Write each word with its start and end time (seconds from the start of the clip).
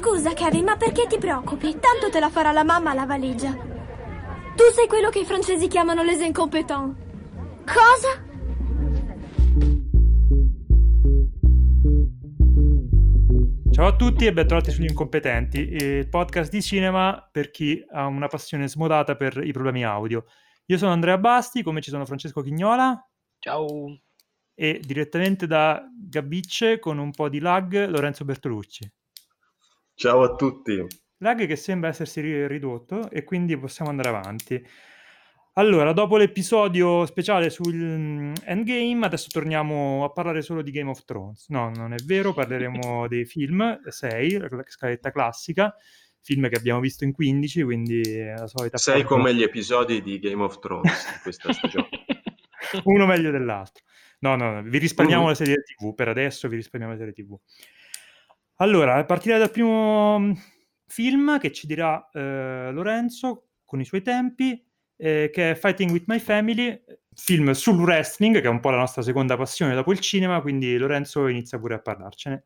Scusa, 0.00 0.32
Kevin, 0.32 0.64
ma 0.64 0.78
perché 0.78 1.06
ti 1.06 1.18
preoccupi? 1.18 1.72
Tanto 1.72 2.08
te 2.10 2.20
la 2.20 2.30
farà 2.30 2.52
la 2.52 2.64
mamma 2.64 2.94
la 2.94 3.04
valigia. 3.04 3.52
Tu 3.52 4.64
sei 4.72 4.86
quello 4.88 5.10
che 5.10 5.18
i 5.18 5.24
francesi 5.26 5.68
chiamano 5.68 6.02
les 6.02 6.22
incompetents. 6.22 6.96
Cosa? 7.66 8.24
Ciao 13.70 13.86
a 13.86 13.94
tutti 13.94 14.24
e 14.24 14.32
bentrovati 14.32 14.70
sugli 14.70 14.88
incompetenti, 14.88 15.58
il 15.58 16.08
podcast 16.08 16.50
di 16.50 16.62
cinema 16.62 17.28
per 17.30 17.50
chi 17.50 17.84
ha 17.92 18.06
una 18.06 18.28
passione 18.28 18.68
smodata 18.68 19.16
per 19.16 19.38
i 19.44 19.52
problemi 19.52 19.84
audio. 19.84 20.24
Io 20.64 20.78
sono 20.78 20.92
Andrea 20.92 21.18
Basti, 21.18 21.62
come 21.62 21.82
ci 21.82 21.90
sono 21.90 22.06
Francesco 22.06 22.40
Chignola. 22.40 23.06
Ciao. 23.38 24.00
E 24.54 24.80
direttamente 24.82 25.46
da 25.46 25.82
Gabicce 25.94 26.78
con 26.78 26.96
un 26.96 27.10
po' 27.10 27.28
di 27.28 27.38
lag 27.38 27.86
Lorenzo 27.86 28.24
Bertolucci. 28.24 28.90
Ciao 30.00 30.22
a 30.22 30.34
tutti. 30.34 30.82
Lag 31.18 31.46
che 31.46 31.56
sembra 31.56 31.90
essersi 31.90 32.46
ridotto 32.46 33.10
e 33.10 33.22
quindi 33.22 33.54
possiamo 33.58 33.90
andare 33.90 34.08
avanti. 34.08 34.66
Allora, 35.56 35.92
dopo 35.92 36.16
l'episodio 36.16 37.04
speciale 37.04 37.50
sul 37.50 37.74
mm, 37.74 38.32
Endgame, 38.46 39.04
adesso 39.04 39.28
torniamo 39.30 40.02
a 40.02 40.10
parlare 40.10 40.40
solo 40.40 40.62
di 40.62 40.70
Game 40.70 40.88
of 40.88 41.04
Thrones. 41.04 41.50
No, 41.50 41.68
non 41.68 41.92
è 41.92 41.98
vero, 42.02 42.32
parleremo 42.32 43.08
dei 43.12 43.26
film, 43.26 43.78
6, 43.86 44.38
la 44.38 44.48
scaletta 44.68 45.10
classica, 45.10 45.76
film 46.22 46.48
che 46.48 46.56
abbiamo 46.56 46.80
visto 46.80 47.04
in 47.04 47.12
15, 47.12 47.62
quindi 47.62 48.24
la 48.24 48.46
solita... 48.46 48.78
6 48.78 49.02
come 49.02 49.34
gli 49.34 49.42
episodi 49.42 50.00
di 50.00 50.18
Game 50.18 50.42
of 50.42 50.60
Thrones 50.60 51.12
di 51.12 51.18
questa 51.24 51.52
stagione. 51.52 51.90
Uno 52.84 53.04
meglio 53.04 53.30
dell'altro. 53.30 53.84
No, 54.20 54.34
no, 54.34 54.62
vi 54.62 54.78
risparmiamo 54.78 55.24
mm. 55.24 55.28
la 55.28 55.34
serie 55.34 55.56
TV, 55.62 55.94
per 55.94 56.08
adesso 56.08 56.48
vi 56.48 56.56
risparmiamo 56.56 56.94
la 56.94 56.98
serie 56.98 57.12
TV. 57.12 57.38
Allora, 58.60 58.96
a 58.96 59.04
partire 59.04 59.38
dal 59.38 59.50
primo 59.50 60.18
mm, 60.18 60.32
film 60.86 61.38
che 61.38 61.50
ci 61.50 61.66
dirà 61.66 62.10
eh, 62.12 62.70
Lorenzo 62.72 63.52
con 63.64 63.80
i 63.80 63.86
suoi 63.86 64.02
tempi, 64.02 64.62
eh, 64.96 65.30
che 65.32 65.52
è 65.52 65.54
Fighting 65.54 65.90
with 65.90 66.04
My 66.06 66.18
Family, 66.18 66.78
film 67.14 67.52
sul 67.52 67.80
wrestling, 67.80 68.38
che 68.38 68.46
è 68.46 68.50
un 68.50 68.60
po' 68.60 68.68
la 68.68 68.76
nostra 68.76 69.00
seconda 69.00 69.34
passione 69.38 69.74
dopo 69.74 69.92
il 69.92 70.00
cinema, 70.00 70.42
quindi 70.42 70.76
Lorenzo 70.76 71.26
inizia 71.26 71.58
pure 71.58 71.74
a 71.74 71.78
parlarcene. 71.78 72.44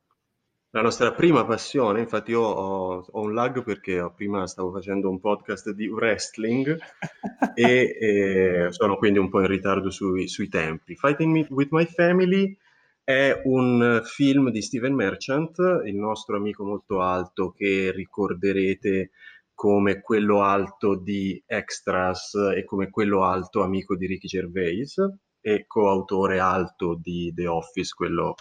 La 0.71 0.83
nostra 0.83 1.13
prima 1.13 1.45
passione, 1.45 2.01
infatti 2.01 2.31
io 2.31 2.43
ho, 2.43 3.05
ho 3.11 3.21
un 3.21 3.35
lag 3.35 3.65
perché 3.65 4.09
prima 4.15 4.47
stavo 4.47 4.71
facendo 4.71 5.11
un 5.11 5.19
podcast 5.19 5.71
di 5.71 5.89
wrestling 5.89 6.79
e, 7.55 7.97
e, 8.01 8.67
sono 8.71 8.97
quindi 8.99 9.19
un 9.19 9.29
po' 9.29 9.41
in 9.41 9.49
ritardo 9.49 9.91
sui, 9.91 10.29
sui 10.29 10.49
tempi. 10.49 10.95
Fighting 10.95 11.47
with 11.51 11.69
My 11.71 11.87
Family 11.87 12.57
è 13.05 13.39
un 13.45 14.01
film 14.03 14.51
di 14.51 14.63
Steven 14.63 14.95
Merchant, 14.95 15.59
il 15.85 15.95
nostro 15.95 16.37
amico 16.37 16.65
molto 16.65 17.03
alto 17.03 17.53
che 17.53 17.93
ricorderete 17.95 19.11
come 19.53 20.01
quello 20.01 20.41
alto 20.41 20.97
di 20.97 21.41
Extras 21.47 22.35
e 22.57 22.65
come 22.65 22.89
quello 22.89 23.25
alto 23.25 23.63
amico 23.63 23.95
di 23.95 24.07
Ricky 24.07 24.27
Gervais 24.27 24.97
e 25.41 25.67
coautore 25.67 26.39
alto 26.39 26.99
di 27.01 27.31
The 27.35 27.47
Office, 27.47 27.93
quello, 27.95 28.37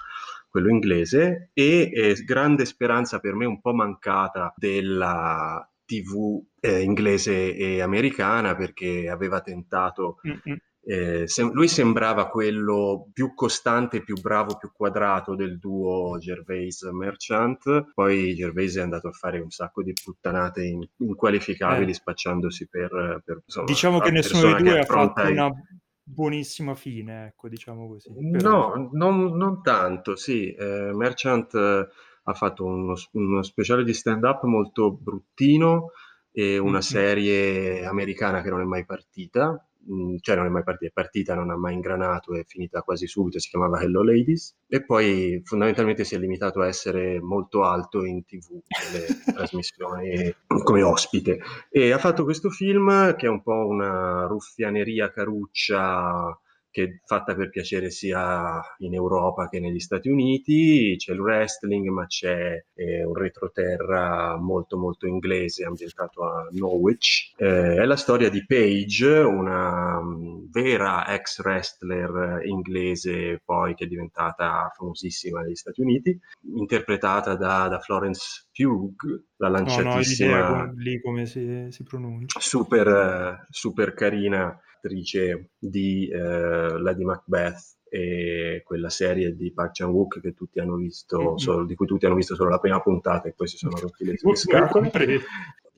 quello 0.47 0.69
inglese, 0.69 1.49
e 1.53 2.15
grande 2.25 2.63
speranza 2.63 3.19
per 3.19 3.35
me 3.35 3.45
un 3.45 3.59
po' 3.59 3.73
mancata 3.73 4.53
della 4.55 5.69
TV 5.83 6.41
eh, 6.61 6.79
inglese 6.81 7.53
e 7.53 7.81
americana 7.81 8.55
perché 8.55 9.09
aveva 9.09 9.41
tentato 9.41 10.19
Mm-mm 10.25 10.57
eh, 10.85 11.27
se, 11.27 11.43
lui 11.43 11.69
sembrava 11.69 12.27
quello 12.27 13.07
più 13.13 13.33
costante, 13.33 14.03
più 14.03 14.19
bravo, 14.19 14.57
più 14.57 14.71
quadrato 14.73 15.33
del 15.33 15.57
duo 15.57 16.17
Gervais-Merchant, 16.17 17.93
poi 17.93 18.35
Gervais 18.35 18.75
è 18.75 18.81
andato 18.81 19.07
a 19.07 19.11
fare 19.11 19.39
un 19.39 19.49
sacco 19.49 19.81
di 19.81 19.93
puttanate 19.93 20.63
in, 20.63 20.85
inqualificabili 20.97 21.91
eh. 21.91 21.93
spacciandosi 21.93 22.67
per... 22.67 23.21
per 23.23 23.41
insomma, 23.45 23.65
diciamo 23.65 23.99
che 23.99 24.11
nessuno 24.11 24.53
dei 24.53 24.63
due 24.63 24.79
ha 24.79 24.85
fatto 24.85 25.21
ai... 25.21 25.31
una 25.31 25.51
buonissima 26.05 26.75
fine, 26.75 27.27
ecco, 27.27 27.47
diciamo 27.47 27.87
così. 27.87 28.11
Però... 28.31 28.75
No, 28.75 28.89
non, 28.91 29.37
non, 29.37 29.61
tanto, 29.61 30.17
sì. 30.17 30.51
Eh, 30.51 30.91
Merchant 30.93 31.53
ha 32.25 32.33
fatto 32.33 32.65
uno, 32.65 32.95
uno 33.11 33.43
speciale 33.43 33.85
di 33.85 33.93
stand-up 33.93 34.43
molto 34.43 34.91
bruttino 34.91 35.91
e 36.31 36.57
una 36.57 36.71
mm-hmm. 36.71 36.79
serie 36.79 37.85
americana 37.85 38.41
che 38.41 38.49
non 38.49 38.59
è 38.59 38.65
mai 38.65 38.85
partita, 38.85 39.65
Mm, 39.91 40.15
cioè 40.21 40.35
non 40.37 40.45
è 40.45 40.49
mai 40.49 40.63
partita, 40.63 40.89
è 40.89 40.93
partita, 40.93 41.35
non 41.35 41.49
ha 41.49 41.57
mai 41.57 41.73
ingranato, 41.73 42.33
è 42.35 42.43
finita 42.45 42.81
quasi 42.81 43.05
subito, 43.05 43.39
si 43.39 43.49
chiamava 43.49 43.81
Hello 43.81 44.01
Ladies 44.01 44.55
e 44.67 44.83
poi 44.85 45.41
fondamentalmente 45.43 46.05
si 46.05 46.15
è 46.15 46.17
limitato 46.17 46.61
a 46.61 46.67
essere 46.67 47.19
molto 47.19 47.63
alto 47.63 48.05
in 48.05 48.23
tv 48.23 48.61
nelle 48.91 49.07
trasmissioni 49.35 50.33
come 50.63 50.83
ospite. 50.83 51.39
E 51.69 51.91
ha 51.91 51.97
fatto 51.97 52.23
questo 52.23 52.49
film 52.49 53.15
che 53.15 53.25
è 53.25 53.29
un 53.29 53.41
po' 53.41 53.67
una 53.67 54.25
ruffianeria 54.25 55.11
caruccia 55.11 56.37
che 56.73 56.83
è 56.83 56.99
fatta 57.05 57.35
per 57.35 57.49
piacere 57.49 57.91
sia 57.91 58.59
in 58.79 58.95
Europa 58.95 59.47
che 59.47 59.59
negli 59.59 59.79
Stati 59.79 60.09
Uniti, 60.09 60.95
c'è 60.97 61.13
il 61.13 61.19
wrestling 61.19 61.87
ma 61.89 62.07
c'è 62.07 62.65
eh, 62.73 63.05
un 63.05 63.13
retroterra 63.13 64.35
molto 64.39 64.75
molto 64.75 65.05
inglese 65.05 65.65
ambientato 65.65 66.23
a 66.23 66.47
Norwich. 66.49 67.33
Eh, 67.37 67.75
è 67.75 67.85
la 67.85 67.95
storia 67.95 68.29
di 68.29 68.43
Paige, 68.43 69.19
una 69.19 69.99
um, 69.99 70.49
vera 70.49 71.07
ex 71.13 71.41
wrestler 71.43 72.43
inglese 72.43 73.39
poi 73.45 73.75
che 73.75 73.83
è 73.83 73.87
diventata 73.87 74.71
famosissima 74.75 75.41
negli 75.41 75.55
Stati 75.55 75.79
Uniti, 75.79 76.19
interpretata 76.55 77.35
da, 77.35 77.67
da 77.67 77.79
Florence 77.81 78.47
Pugh, 78.51 79.25
la 79.37 79.49
lanciatissima... 79.49 80.49
No, 80.49 80.55
no, 80.55 80.73
lì 80.77 80.99
come 80.99 81.27
si, 81.27 81.67
si 81.69 81.83
pronuncia. 81.83 82.39
Super, 82.39 83.45
super 83.51 83.93
carina 83.93 84.59
attrice 84.83 85.51
di 85.57 86.07
eh, 86.09 86.77
Lady 86.77 87.03
Macbeth 87.03 87.77
e 87.89 88.63
quella 88.65 88.89
serie 88.89 89.35
di 89.35 89.53
Park 89.53 89.71
Chan-wook 89.73 90.19
che 90.19 90.33
tutti 90.33 90.59
hanno 90.59 90.75
visto, 90.75 91.19
mm-hmm. 91.19 91.35
solo, 91.35 91.65
di 91.65 91.75
cui 91.75 91.85
tutti 91.85 92.05
hanno 92.05 92.15
visto 92.15 92.35
solo 92.35 92.49
la 92.49 92.59
prima 92.59 92.81
puntata 92.81 93.27
e 93.27 93.33
poi 93.33 93.47
si 93.47 93.57
sono 93.57 93.77
rotti 93.79 94.03
le 94.03 94.17
scatole. 94.33 94.91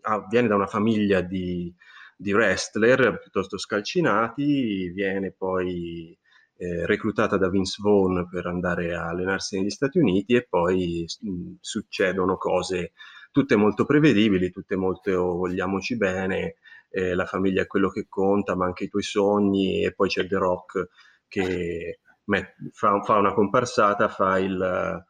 Ah, 0.08 0.26
viene 0.30 0.48
da 0.48 0.56
una 0.56 0.68
famiglia 0.68 1.22
di, 1.22 1.74
di 2.16 2.32
wrestler 2.32 3.20
piuttosto 3.20 3.58
scalcinati, 3.58 4.90
viene 4.92 5.32
poi 5.32 6.16
eh, 6.58 6.86
reclutata 6.86 7.38
da 7.38 7.50
Vince 7.50 7.82
Vaughn 7.82 8.30
per 8.30 8.46
andare 8.46 8.94
a 8.94 9.08
allenarsi 9.08 9.58
negli 9.58 9.72
Stati 9.72 9.98
Uniti 9.98 10.36
e 10.36 10.46
poi 10.48 11.06
mh, 11.22 11.30
mm, 11.30 11.54
succedono 11.60 12.38
cose 12.38 12.94
tutte 13.32 13.58
molto 13.58 13.84
prevedibili, 13.84 14.52
tutte 14.52 14.78
molto 14.78 15.12
vogliamoci 15.36 15.98
bene, 15.98 16.56
eh, 16.96 17.14
la 17.14 17.26
famiglia 17.26 17.62
è 17.62 17.68
quello 17.68 17.90
che 17.90 18.06
conta, 18.08 18.56
ma 18.56 18.66
anche 18.66 18.86
i 18.86 18.88
tuoi 18.88 19.04
sogni, 19.04 19.84
e 19.84 19.94
poi 19.94 20.08
c'è 20.08 20.26
The 20.26 20.38
Rock 20.38 20.88
che 21.28 22.00
met, 22.26 22.56
fa, 22.72 23.02
fa, 23.02 23.18
una 23.18 23.34
comparsata, 23.34 24.08
fa 24.08 24.40
il 24.40 25.04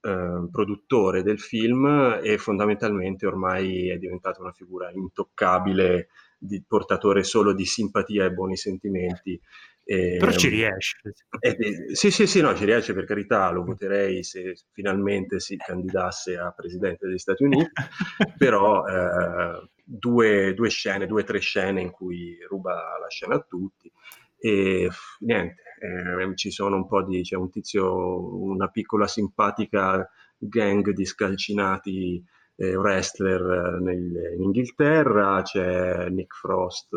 eh, 0.00 0.48
produttore 0.52 1.24
del 1.24 1.40
film 1.40 2.20
e 2.22 2.38
fondamentalmente 2.38 3.26
ormai 3.26 3.88
è 3.88 3.96
diventata 3.98 4.40
una 4.40 4.52
figura 4.52 4.92
intoccabile, 4.92 6.10
di, 6.38 6.62
portatore 6.64 7.24
solo 7.24 7.52
di 7.52 7.64
simpatia 7.64 8.24
e 8.24 8.30
buoni 8.30 8.56
sentimenti. 8.56 9.40
E, 9.84 10.18
Però 10.20 10.30
ci 10.30 10.48
riesce. 10.48 11.00
Eh, 11.40 11.56
eh, 11.58 11.96
sì, 11.96 12.12
sì, 12.12 12.28
sì, 12.28 12.40
no, 12.40 12.54
ci 12.54 12.64
riesce 12.64 12.94
per 12.94 13.04
carità, 13.04 13.50
lo 13.50 13.64
voterei 13.64 14.22
se 14.22 14.54
finalmente 14.70 15.40
si 15.40 15.56
candidasse 15.56 16.36
a 16.36 16.52
presidente 16.52 17.08
degli 17.08 17.18
Stati 17.18 17.42
Uniti, 17.42 17.68
però 18.38 18.86
eh, 18.86 19.70
due, 19.82 20.54
due 20.54 20.68
scene, 20.70 21.06
due 21.06 21.22
o 21.22 21.24
tre 21.24 21.38
scene 21.40 21.80
in 21.80 21.90
cui 21.90 22.38
ruba 22.48 22.98
la 23.00 23.08
scena 23.08 23.34
a 23.36 23.44
tutti. 23.46 23.90
E 24.38 24.88
niente, 25.20 25.62
eh, 25.80 26.36
ci 26.36 26.50
sono 26.50 26.76
un 26.76 26.86
po' 26.86 27.02
di, 27.04 27.22
c'è 27.22 27.36
un 27.36 27.50
tizio, 27.50 28.42
una 28.42 28.68
piccola 28.68 29.06
simpatica 29.06 30.08
gang 30.36 30.90
di 30.90 31.04
scalcinati 31.04 32.24
eh, 32.56 32.76
wrestler 32.76 33.80
nel, 33.80 34.34
in 34.36 34.42
Inghilterra, 34.42 35.42
c'è 35.42 36.08
Nick 36.08 36.34
Frost 36.34 36.90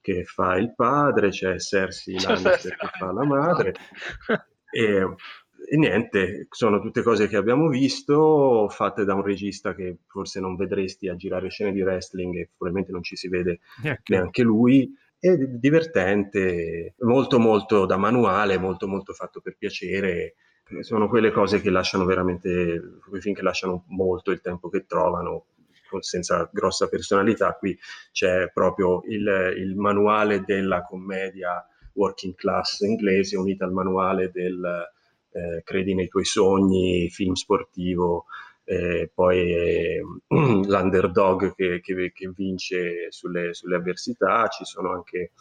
che 0.00 0.24
fa 0.24 0.56
il 0.56 0.74
padre, 0.74 1.30
c'è 1.30 1.58
Cersei 1.58 2.20
Lannister 2.20 2.76
che 2.76 2.88
fa 2.98 3.12
la 3.12 3.24
madre. 3.24 3.74
E 4.74 5.06
e 5.66 5.76
niente, 5.76 6.46
sono 6.50 6.80
tutte 6.80 7.02
cose 7.02 7.26
che 7.28 7.36
abbiamo 7.36 7.68
visto, 7.68 8.68
fatte 8.68 9.04
da 9.04 9.14
un 9.14 9.22
regista 9.22 9.74
che 9.74 9.98
forse 10.06 10.40
non 10.40 10.56
vedresti 10.56 11.08
a 11.08 11.16
girare 11.16 11.48
scene 11.48 11.72
di 11.72 11.82
wrestling 11.82 12.34
e 12.36 12.50
probabilmente 12.56 12.92
non 12.92 13.02
ci 13.02 13.16
si 13.16 13.28
vede 13.28 13.60
okay. 13.78 13.96
neanche 14.08 14.42
lui. 14.42 14.92
È 15.18 15.34
divertente, 15.36 16.94
molto 16.98 17.38
molto 17.38 17.86
da 17.86 17.96
manuale, 17.96 18.58
molto 18.58 18.86
molto 18.86 19.14
fatto 19.14 19.40
per 19.40 19.56
piacere. 19.56 20.34
Sono 20.80 21.08
quelle 21.08 21.30
cose 21.30 21.60
che 21.60 21.70
lasciano 21.70 22.04
veramente, 22.04 22.98
quei 23.08 23.20
film 23.20 23.34
che 23.34 23.42
lasciano 23.42 23.84
molto 23.88 24.30
il 24.30 24.40
tempo 24.40 24.68
che 24.68 24.84
trovano, 24.86 25.46
senza 26.00 26.48
grossa 26.52 26.88
personalità. 26.88 27.52
Qui 27.52 27.78
c'è 28.12 28.50
proprio 28.52 29.02
il, 29.06 29.54
il 29.56 29.76
manuale 29.76 30.42
della 30.44 30.82
commedia 30.82 31.66
working 31.94 32.34
class 32.34 32.80
inglese 32.80 33.36
unita 33.36 33.64
al 33.64 33.72
manuale 33.72 34.30
del, 34.30 34.92
eh, 35.34 35.62
credi 35.64 35.94
nei 35.94 36.06
tuoi 36.08 36.24
sogni, 36.24 37.10
film 37.10 37.32
sportivo, 37.32 38.26
eh, 38.64 39.10
poi 39.12 39.52
eh, 39.52 40.02
l'underdog 40.28 41.54
che, 41.54 41.80
che, 41.80 42.12
che 42.14 42.32
vince 42.34 43.10
sulle, 43.10 43.52
sulle, 43.52 43.76
avversità, 43.76 44.46
ci 44.48 44.64
sono 44.64 44.92
anche 44.92 45.32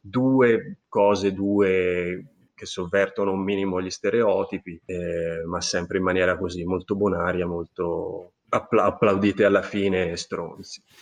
due 0.00 0.78
cose, 0.88 1.32
due 1.32 2.24
che 2.54 2.66
sovvertono 2.66 3.32
un 3.32 3.42
minimo 3.42 3.82
gli 3.82 3.90
stereotipi, 3.90 4.80
eh, 4.86 5.44
ma 5.44 5.60
sempre 5.60 5.98
in 5.98 6.04
maniera 6.04 6.38
così 6.38 6.64
molto 6.64 6.94
bonaria, 6.96 7.46
molto 7.46 8.33
appla- 8.54 8.84
applaudite 8.84 9.44
alla 9.44 9.62
fine 9.62 10.16
stronzi. 10.16 10.82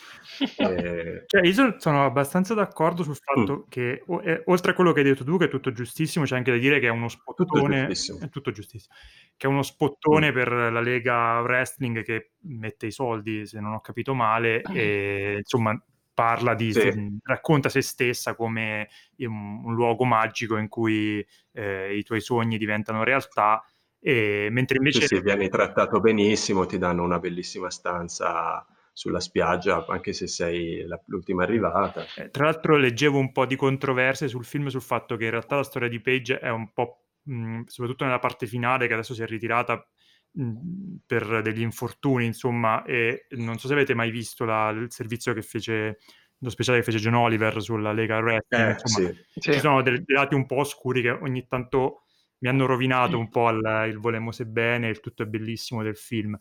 Eh... 0.56 1.24
Cioè, 1.26 1.46
io 1.46 1.78
sono 1.78 2.04
abbastanza 2.04 2.54
d'accordo 2.54 3.02
sul 3.02 3.16
fatto 3.16 3.58
mm. 3.58 3.68
che, 3.68 4.02
eh, 4.22 4.42
oltre 4.46 4.72
a 4.72 4.74
quello 4.74 4.92
che 4.92 5.00
hai 5.00 5.06
detto 5.06 5.24
tu, 5.24 5.36
che 5.36 5.44
è 5.44 5.48
tutto 5.48 5.72
giustissimo, 5.72 6.24
c'è 6.24 6.36
anche 6.36 6.50
da 6.50 6.56
dire 6.56 6.80
che 6.80 6.86
è 6.86 6.90
uno 6.90 7.08
spottone. 7.08 7.86
Tutto 7.88 8.24
è 8.24 8.28
tutto 8.28 8.50
giustissimo. 8.50 8.94
Che 9.36 9.46
è 9.46 9.50
uno 9.50 9.62
spottone 9.62 10.30
mm. 10.30 10.34
per 10.34 10.52
la 10.52 10.80
Lega 10.80 11.40
Wrestling 11.40 12.02
che 12.02 12.32
mette 12.44 12.86
i 12.86 12.92
soldi, 12.92 13.46
se 13.46 13.60
non 13.60 13.74
ho 13.74 13.80
capito 13.80 14.14
male, 14.14 14.62
e 14.62 15.34
insomma 15.38 15.78
parla 16.14 16.54
di, 16.54 16.72
sì. 16.72 16.80
se, 16.80 17.18
racconta 17.22 17.68
se 17.68 17.80
stessa 17.80 18.34
come 18.34 18.88
un, 19.18 19.62
un, 19.64 19.74
luogo 19.74 20.04
magico 20.04 20.56
in 20.56 20.68
cui 20.68 21.24
eh, 21.52 21.96
i 21.96 22.02
tuoi 22.02 22.20
sogni 22.20 22.58
diventano 22.58 23.04
realtà 23.04 23.62
e, 24.04 24.48
mentre 24.50 24.78
invece... 24.78 25.02
Sì, 25.02 25.14
sì, 25.14 25.20
vieni 25.20 25.48
trattato 25.48 26.00
benissimo, 26.00 26.66
ti 26.66 26.76
danno 26.76 27.04
una 27.04 27.20
bellissima 27.20 27.70
stanza 27.70 28.66
sulla 28.92 29.20
spiaggia, 29.20 29.86
anche 29.86 30.12
se 30.12 30.26
sei 30.26 30.84
la, 30.86 31.00
l'ultima 31.06 31.44
arrivata. 31.44 32.04
Eh, 32.16 32.28
tra 32.30 32.46
l'altro 32.46 32.76
leggevo 32.76 33.18
un 33.18 33.30
po' 33.30 33.46
di 33.46 33.54
controversie 33.54 34.26
sul 34.26 34.44
film 34.44 34.66
sul 34.66 34.82
fatto 34.82 35.16
che 35.16 35.24
in 35.24 35.30
realtà 35.30 35.56
la 35.56 35.62
storia 35.62 35.88
di 35.88 36.00
Page 36.00 36.38
è 36.40 36.50
un 36.50 36.72
po', 36.72 37.04
mh, 37.22 37.62
soprattutto 37.66 38.04
nella 38.04 38.18
parte 38.18 38.46
finale, 38.46 38.88
che 38.88 38.92
adesso 38.94 39.14
si 39.14 39.22
è 39.22 39.26
ritirata 39.26 39.88
mh, 40.32 40.96
per 41.06 41.40
degli 41.40 41.62
infortuni, 41.62 42.26
insomma, 42.26 42.82
e 42.84 43.26
non 43.30 43.56
so 43.58 43.68
se 43.68 43.72
avete 43.72 43.94
mai 43.94 44.10
visto 44.10 44.44
la, 44.44 44.70
il 44.70 44.90
servizio 44.90 45.32
che 45.32 45.42
fece 45.42 45.98
lo 46.42 46.50
speciale 46.50 46.78
che 46.78 46.84
fece 46.84 46.98
John 46.98 47.14
Oliver 47.14 47.62
sulla 47.62 47.92
Lega 47.92 48.18
Wrestling, 48.18 48.66
eh, 48.66 48.72
insomma, 48.72 49.08
sì. 49.30 49.40
ci 49.40 49.60
sono 49.60 49.80
dei, 49.80 50.02
dei 50.02 50.16
lati 50.16 50.34
un 50.34 50.44
po' 50.44 50.56
oscuri 50.56 51.00
che 51.00 51.10
ogni 51.10 51.46
tanto 51.46 52.02
mi 52.42 52.48
hanno 52.48 52.66
rovinato 52.66 53.18
un 53.18 53.28
po' 53.28 53.48
il, 53.50 53.86
il 53.88 53.98
volemo 53.98 54.32
sebbene, 54.32 54.88
il 54.88 55.00
tutto 55.00 55.22
è 55.22 55.26
bellissimo 55.26 55.82
del 55.82 55.96
film. 55.96 56.36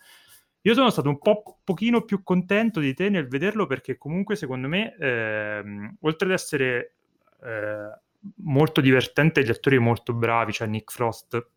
Io 0.61 0.73
sono 0.73 0.89
stato 0.89 1.09
un 1.09 1.19
po' 1.19 1.59
pochino 1.63 2.01
più 2.01 2.23
contento 2.23 2.79
di 2.79 2.93
te 2.93 3.09
nel 3.09 3.27
vederlo 3.27 3.65
perché 3.65 3.97
comunque 3.97 4.35
secondo 4.35 4.67
me, 4.67 4.95
ehm, 4.95 5.97
oltre 6.01 6.27
ad 6.27 6.33
essere 6.33 6.95
eh, 7.43 7.99
molto 8.37 8.81
divertente, 8.81 9.43
gli 9.43 9.49
attori 9.49 9.77
molto 9.79 10.13
bravi, 10.13 10.53
cioè 10.53 10.67
Nick 10.67 10.91
Frost 10.91 11.47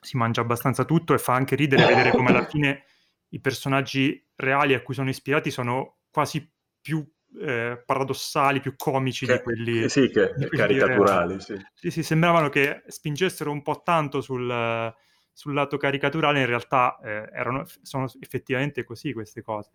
si 0.00 0.16
mangia 0.16 0.40
abbastanza 0.42 0.84
tutto 0.84 1.12
e 1.12 1.18
fa 1.18 1.34
anche 1.34 1.56
ridere 1.56 1.84
vedere 1.84 2.10
come 2.10 2.28
alla 2.30 2.46
fine 2.46 2.84
i 3.30 3.40
personaggi 3.40 4.24
reali 4.36 4.74
a 4.74 4.82
cui 4.82 4.94
sono 4.94 5.08
ispirati 5.08 5.50
sono 5.50 5.98
quasi 6.10 6.48
più 6.80 7.04
eh, 7.40 7.82
paradossali, 7.84 8.60
più 8.60 8.74
comici 8.76 9.26
che, 9.26 9.34
di 9.34 9.42
quelli... 9.42 9.82
Eh 9.84 9.88
sì, 9.88 10.08
che 10.10 10.32
quelli 10.32 10.48
caricaturali, 10.48 11.40
sì. 11.40 11.56
sì. 11.74 11.90
Sì, 11.90 12.02
sembravano 12.02 12.48
che 12.48 12.82
spingessero 12.86 13.50
un 13.50 13.62
po' 13.62 13.82
tanto 13.84 14.20
sul, 14.20 14.94
sul 15.32 15.54
lato 15.54 15.76
caricaturale, 15.76 16.40
in 16.40 16.46
realtà 16.46 16.98
eh, 17.02 17.28
erano, 17.32 17.64
sono 17.82 18.10
effettivamente 18.20 18.84
così 18.84 19.12
queste 19.12 19.42
cose. 19.42 19.70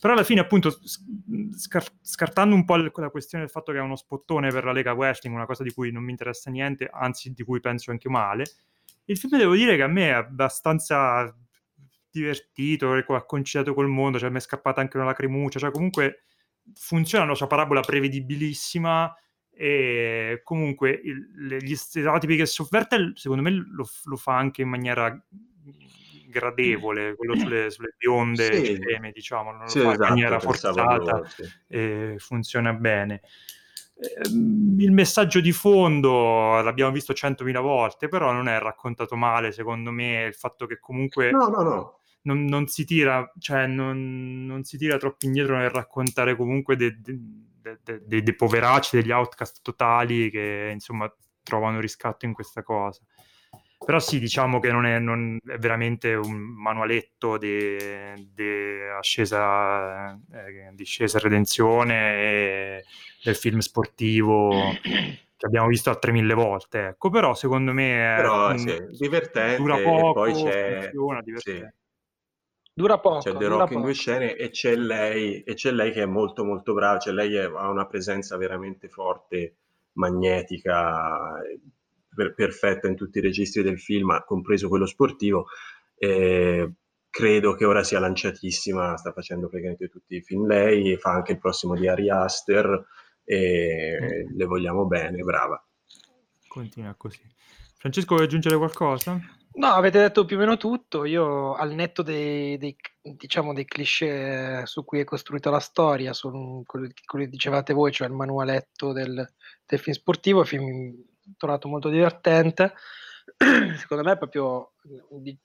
Però 0.00 0.14
alla 0.14 0.24
fine, 0.24 0.40
appunto, 0.40 0.76
scar- 1.56 1.94
scartando 2.00 2.56
un 2.56 2.64
po' 2.64 2.76
la 2.76 3.10
questione 3.10 3.44
del 3.44 3.52
fatto 3.52 3.70
che 3.70 3.78
è 3.78 3.82
uno 3.82 3.94
spottone 3.94 4.50
per 4.50 4.64
la 4.64 4.72
Lega 4.72 4.92
Wrestling, 4.92 5.34
una 5.34 5.46
cosa 5.46 5.62
di 5.62 5.72
cui 5.72 5.92
non 5.92 6.02
mi 6.02 6.10
interessa 6.10 6.50
niente, 6.50 6.90
anzi 6.92 7.32
di 7.32 7.44
cui 7.44 7.60
penso 7.60 7.92
anche 7.92 8.08
male, 8.08 8.44
il 9.04 9.16
film 9.16 9.38
devo 9.38 9.54
dire 9.54 9.76
che 9.76 9.82
a 9.82 9.88
me 9.88 10.08
è 10.08 10.12
abbastanza 10.12 11.32
divertito, 12.10 12.92
ha 12.92 13.24
conciliato 13.24 13.74
col 13.74 13.88
mondo, 13.88 14.18
cioè 14.18 14.30
mi 14.30 14.36
è 14.36 14.40
scappata 14.40 14.80
anche 14.80 14.96
una 14.96 15.06
lacrimuccia, 15.06 15.58
cioè 15.58 15.70
comunque 15.70 16.24
funziona 16.74 17.24
la 17.24 17.34
sua 17.34 17.46
parabola 17.46 17.80
prevedibilissima 17.80 19.14
e 19.54 20.40
comunque 20.42 20.90
il, 20.90 21.58
gli 21.60 21.74
stereotipi 21.76 22.36
che 22.36 22.46
sofferta 22.46 22.96
secondo 23.14 23.42
me 23.42 23.50
lo, 23.50 23.86
lo, 24.04 24.16
fa 24.16 24.36
anche 24.36 24.62
in 24.62 24.68
maniera 24.68 25.22
gradevole 26.28 27.14
quello 27.14 27.36
sulle, 27.36 27.70
sulle 27.70 27.94
bionde 27.98 28.64
sì. 28.64 28.80
Ceme, 28.80 29.12
diciamo 29.12 29.50
non 29.50 29.62
lo 29.62 29.68
sì, 29.68 29.80
fa 29.80 29.92
esatto, 29.92 30.02
in 30.04 30.08
maniera 30.08 30.40
forzata 30.40 31.24
sì. 31.26 31.42
e 31.68 32.14
funziona 32.16 32.72
bene 32.72 33.20
ehm, 34.24 34.76
il 34.80 34.90
messaggio 34.90 35.40
di 35.40 35.52
fondo 35.52 36.62
l'abbiamo 36.62 36.90
visto 36.90 37.12
centomila 37.12 37.60
volte 37.60 38.08
però 38.08 38.32
non 38.32 38.48
è 38.48 38.58
raccontato 38.58 39.16
male 39.16 39.52
secondo 39.52 39.90
me 39.90 40.24
il 40.24 40.34
fatto 40.34 40.64
che 40.64 40.78
comunque 40.80 41.30
no 41.30 41.48
no 41.48 41.62
no 41.62 42.00
non, 42.22 42.44
non, 42.44 42.66
si 42.66 42.84
tira, 42.84 43.30
cioè 43.38 43.66
non, 43.66 44.46
non, 44.46 44.64
si 44.64 44.76
tira 44.76 44.96
troppo 44.96 45.26
indietro 45.26 45.56
nel 45.56 45.70
raccontare 45.70 46.36
comunque 46.36 46.76
dei 46.76 46.96
de, 47.62 48.02
de, 48.04 48.22
de, 48.22 48.34
poveracci, 48.34 48.96
degli 48.96 49.12
outcast 49.12 49.60
totali 49.62 50.30
che 50.30 50.70
insomma 50.72 51.12
trovano 51.42 51.80
riscatto 51.80 52.26
in 52.26 52.32
questa 52.32 52.62
cosa. 52.62 53.00
Però 53.84 53.98
sì, 53.98 54.20
diciamo 54.20 54.60
che 54.60 54.70
non 54.70 54.86
è, 54.86 55.00
non 55.00 55.38
è 55.44 55.58
veramente 55.58 56.14
un 56.14 56.36
manualetto 56.36 57.36
di, 57.36 57.76
ascesa, 58.96 60.12
eh, 60.12 60.70
discesa 60.72 61.18
redenzione 61.18 62.14
e 62.14 62.84
del 63.24 63.34
film 63.34 63.58
sportivo 63.58 64.50
che 64.82 65.46
abbiamo 65.46 65.66
visto 65.66 65.90
altre 65.90 66.12
mille 66.12 66.34
volte. 66.34 66.86
Ecco, 66.86 67.10
però 67.10 67.34
secondo 67.34 67.72
me 67.72 68.14
è 68.14 68.16
però, 68.16 68.56
sì, 68.56 68.86
divertente. 68.96 69.56
Dura 69.56 69.78
poco, 69.78 70.12
poi 70.12 70.32
c'è... 70.32 70.82
funziona, 70.82 71.20
divertente. 71.20 71.74
Sì 71.74 71.80
Dura 72.74 72.98
poco. 72.98 73.18
C'è 73.18 73.36
The 73.36 73.46
Rock 73.46 73.72
in 73.72 73.82
due 73.82 73.92
scene 73.92 74.34
e 74.34 74.48
c'è 74.50 74.74
lei, 74.74 75.42
e 75.42 75.54
c'è 75.54 75.70
lei 75.70 75.92
che 75.92 76.02
è 76.02 76.06
molto 76.06 76.44
molto 76.44 76.72
brava, 76.72 76.98
cioè 76.98 77.12
lei 77.12 77.34
è, 77.34 77.44
ha 77.44 77.68
una 77.68 77.86
presenza 77.86 78.36
veramente 78.38 78.88
forte, 78.88 79.56
magnetica, 79.92 81.38
per, 82.14 82.34
perfetta 82.34 82.88
in 82.88 82.96
tutti 82.96 83.18
i 83.18 83.22
registri 83.22 83.62
del 83.62 83.78
film, 83.78 84.22
compreso 84.24 84.68
quello 84.68 84.86
sportivo. 84.86 85.48
E 85.96 86.72
credo 87.10 87.54
che 87.54 87.66
ora 87.66 87.84
sia 87.84 88.00
lanciatissima, 88.00 88.96
sta 88.96 89.12
facendo 89.12 89.48
praticamente 89.48 89.88
tutti 89.88 90.16
i 90.16 90.22
film 90.22 90.46
lei, 90.46 90.96
fa 90.96 91.10
anche 91.10 91.32
il 91.32 91.38
prossimo 91.38 91.76
di 91.76 91.86
Ari 91.86 92.08
Aster 92.08 92.86
e 93.22 93.98
mm. 94.00 94.36
le 94.36 94.44
vogliamo 94.46 94.86
bene, 94.86 95.20
brava. 95.22 95.62
Continua 96.48 96.94
così. 96.96 97.20
Francesco, 97.76 98.14
vuoi 98.14 98.26
aggiungere 98.26 98.56
qualcosa? 98.56 99.20
No, 99.54 99.66
avete 99.66 99.98
detto 99.98 100.24
più 100.24 100.36
o 100.36 100.38
meno 100.38 100.56
tutto. 100.56 101.04
Io, 101.04 101.54
al 101.54 101.72
netto 101.74 102.02
dei, 102.02 102.56
dei, 102.56 102.74
diciamo, 103.02 103.52
dei 103.52 103.66
cliché 103.66 104.62
su 104.64 104.84
cui 104.84 105.00
è 105.00 105.04
costruita 105.04 105.50
la 105.50 105.60
storia, 105.60 106.14
su 106.14 106.62
quello 106.64 106.88
che 106.88 107.28
dicevate 107.28 107.74
voi, 107.74 107.92
cioè 107.92 108.08
il 108.08 108.14
manualetto 108.14 108.92
del, 108.92 109.30
del 109.66 109.78
film 109.78 109.94
sportivo, 109.94 110.40
il 110.40 110.46
film 110.46 110.94
ho 110.96 111.34
trovato 111.36 111.68
molto 111.68 111.90
divertente. 111.90 112.72
Secondo 113.76 114.02
me, 114.02 114.16
proprio 114.16 114.72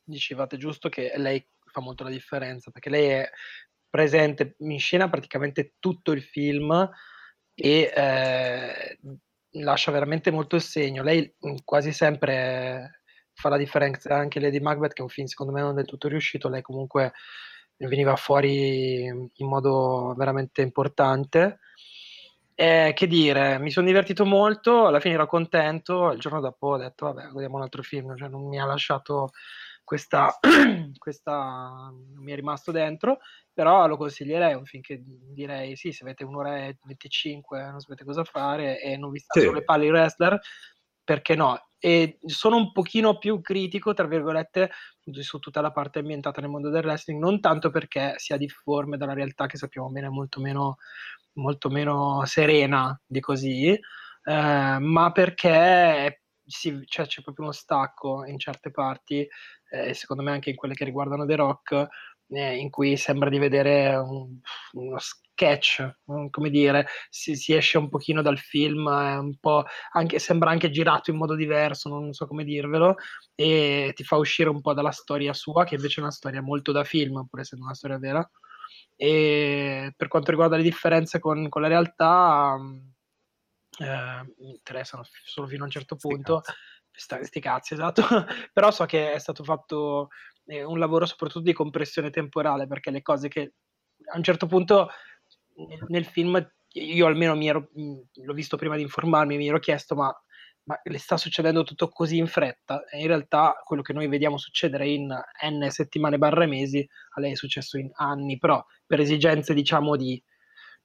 dicevate 0.04 0.58
giusto 0.58 0.88
che 0.88 1.12
lei 1.18 1.46
fa 1.66 1.82
molto 1.82 2.04
la 2.04 2.10
differenza 2.10 2.72
perché 2.72 2.90
lei 2.90 3.08
è 3.10 3.30
presente 3.90 4.56
in 4.60 4.80
scena 4.80 5.10
praticamente 5.10 5.76
tutto 5.80 6.12
il 6.12 6.24
film 6.24 6.90
e 7.54 7.92
eh, 7.96 9.00
lascia 9.62 9.92
veramente 9.92 10.32
molto 10.32 10.56
il 10.56 10.62
segno. 10.62 11.04
Lei 11.04 11.36
quasi 11.64 11.92
sempre 11.92 13.02
fa 13.38 13.50
la 13.50 13.58
differenza 13.58 14.16
anche 14.16 14.40
Lady 14.40 14.60
Macbeth, 14.60 14.94
che 14.94 15.00
è 15.00 15.04
un 15.04 15.10
film 15.10 15.28
secondo 15.28 15.54
me 15.54 15.62
non 15.62 15.76
del 15.76 15.86
tutto 15.86 16.08
riuscito, 16.08 16.50
lei 16.50 16.64
comunque 16.64 17.14
veniva 17.78 18.16
fuori 18.16 19.04
in 19.06 19.48
modo 19.48 20.16
veramente 20.18 20.64
importante. 20.64 21.60
Eh, 22.56 22.94
che 22.96 23.06
dire, 23.06 23.60
mi 23.60 23.70
sono 23.70 23.86
divertito 23.86 24.26
molto, 24.26 24.88
alla 24.88 25.00
fine 25.00 25.14
ero 25.14 25.28
contento, 25.28 26.12
il 26.12 26.20
giorno 26.20 26.40
dopo 26.40 26.70
ho 26.70 26.78
detto 26.78 27.06
vabbè, 27.06 27.28
vediamo 27.28 27.58
un 27.58 27.62
altro 27.62 27.84
film, 27.84 28.18
cioè 28.18 28.30
non 28.30 28.48
mi 28.48 28.60
ha 28.60 28.66
lasciato 28.66 29.30
questa, 29.84 30.36
questa 30.98 31.92
non 31.92 32.24
mi 32.24 32.32
è 32.32 32.36
rimasto 32.36 32.72
dentro, 32.72 33.20
però 33.54 33.86
lo 33.86 33.98
consiglierei, 33.98 34.56
un 34.56 34.66
film 34.66 34.82
che 34.82 35.04
direi 35.06 35.76
sì, 35.76 35.92
se 35.92 36.04
avete 36.04 36.24
un'ora 36.24 36.66
e 36.66 36.78
25 36.82 37.62
non 37.70 37.80
sapete 37.80 38.04
cosa 38.04 38.24
fare 38.24 38.82
e 38.82 38.98
non 38.98 39.12
vi 39.12 39.20
sta 39.20 39.40
sì. 39.40 39.46
sulle 39.46 39.64
palle 39.64 39.86
i 39.86 39.92
wrestler, 39.92 40.40
perché 41.04 41.36
no? 41.36 41.67
E 41.80 42.18
sono 42.26 42.56
un 42.58 42.72
pochino 42.72 43.18
più 43.18 43.40
critico, 43.42 43.94
tra 43.94 44.08
virgolette, 44.08 44.72
su 45.20 45.40
tutta 45.40 45.62
la 45.62 45.72
parte 45.72 46.00
ambientata 46.00 46.42
nel 46.42 46.50
mondo 46.50 46.70
del 46.70 46.84
wrestling, 46.84 47.22
non 47.22 47.40
tanto 47.40 47.70
perché 47.70 48.14
sia 48.18 48.38
difforme 48.38 48.98
dalla 48.98 49.14
realtà 49.14 49.46
che 49.46 49.58
sappiamo 49.58 49.90
bene 49.90 50.10
molto 50.10 50.42
meno, 50.42 50.78
molto 51.34 51.70
meno 51.70 52.26
serena 52.26 53.00
di 53.06 53.20
così, 53.20 53.70
eh, 53.70 54.78
ma 54.80 55.12
perché 55.12 56.24
sì, 56.46 56.82
cioè, 56.86 57.06
c'è 57.06 57.22
proprio 57.22 57.46
uno 57.46 57.54
stacco 57.54 58.26
in 58.26 58.40
certe 58.40 58.72
parti, 58.72 59.28
eh, 59.70 59.94
secondo 59.94 60.24
me 60.24 60.32
anche 60.32 60.50
in 60.50 60.56
quelle 60.56 60.74
che 60.74 60.86
riguardano 60.86 61.26
The 61.26 61.36
Rock, 61.36 61.88
eh, 62.30 62.58
in 62.58 62.70
cui 62.70 62.98
sembra 62.98 63.30
di 63.30 63.38
vedere 63.38 63.96
un, 63.96 64.40
uno 64.74 64.98
sketch, 64.98 65.98
come 66.30 66.50
dire, 66.50 66.88
si, 67.10 67.36
si, 67.36 67.54
esce 67.54 67.78
un 67.78 67.90
pochino 67.90 68.22
dal 68.22 68.38
film, 68.38 68.86
un 68.86 69.38
po' 69.40 69.66
anche, 69.92 70.20
sembra 70.20 70.50
anche 70.50 70.70
girato 70.70 71.12
in 71.12 71.18
modo 71.18 71.36
diverso, 71.36 71.90
non 71.90 72.14
so 72.14 72.26
come 72.28 72.44
dirvelo, 72.44 72.96
e 73.36 73.92
ti 73.96 74.04
fa 74.04 74.18
uscire 74.18 74.50
un 74.50 74.62
po' 74.62 74.74
dalla 74.74 74.92
storia 74.92 75.34
sua, 75.34 75.64
che 75.64 75.76
invece 75.76 76.00
è 76.00 76.04
una 76.04 76.12
storia 76.12 76.42
molto 76.42 76.72
da 76.72 76.84
film, 76.84 77.26
pur 77.30 77.40
essendo 77.40 77.66
una 77.66 77.76
storia 77.76 78.00
vera. 78.00 78.30
E 78.96 79.94
per 79.96 80.08
quanto 80.08 80.32
riguarda 80.32 80.58
le 80.58 80.64
differenze 80.64 81.20
con, 81.20 81.48
con 81.50 81.62
la 81.62 81.68
realtà, 81.68 82.58
eh, 83.80 84.34
mi 84.40 84.50
interessano 84.50 85.04
solo 85.24 85.48
fino 85.48 85.62
a 85.62 85.66
un 85.66 85.72
certo 85.72 85.96
punto. 85.96 86.42
Sti 86.92 87.40
cazzi, 87.40 87.76
esatto. 87.76 88.02
Però 88.52 88.72
so 88.72 88.86
che 88.86 89.14
è 89.14 89.20
stato 89.20 89.44
fatto 89.44 90.10
eh, 90.48 90.64
un 90.64 90.80
lavoro 90.80 91.06
soprattutto 91.06 91.46
di 91.46 91.54
compressione 91.54 92.10
temporale, 92.10 92.68
perché 92.68 92.92
le 92.92 93.02
cose 93.02 93.28
che 93.28 93.54
a 94.12 94.18
un 94.18 94.24
certo 94.24 94.48
punto 94.48 94.90
nel, 95.56 95.84
nel 95.88 96.06
film, 96.06 96.52
io 96.74 97.06
almeno 97.06 97.36
mi 97.36 97.48
ero, 97.48 97.70
l'ho 97.74 98.34
visto 98.34 98.58
prima 98.58 98.76
di 98.76 98.82
informarmi, 98.84 99.38
mi 99.38 99.48
ero 99.48 99.60
chiesto, 99.60 99.96
ma, 99.96 100.14
ma 100.64 100.80
le 100.84 100.98
sta 100.98 101.18
succedendo 101.18 101.64
tutto 101.64 101.90
così 101.90 102.18
in 102.18 102.28
fretta? 102.28 102.86
E 102.86 103.02
in 103.02 103.08
realtà 103.08 103.62
quello 103.64 103.82
che 103.82 103.94
noi 103.94 104.08
vediamo 104.08 104.38
succedere 104.38 104.88
in 104.88 105.08
n 105.08 105.70
settimane 105.70 106.18
barra 106.18 106.46
mesi, 106.46 106.88
a 107.16 107.22
lei 107.22 107.32
è 107.32 107.36
successo 107.36 107.78
in 107.78 107.90
anni, 107.94 108.38
però 108.38 108.64
per 108.86 109.00
esigenze 109.00 109.54
diciamo 109.54 109.96
di 109.96 110.22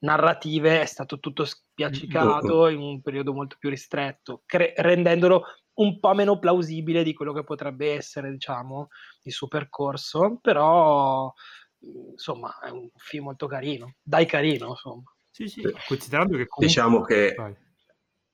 narrative 0.00 0.80
è 0.80 0.86
stato 0.86 1.20
tutto 1.20 1.44
spiaccicato 1.44 2.68
in 2.68 2.80
un 2.80 3.02
periodo 3.02 3.32
molto 3.32 3.56
più 3.58 3.70
ristretto, 3.70 4.42
cre- 4.46 4.74
rendendolo 4.76 5.44
un 5.74 5.98
po' 6.00 6.14
meno 6.14 6.38
plausibile 6.38 7.02
di 7.02 7.14
quello 7.14 7.32
che 7.32 7.44
potrebbe 7.44 7.94
essere, 7.94 8.30
diciamo, 8.30 8.88
il 9.22 9.32
suo 9.32 9.48
percorso, 9.48 10.38
però 10.40 11.32
insomma 12.12 12.58
è 12.60 12.70
un 12.70 12.88
film 12.96 13.24
molto 13.24 13.46
carino, 13.46 13.96
dai 14.02 14.26
carino, 14.26 14.68
insomma. 14.68 15.02
Sì, 15.30 15.48
sì, 15.48 15.62
considerando 15.86 16.36
che 16.36 16.46
comunque... 16.46 16.66
Diciamo 16.66 17.00
che 17.02 17.34
Vai. 17.36 17.56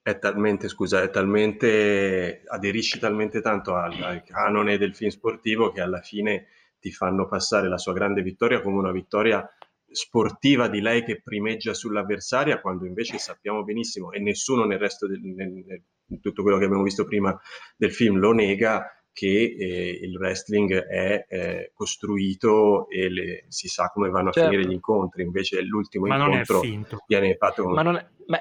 è 0.02 0.18
talmente, 0.18 0.68
scusa, 0.68 1.02
è 1.02 1.10
talmente, 1.10 2.42
aderisci 2.46 2.98
talmente 2.98 3.40
tanto 3.40 3.74
al, 3.74 4.02
al 4.02 4.22
canone 4.24 4.78
del 4.78 4.94
film 4.94 5.10
sportivo 5.10 5.70
che 5.70 5.80
alla 5.80 6.00
fine 6.00 6.48
ti 6.80 6.90
fanno 6.92 7.26
passare 7.28 7.68
la 7.68 7.78
sua 7.78 7.92
grande 7.92 8.22
vittoria 8.22 8.60
come 8.60 8.78
una 8.78 8.92
vittoria 8.92 9.48
sportiva 9.90 10.68
di 10.68 10.80
lei 10.80 11.02
che 11.02 11.22
primeggia 11.22 11.72
sull'avversaria, 11.72 12.60
quando 12.60 12.84
invece 12.84 13.18
sappiamo 13.18 13.64
benissimo, 13.64 14.12
e 14.12 14.18
nessuno 14.18 14.64
nel 14.64 14.78
resto 14.78 15.06
del, 15.06 15.20
nel, 15.20 15.50
nel, 15.50 15.82
tutto 16.20 16.42
quello 16.42 16.58
che 16.58 16.64
abbiamo 16.64 16.82
visto 16.82 17.04
prima 17.04 17.38
del 17.76 17.92
film 17.92 18.18
lo 18.18 18.32
nega, 18.32 18.98
che 19.12 19.56
eh, 19.58 19.98
il 20.02 20.16
wrestling 20.16 20.72
è 20.72 21.26
eh, 21.28 21.72
costruito 21.74 22.88
e 22.88 23.08
le, 23.10 23.44
si 23.48 23.66
sa 23.66 23.90
come 23.92 24.10
vanno 24.10 24.30
certo. 24.30 24.48
a 24.48 24.52
finire 24.52 24.68
gli 24.68 24.72
incontri, 24.72 25.22
invece 25.22 25.60
l'ultimo 25.62 26.06
ma 26.06 26.16
incontro 26.16 26.60
viene 27.06 27.34
fatto 27.36 27.64
con... 27.64 27.72
Ma 27.72 27.82
non 27.82 27.96
è... 27.96 28.06
Ma... 28.26 28.38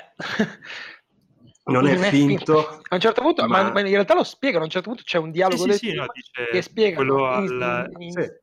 non, 1.65 1.81
non, 1.83 1.87
è, 1.87 1.93
è 1.95 2.09
finto. 2.09 2.61
finto. 2.61 2.81
A 2.89 2.93
un 2.95 2.99
certo 2.99 3.21
punto, 3.21 3.47
ma... 3.47 3.71
ma... 3.71 3.79
in 3.79 3.87
realtà 3.87 4.13
lo 4.13 4.23
spiegano, 4.23 4.61
a 4.61 4.65
un 4.65 4.71
certo 4.71 4.89
punto 4.89 5.03
c'è 5.03 5.17
un 5.17 5.31
dialogo 5.31 5.63
sì, 5.63 5.71
sì, 5.71 5.89
sì, 5.89 5.93
no, 5.95 6.05
che 6.51 6.61
spiega 6.61 7.01
in, 7.01 7.09
al... 7.09 7.91
in, 7.97 8.09
in, 8.09 8.39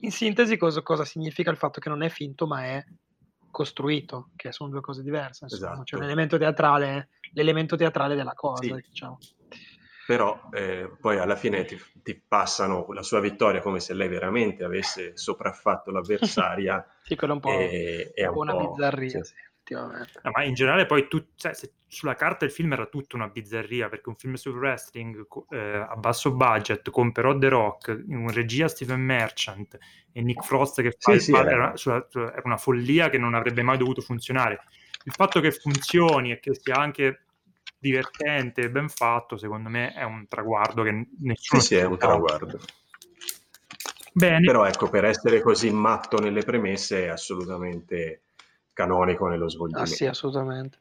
in 0.00 0.10
sintesi 0.10 0.58
cosa, 0.58 0.82
cosa, 0.82 1.06
significa 1.06 1.50
il 1.50 1.56
fatto 1.56 1.80
che 1.80 1.88
non 1.88 2.02
è 2.02 2.10
finto 2.10 2.46
ma 2.46 2.64
è 2.64 2.84
costruito, 3.56 4.32
che 4.36 4.52
sono 4.52 4.68
due 4.68 4.82
cose 4.82 5.02
diverse. 5.02 5.44
Insomma. 5.44 5.70
Esatto. 5.72 5.82
C'è 5.84 5.96
l'elemento 5.96 6.36
teatrale, 6.36 7.08
l'elemento 7.32 7.74
teatrale 7.74 8.14
della 8.14 8.34
cosa, 8.34 8.62
sì. 8.62 8.84
diciamo. 8.86 9.18
Però 10.06 10.50
eh, 10.52 10.94
poi 11.00 11.18
alla 11.18 11.36
fine 11.36 11.64
ti, 11.64 11.80
ti, 12.02 12.14
passano 12.14 12.86
la 12.92 13.02
sua 13.02 13.18
vittoria 13.20 13.62
come 13.62 13.80
se 13.80 13.94
lei 13.94 14.08
veramente 14.08 14.62
avesse 14.62 15.16
sopraffatto 15.16 15.90
l'avversaria. 15.90 16.86
sì, 17.02 17.16
quello 17.16 17.32
è 17.32 17.36
un 17.36 17.40
po', 17.40 17.58
e, 17.58 18.12
un 18.28 18.36
una 18.36 18.56
bizzarria. 18.56 19.08
Sì. 19.08 19.22
Sì 19.22 19.45
effettivamente. 19.66 20.20
No, 20.22 20.30
ma 20.32 20.44
in 20.44 20.54
generale 20.54 20.86
poi 20.86 21.08
tu, 21.08 21.24
cioè, 21.34 21.52
sulla 21.86 22.14
carta 22.14 22.44
il 22.44 22.50
film 22.50 22.72
era 22.72 22.86
tutta 22.86 23.16
una 23.16 23.28
bizzarria, 23.28 23.88
perché 23.88 24.08
un 24.08 24.16
film 24.16 24.34
sul 24.34 24.56
wrestling 24.56 25.26
eh, 25.50 25.86
a 25.88 25.96
basso 25.96 26.32
budget 26.32 26.90
con 26.90 27.12
però 27.12 27.36
The 27.36 27.48
Rock, 27.48 28.04
in 28.06 28.30
regia 28.32 28.68
Stephen 28.68 29.00
Merchant 29.00 29.78
e 30.12 30.22
Nick 30.22 30.44
Frost 30.44 30.80
che 30.82 30.96
fa 30.98 31.10
sì, 31.10 31.16
il 31.16 31.22
sì, 31.22 31.32
padre, 31.32 31.52
era, 31.52 31.74
era, 31.84 32.06
era 32.12 32.42
una 32.44 32.56
follia 32.56 33.10
che 33.10 33.18
non 33.18 33.34
avrebbe 33.34 33.62
mai 33.62 33.78
dovuto 33.78 34.00
funzionare. 34.00 34.60
Il 35.04 35.12
fatto 35.12 35.40
che 35.40 35.52
funzioni 35.52 36.32
e 36.32 36.40
che 36.40 36.54
sia 36.54 36.76
anche 36.76 37.22
divertente 37.78 38.62
e 38.62 38.70
ben 38.70 38.88
fatto, 38.88 39.36
secondo 39.36 39.68
me 39.68 39.92
è 39.92 40.02
un 40.02 40.26
traguardo 40.26 40.82
che 40.82 41.08
nessuno... 41.20 41.60
Sì, 41.60 41.66
sì, 41.66 41.74
è 41.76 41.84
un 41.84 41.98
traguardo. 41.98 42.58
Bene. 44.12 44.46
Però 44.46 44.64
ecco, 44.64 44.88
per 44.88 45.04
essere 45.04 45.42
così 45.42 45.70
matto 45.70 46.18
nelle 46.18 46.42
premesse 46.42 47.04
è 47.04 47.08
assolutamente 47.08 48.22
canonico 48.76 49.26
nello 49.26 49.48
svolgimento. 49.48 49.90
Ah 49.90 49.94
sì, 49.94 50.04
assolutamente. 50.04 50.78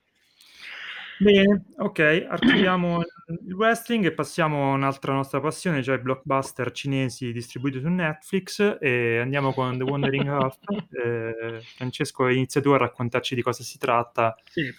Bene, 1.17 1.63
ok, 1.77 2.25
archiviamo 2.27 2.99
il 2.99 3.53
wrestling 3.53 4.05
e 4.05 4.11
passiamo 4.11 4.71
a 4.71 4.73
un'altra 4.73 5.13
nostra 5.13 5.39
passione, 5.39 5.81
cioè 5.81 5.95
i 5.95 6.01
blockbuster 6.01 6.71
cinesi 6.71 7.31
distribuiti 7.31 7.79
su 7.79 7.87
Netflix 7.87 8.77
e 8.81 9.19
andiamo 9.19 9.53
con 9.53 9.77
The 9.77 9.83
Wandering 9.83 10.27
Earth. 10.27 10.59
Eh, 10.95 11.61
Francesco, 11.75 12.27
inizia 12.29 12.61
tu 12.61 12.69
a 12.69 12.77
raccontarci 12.77 13.35
di 13.35 13.41
cosa 13.41 13.63
si 13.63 13.77
tratta. 13.77 14.35
Sì. 14.49 14.73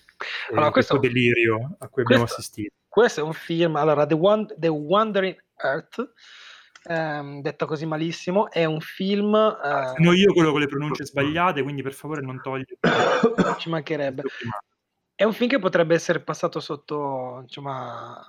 Allora, 0.51 0.71
questo 0.71 0.99
delirio 0.99 1.77
a 1.79 1.89
cui 1.89 2.03
abbiamo 2.03 2.25
assistito. 2.25 2.75
Questo 2.89 3.21
è 3.21 3.23
un 3.23 3.35
film, 3.35 3.77
allora, 3.77 4.07
The, 4.07 4.15
Wand- 4.15 4.59
The 4.59 4.69
Wandering 4.69 5.37
Earth 5.63 6.13
ehm, 6.87 7.41
detta 7.41 7.67
così 7.67 7.87
malissimo, 7.87 8.51
è 8.51 8.65
un 8.65 8.81
film... 8.81 9.35
Eh... 9.35 9.93
Sono 9.97 10.13
io 10.13 10.33
quello 10.33 10.53
con 10.53 10.61
le 10.61 10.67
pronunce 10.67 11.05
sbagliate, 11.05 11.63
quindi 11.63 11.83
per 11.83 11.93
favore 11.93 12.21
non 12.23 12.41
togli... 12.41 12.65
Ci 13.59 13.69
mancherebbe. 13.69 14.23
È 15.15 15.25
un 15.25 15.33
film 15.33 15.49
che 15.49 15.59
potrebbe 15.59 15.95
essere 15.95 16.21
passato 16.21 16.61
sotto, 16.61 17.41
insomma, 17.43 18.23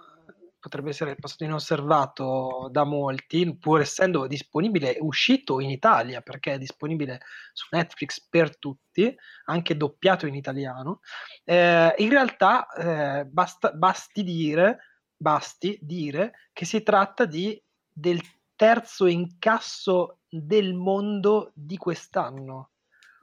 potrebbe 0.59 0.89
essere 0.89 1.15
passato 1.15 1.43
inosservato 1.43 2.69
da 2.71 2.83
molti, 2.83 3.57
pur 3.57 3.81
essendo 3.81 4.27
disponibile, 4.27 4.97
uscito 4.99 5.59
in 5.59 5.69
Italia, 5.69 6.21
perché 6.21 6.53
è 6.53 6.57
disponibile 6.57 7.21
su 7.53 7.67
Netflix 7.71 8.25
per 8.29 8.57
tutti, 8.57 9.13
anche 9.45 9.77
doppiato 9.77 10.27
in 10.27 10.35
italiano. 10.35 11.01
Eh, 11.43 11.93
in 11.97 12.09
realtà 12.09 12.67
eh, 12.69 13.25
basta, 13.25 13.71
basti, 13.71 14.23
dire, 14.23 14.79
basti 15.15 15.77
dire 15.81 16.49
che 16.53 16.65
si 16.65 16.83
tratta 16.83 17.25
di, 17.25 17.61
del 17.91 18.21
terzo 18.57 19.05
incasso 19.05 20.17
del 20.27 20.73
mondo 20.73 21.51
di 21.53 21.77
quest'anno. 21.77 22.71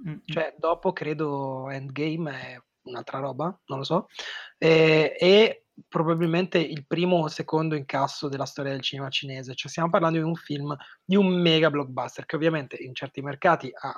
Mm-hmm. 0.07 0.19
Cioè, 0.25 0.55
dopo 0.57 0.95
credo 0.95 1.69
Endgame 1.69 2.31
è 2.41 2.63
un'altra 2.85 3.19
roba, 3.19 3.45
non 3.67 3.79
lo 3.79 3.85
so. 3.85 4.07
E, 4.57 5.15
e 5.19 5.67
probabilmente 5.89 6.59
il 6.59 6.87
primo 6.87 7.17
o 7.17 7.29
secondo 7.29 7.75
incasso 7.75 8.29
della 8.29 8.47
storia 8.47 8.73
del 8.73 8.81
cinema 8.81 9.11
cinese. 9.11 9.55
Cioè, 9.55 9.71
stiamo 9.71 9.91
parlando 9.91 10.19
di 10.19 10.25
un 10.25 10.37
film, 10.37 10.75
di 11.05 11.17
un 11.17 11.27
mega 11.27 11.69
blockbuster 11.69 12.25
che 12.25 12.37
ovviamente 12.37 12.77
in 12.77 12.95
certi 12.95 13.21
mercati 13.21 13.71
ha 13.75 13.93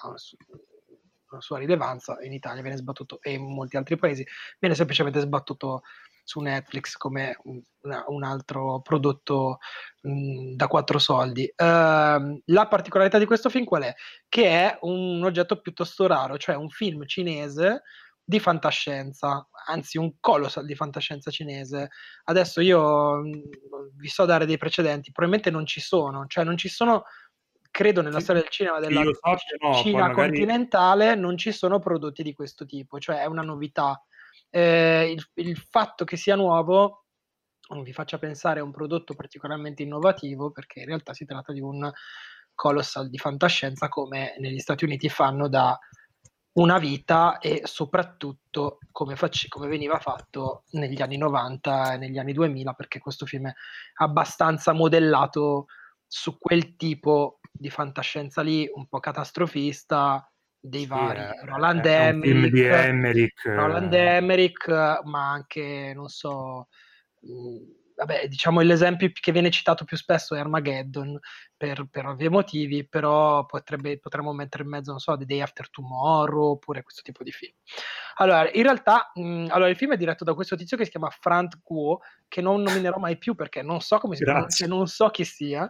una 1.30 1.40
sua 1.40 1.58
rilevanza, 1.58 2.18
in 2.22 2.32
Italia 2.32 2.62
viene 2.62 2.76
sbattuto 2.76 3.18
e 3.20 3.32
in 3.32 3.42
molti 3.42 3.76
altri 3.76 3.96
paesi 3.96 4.26
viene 4.58 4.74
semplicemente 4.74 5.20
sbattuto 5.20 5.82
su 6.26 6.40
Netflix 6.40 6.96
come 6.96 7.38
un, 7.44 7.62
un 8.08 8.24
altro 8.24 8.80
prodotto 8.80 9.58
mh, 10.02 10.54
da 10.54 10.66
quattro 10.66 10.98
soldi. 10.98 11.44
Uh, 11.56 12.40
la 12.46 12.66
particolarità 12.68 13.18
di 13.18 13.26
questo 13.26 13.48
film 13.48 13.64
qual 13.64 13.84
è? 13.84 13.94
Che 14.28 14.48
è 14.48 14.78
un 14.82 15.22
oggetto 15.22 15.60
piuttosto 15.60 16.06
raro, 16.08 16.36
cioè 16.36 16.56
un 16.56 16.68
film 16.68 17.06
cinese 17.06 17.82
di 18.28 18.40
fantascienza, 18.40 19.48
anzi 19.68 19.98
un 19.98 20.14
colossal 20.18 20.66
di 20.66 20.74
fantascienza 20.74 21.30
cinese. 21.30 21.90
Adesso 22.24 22.60
io 22.60 23.22
vi 23.94 24.08
so 24.08 24.24
dare 24.24 24.46
dei 24.46 24.58
precedenti, 24.58 25.12
probabilmente 25.12 25.52
non 25.52 25.64
ci 25.64 25.78
sono, 25.80 26.26
cioè 26.26 26.42
non 26.42 26.56
ci 26.56 26.68
sono 26.68 27.04
credo 27.76 28.00
nella 28.00 28.20
storia 28.20 28.40
del 28.40 28.50
cinema 28.50 28.80
della 28.80 29.02
so 29.02 29.20
no, 29.60 29.74
Cina 29.74 30.06
magari... 30.06 30.28
continentale 30.28 31.14
non 31.14 31.36
ci 31.36 31.52
sono 31.52 31.78
prodotti 31.78 32.22
di 32.22 32.32
questo 32.32 32.64
tipo, 32.64 32.98
cioè 32.98 33.20
è 33.20 33.26
una 33.26 33.42
novità. 33.42 34.02
Eh, 34.48 35.12
il, 35.14 35.22
il, 35.34 35.58
fatto 35.58 36.06
che 36.06 36.16
sia 36.16 36.36
nuovo 36.36 37.04
non 37.68 37.82
vi 37.82 37.92
faccia 37.92 38.16
pensare 38.16 38.60
a 38.60 38.62
un 38.62 38.70
prodotto 38.70 39.12
particolarmente 39.12 39.82
innovativo, 39.82 40.50
perché 40.52 40.80
in 40.80 40.86
realtà 40.86 41.12
si 41.12 41.26
tratta 41.26 41.52
di 41.52 41.60
un 41.60 41.92
colossal 42.54 43.10
di 43.10 43.18
fantascienza 43.18 43.90
come 43.90 44.36
negli 44.38 44.58
Stati 44.58 44.84
Uniti 44.84 45.10
fanno 45.10 45.46
da 45.46 45.78
una 46.52 46.78
vita 46.78 47.36
e 47.40 47.60
soprattutto 47.64 48.78
come, 48.90 49.16
fac- 49.16 49.48
come, 49.48 49.68
veniva 49.68 49.98
fatto 49.98 50.64
negli 50.70 51.02
anni 51.02 51.18
90 51.18 51.92
e 51.92 51.96
negli 51.98 52.16
anni 52.16 52.32
2000 52.32 52.72
perché 52.72 53.00
questo 53.00 53.26
film 53.26 53.48
è 53.48 53.52
abbastanza 53.96 54.72
modellato 54.72 55.66
su 56.06 56.38
quel 56.38 56.76
tipo 56.76 57.40
di 57.58 57.70
fantascienza 57.70 58.42
lì 58.42 58.68
un 58.72 58.86
po' 58.86 59.00
catastrofista 59.00 60.30
dei 60.58 60.82
sì, 60.82 60.88
vari 60.88 61.20
è, 61.20 61.44
Roland 61.44 61.84
Emmerich, 61.84 62.54
Emmerich, 62.56 63.44
Roland 63.44 63.92
Emmerich, 63.92 64.68
ma 65.04 65.30
anche, 65.30 65.92
non 65.94 66.08
so, 66.08 66.68
mhmm, 67.20 67.74
vabbè, 67.96 68.28
diciamo 68.28 68.60
l'esempio 68.60 69.10
che 69.12 69.32
viene 69.32 69.50
citato 69.50 69.84
più 69.84 69.96
spesso 69.96 70.34
è 70.34 70.38
Armageddon 70.38 71.18
per, 71.56 71.86
per 71.90 72.06
ovvi 72.06 72.28
motivi, 72.28 72.86
però 72.86 73.46
potrebbe, 73.46 73.98
potremmo 73.98 74.32
mettere 74.32 74.64
in 74.64 74.68
mezzo, 74.68 74.90
non 74.90 75.00
so, 75.00 75.16
The 75.16 75.24
Day 75.24 75.40
After 75.40 75.70
Tomorrow 75.70 76.50
oppure 76.50 76.82
questo 76.82 77.02
tipo 77.02 77.22
di 77.22 77.32
film. 77.32 77.54
Allora, 78.16 78.50
in 78.50 78.62
realtà, 78.62 79.10
mh, 79.14 79.46
allora, 79.50 79.68
il 79.68 79.76
film 79.76 79.92
è 79.92 79.96
diretto 79.96 80.24
da 80.24 80.34
questo 80.34 80.56
tizio 80.56 80.76
che 80.76 80.84
si 80.84 80.90
chiama 80.90 81.10
Frank 81.10 81.60
Kuo, 81.62 82.00
che 82.28 82.40
non 82.40 82.62
nominerò 82.62 82.98
mai 82.98 83.16
più 83.18 83.34
perché 83.34 83.62
non 83.62 83.80
so 83.80 83.98
come 83.98 84.16
si 84.16 84.24
pronuncia, 84.24 84.66
non 84.66 84.86
so 84.86 85.08
chi 85.08 85.24
sia. 85.24 85.68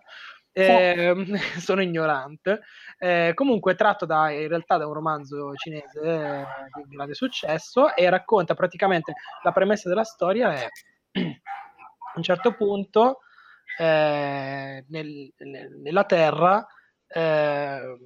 Eh, 0.58 1.14
sono 1.60 1.82
ignorante. 1.82 2.62
Eh, 2.98 3.32
comunque 3.34 3.75
tratto 3.75 4.06
da, 4.06 4.30
in 4.30 4.48
realtà 4.48 4.78
da 4.78 4.86
un 4.86 4.94
romanzo 4.94 5.54
cinese 5.54 6.00
eh, 6.00 6.46
di 6.82 6.94
grande 6.96 7.12
successo 7.12 7.94
e 7.94 8.08
racconta 8.08 8.54
praticamente 8.54 9.12
la 9.42 9.52
premessa 9.52 9.90
della 9.90 10.04
storia 10.04 10.54
è 10.54 10.68
a 11.20 12.12
un 12.14 12.22
certo 12.22 12.54
punto 12.54 13.18
eh, 13.76 14.82
nel, 14.88 15.32
nel, 15.36 15.78
nella 15.82 16.04
Terra 16.04 16.66
eh, 17.06 17.98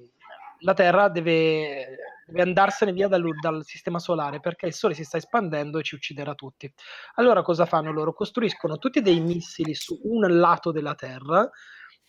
la 0.63 0.73
Terra 0.73 1.07
deve, 1.07 1.97
deve 2.25 2.41
andarsene 2.41 2.91
via 2.91 3.07
dal, 3.07 3.23
dal, 3.39 3.63
sistema 3.63 3.97
solare 3.97 4.39
perché 4.39 4.67
il 4.67 4.73
Sole 4.73 4.93
si 4.93 5.03
sta 5.03 5.17
espandendo 5.17 5.79
e 5.79 5.83
ci 5.83 5.95
ucciderà 5.95 6.35
tutti. 6.35 6.71
Allora 7.15 7.41
cosa 7.41 7.65
fanno 7.65 7.91
loro? 7.91 8.13
Costruiscono 8.13 8.77
tutti 8.77 9.01
dei 9.01 9.19
missili 9.21 9.73
su 9.73 9.99
un 10.03 10.37
lato 10.37 10.71
della 10.71 10.95
Terra 10.95 11.49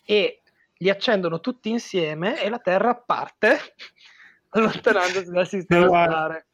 e 0.04 0.42
li 0.78 0.90
accendono 0.90 1.40
tutti 1.40 1.70
insieme 1.70 2.40
e 2.42 2.48
la 2.48 2.58
Terra 2.58 2.94
parte 2.94 3.58
allontanandosi 4.50 5.30
dal 5.30 5.46
sistema 5.46 5.86
solare. 5.86 6.46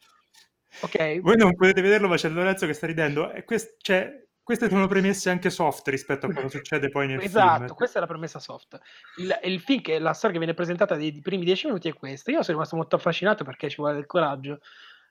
Ok. 0.80 1.20
Voi 1.20 1.36
non 1.36 1.54
potete 1.54 1.80
vederlo, 1.80 2.08
ma 2.08 2.16
c'è 2.16 2.28
Lorenzo 2.28 2.66
che 2.66 2.72
sta 2.72 2.86
ridendo. 2.86 3.32
Quest- 3.44 3.76
cioè, 3.80 4.26
queste 4.42 4.68
sono 4.68 4.86
premesse 4.86 5.30
anche 5.30 5.50
soft 5.50 5.88
rispetto 5.88 6.26
a 6.26 6.32
cosa 6.32 6.48
succede 6.48 6.88
poi 6.88 7.06
nel 7.06 7.20
esatto, 7.20 7.40
film. 7.40 7.54
Esatto, 7.56 7.74
questa 7.74 7.98
è 7.98 8.00
la 8.00 8.06
premessa 8.06 8.38
soft. 8.38 8.78
Il, 9.16 9.38
il 9.42 9.60
film 9.60 9.80
che 9.80 9.98
la 9.98 10.12
storia 10.12 10.32
che 10.32 10.44
viene 10.44 10.54
presentata 10.54 10.94
dei, 10.94 11.20
primi 11.20 11.44
dieci 11.44 11.66
minuti 11.66 11.88
è 11.88 11.94
questa. 11.94 12.30
Io 12.30 12.42
sono 12.42 12.56
rimasto 12.56 12.76
molto 12.76 12.96
affascinato 12.96 13.44
perché 13.44 13.68
ci 13.68 13.76
vuole 13.76 13.94
del 13.94 14.06
coraggio 14.06 14.60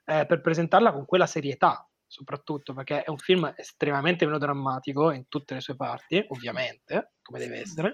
eh, 0.06 0.25
per 0.25 0.41
presentarla 0.41 0.91
con 0.91 1.06
quella 1.06 1.25
serietà, 1.25 1.88
soprattutto 2.06 2.74
perché 2.74 3.03
è 3.03 3.10
un 3.10 3.17
film 3.17 3.53
estremamente 3.56 4.25
melodrammatico 4.25 5.12
in 5.12 5.27
tutte 5.27 5.53
le 5.56 5.60
sue 5.60 5.75
parti, 5.75 6.24
ovviamente, 6.29 7.12
come 7.22 7.39
deve 7.39 7.60
essere. 7.60 7.94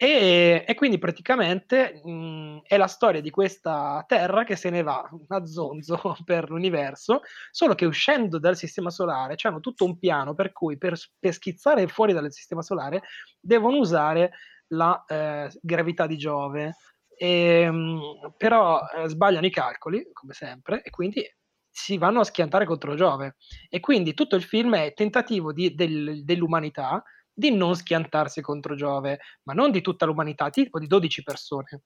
E, 0.00 0.64
e, 0.64 0.74
quindi 0.76 0.96
praticamente 0.96 2.00
mh, 2.04 2.60
è 2.62 2.76
la 2.76 2.86
storia 2.86 3.20
di 3.20 3.30
questa 3.30 4.04
Terra 4.06 4.44
che 4.44 4.54
se 4.54 4.70
ne 4.70 4.84
va 4.84 5.02
a 5.26 5.44
zonzo 5.44 6.16
per 6.24 6.50
l'universo, 6.50 7.22
solo 7.50 7.74
che 7.74 7.84
uscendo 7.84 8.38
dal 8.38 8.56
sistema 8.56 8.90
solare 8.90 9.34
hanno 9.42 9.58
tutto 9.58 9.84
un 9.84 9.98
piano 9.98 10.34
per 10.34 10.52
cui 10.52 10.78
per, 10.78 10.96
per 11.18 11.32
schizzare 11.32 11.88
fuori 11.88 12.12
dal 12.12 12.30
sistema 12.32 12.62
solare 12.62 13.02
devono 13.40 13.78
usare 13.78 14.34
la 14.68 15.02
eh, 15.04 15.50
gravità 15.60 16.06
di 16.06 16.16
Giove. 16.16 16.76
E, 17.16 17.68
mh, 17.68 18.34
però 18.36 18.80
eh, 18.94 19.08
sbagliano 19.08 19.46
i 19.46 19.50
calcoli, 19.50 20.08
come 20.12 20.32
sempre, 20.32 20.80
e 20.82 20.90
quindi 20.90 21.24
si 21.68 21.98
vanno 21.98 22.20
a 22.20 22.24
schiantare 22.24 22.66
contro 22.66 22.94
Giove. 22.94 23.34
E 23.68 23.80
quindi 23.80 24.14
tutto 24.14 24.36
il 24.36 24.44
film 24.44 24.76
è 24.76 24.92
tentativo 24.94 25.52
di, 25.52 25.74
del, 25.74 26.22
dell'umanità 26.24 27.02
di 27.38 27.52
non 27.54 27.76
schiantarsi 27.76 28.40
contro 28.40 28.74
Giove, 28.74 29.20
ma 29.44 29.52
non 29.52 29.70
di 29.70 29.80
tutta 29.80 30.06
l'umanità, 30.06 30.50
tipo 30.50 30.80
di 30.80 30.88
12 30.88 31.22
persone. 31.22 31.82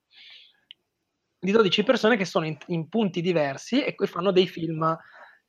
Di 1.38 1.50
12 1.50 1.82
persone 1.82 2.16
che 2.16 2.24
sono 2.24 2.46
in, 2.46 2.56
in 2.68 2.88
punti 2.88 3.20
diversi 3.20 3.84
e 3.84 3.94
fanno 4.06 4.32
dei 4.32 4.46
film 4.46 4.96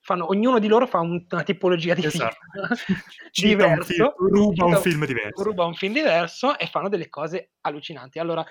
Fanno, 0.05 0.27
ognuno 0.27 0.60
di 0.60 0.67
loro 0.67 0.86
fa 0.86 1.00
un, 1.00 1.25
una 1.29 1.43
tipologia 1.43 1.93
di 1.93 2.03
esatto. 2.05 2.36
film 3.31 3.50
diverso, 3.51 3.77
un 3.77 3.83
film, 3.86 4.33
ruba 4.33 4.65
un 4.65 4.75
film 4.75 5.05
diverso. 5.05 5.43
Ruba 5.43 5.63
un 5.63 5.74
film 5.75 5.93
diverso 5.93 6.60
e 6.60 6.67
fanno 6.67 6.89
delle 6.89 7.07
cose 7.07 7.51
allucinanti. 7.62 8.19
Allora, 8.19 8.45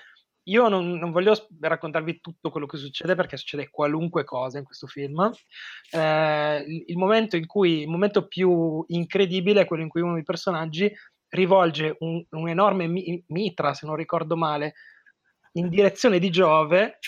io 0.45 0.67
non, 0.67 0.97
non, 0.97 1.11
voglio 1.11 1.47
raccontarvi 1.59 2.19
tutto 2.19 2.49
quello 2.49 2.65
che 2.65 2.77
succede 2.77 3.15
perché 3.15 3.37
succede 3.37 3.69
qualunque 3.69 4.23
cosa 4.23 4.57
in 4.57 4.65
questo 4.65 4.87
film. 4.87 5.31
Eh, 5.91 6.83
il, 6.87 6.97
momento 6.97 7.37
in 7.37 7.45
cui, 7.45 7.81
il 7.81 7.87
momento 7.87 8.27
più 8.27 8.83
incredibile 8.87 9.61
è 9.61 9.65
quello 9.65 9.83
in 9.83 9.89
cui 9.89 10.01
uno 10.01 10.15
dei 10.15 10.23
personaggi 10.23 10.91
rivolge 11.33 11.95
un, 11.99 12.23
un 12.29 12.49
enorme 12.49 12.87
mi- 12.87 13.23
mitra, 13.27 13.73
se 13.73 13.85
non 13.85 13.95
ricordo 13.95 14.35
male, 14.35 14.75
in 15.53 15.69
direzione 15.69 16.19
di 16.19 16.29
Giove 16.29 16.99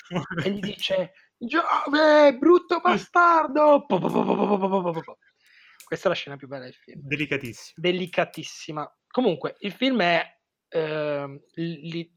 e 0.44 0.50
gli 0.52 0.60
dice 0.60 1.14
Giove, 1.38 2.38
brutto 2.38 2.80
bastardo! 2.80 3.86
Questa 5.86 6.08
è 6.08 6.10
la 6.10 6.16
scena 6.16 6.36
più 6.38 6.48
bella 6.48 6.64
del 6.64 6.74
film. 6.74 7.02
Delicatissima. 7.04 7.74
Delicatissima. 7.76 8.98
Comunque, 9.08 9.56
il 9.60 9.72
film 9.72 10.02
è 10.02 10.26
eh, 10.70 11.42
li, 11.54 12.12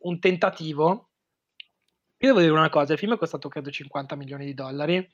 un 0.00 0.18
tentativo. 0.18 1.10
Io 2.18 2.28
devo 2.28 2.40
dire 2.40 2.52
una 2.52 2.68
cosa, 2.68 2.92
il 2.92 2.98
film 2.98 3.14
è 3.14 3.18
costato 3.18 3.48
credo 3.48 3.70
50 3.70 4.16
milioni 4.16 4.44
di 4.44 4.54
dollari. 4.54 5.10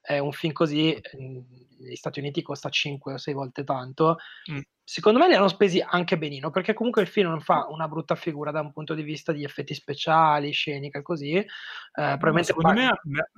È 0.00 0.18
un 0.18 0.32
film 0.32 0.52
così, 0.52 0.98
negli 1.18 1.94
Stati 1.94 2.18
Uniti 2.18 2.42
costa 2.42 2.70
5 2.70 3.12
o 3.12 3.18
6 3.18 3.34
volte 3.34 3.64
tanto. 3.64 4.16
Mm 4.50 4.60
secondo 4.84 5.18
me 5.18 5.28
li 5.28 5.34
hanno 5.34 5.48
spesi 5.48 5.84
anche 5.84 6.18
benino, 6.18 6.50
perché 6.50 6.74
comunque 6.74 7.02
il 7.02 7.08
film 7.08 7.30
non 7.30 7.40
fa 7.40 7.66
una 7.68 7.88
brutta 7.88 8.14
figura 8.14 8.50
da 8.50 8.60
un 8.60 8.72
punto 8.72 8.94
di 8.94 9.02
vista 9.02 9.32
di 9.32 9.44
effetti 9.44 9.74
speciali, 9.74 10.50
scenica 10.50 10.98
e 10.98 11.02
così. 11.02 11.34
Eh, 11.34 11.46
probabilmente 11.92 12.52
secondo 12.52 12.72
me 12.72 12.90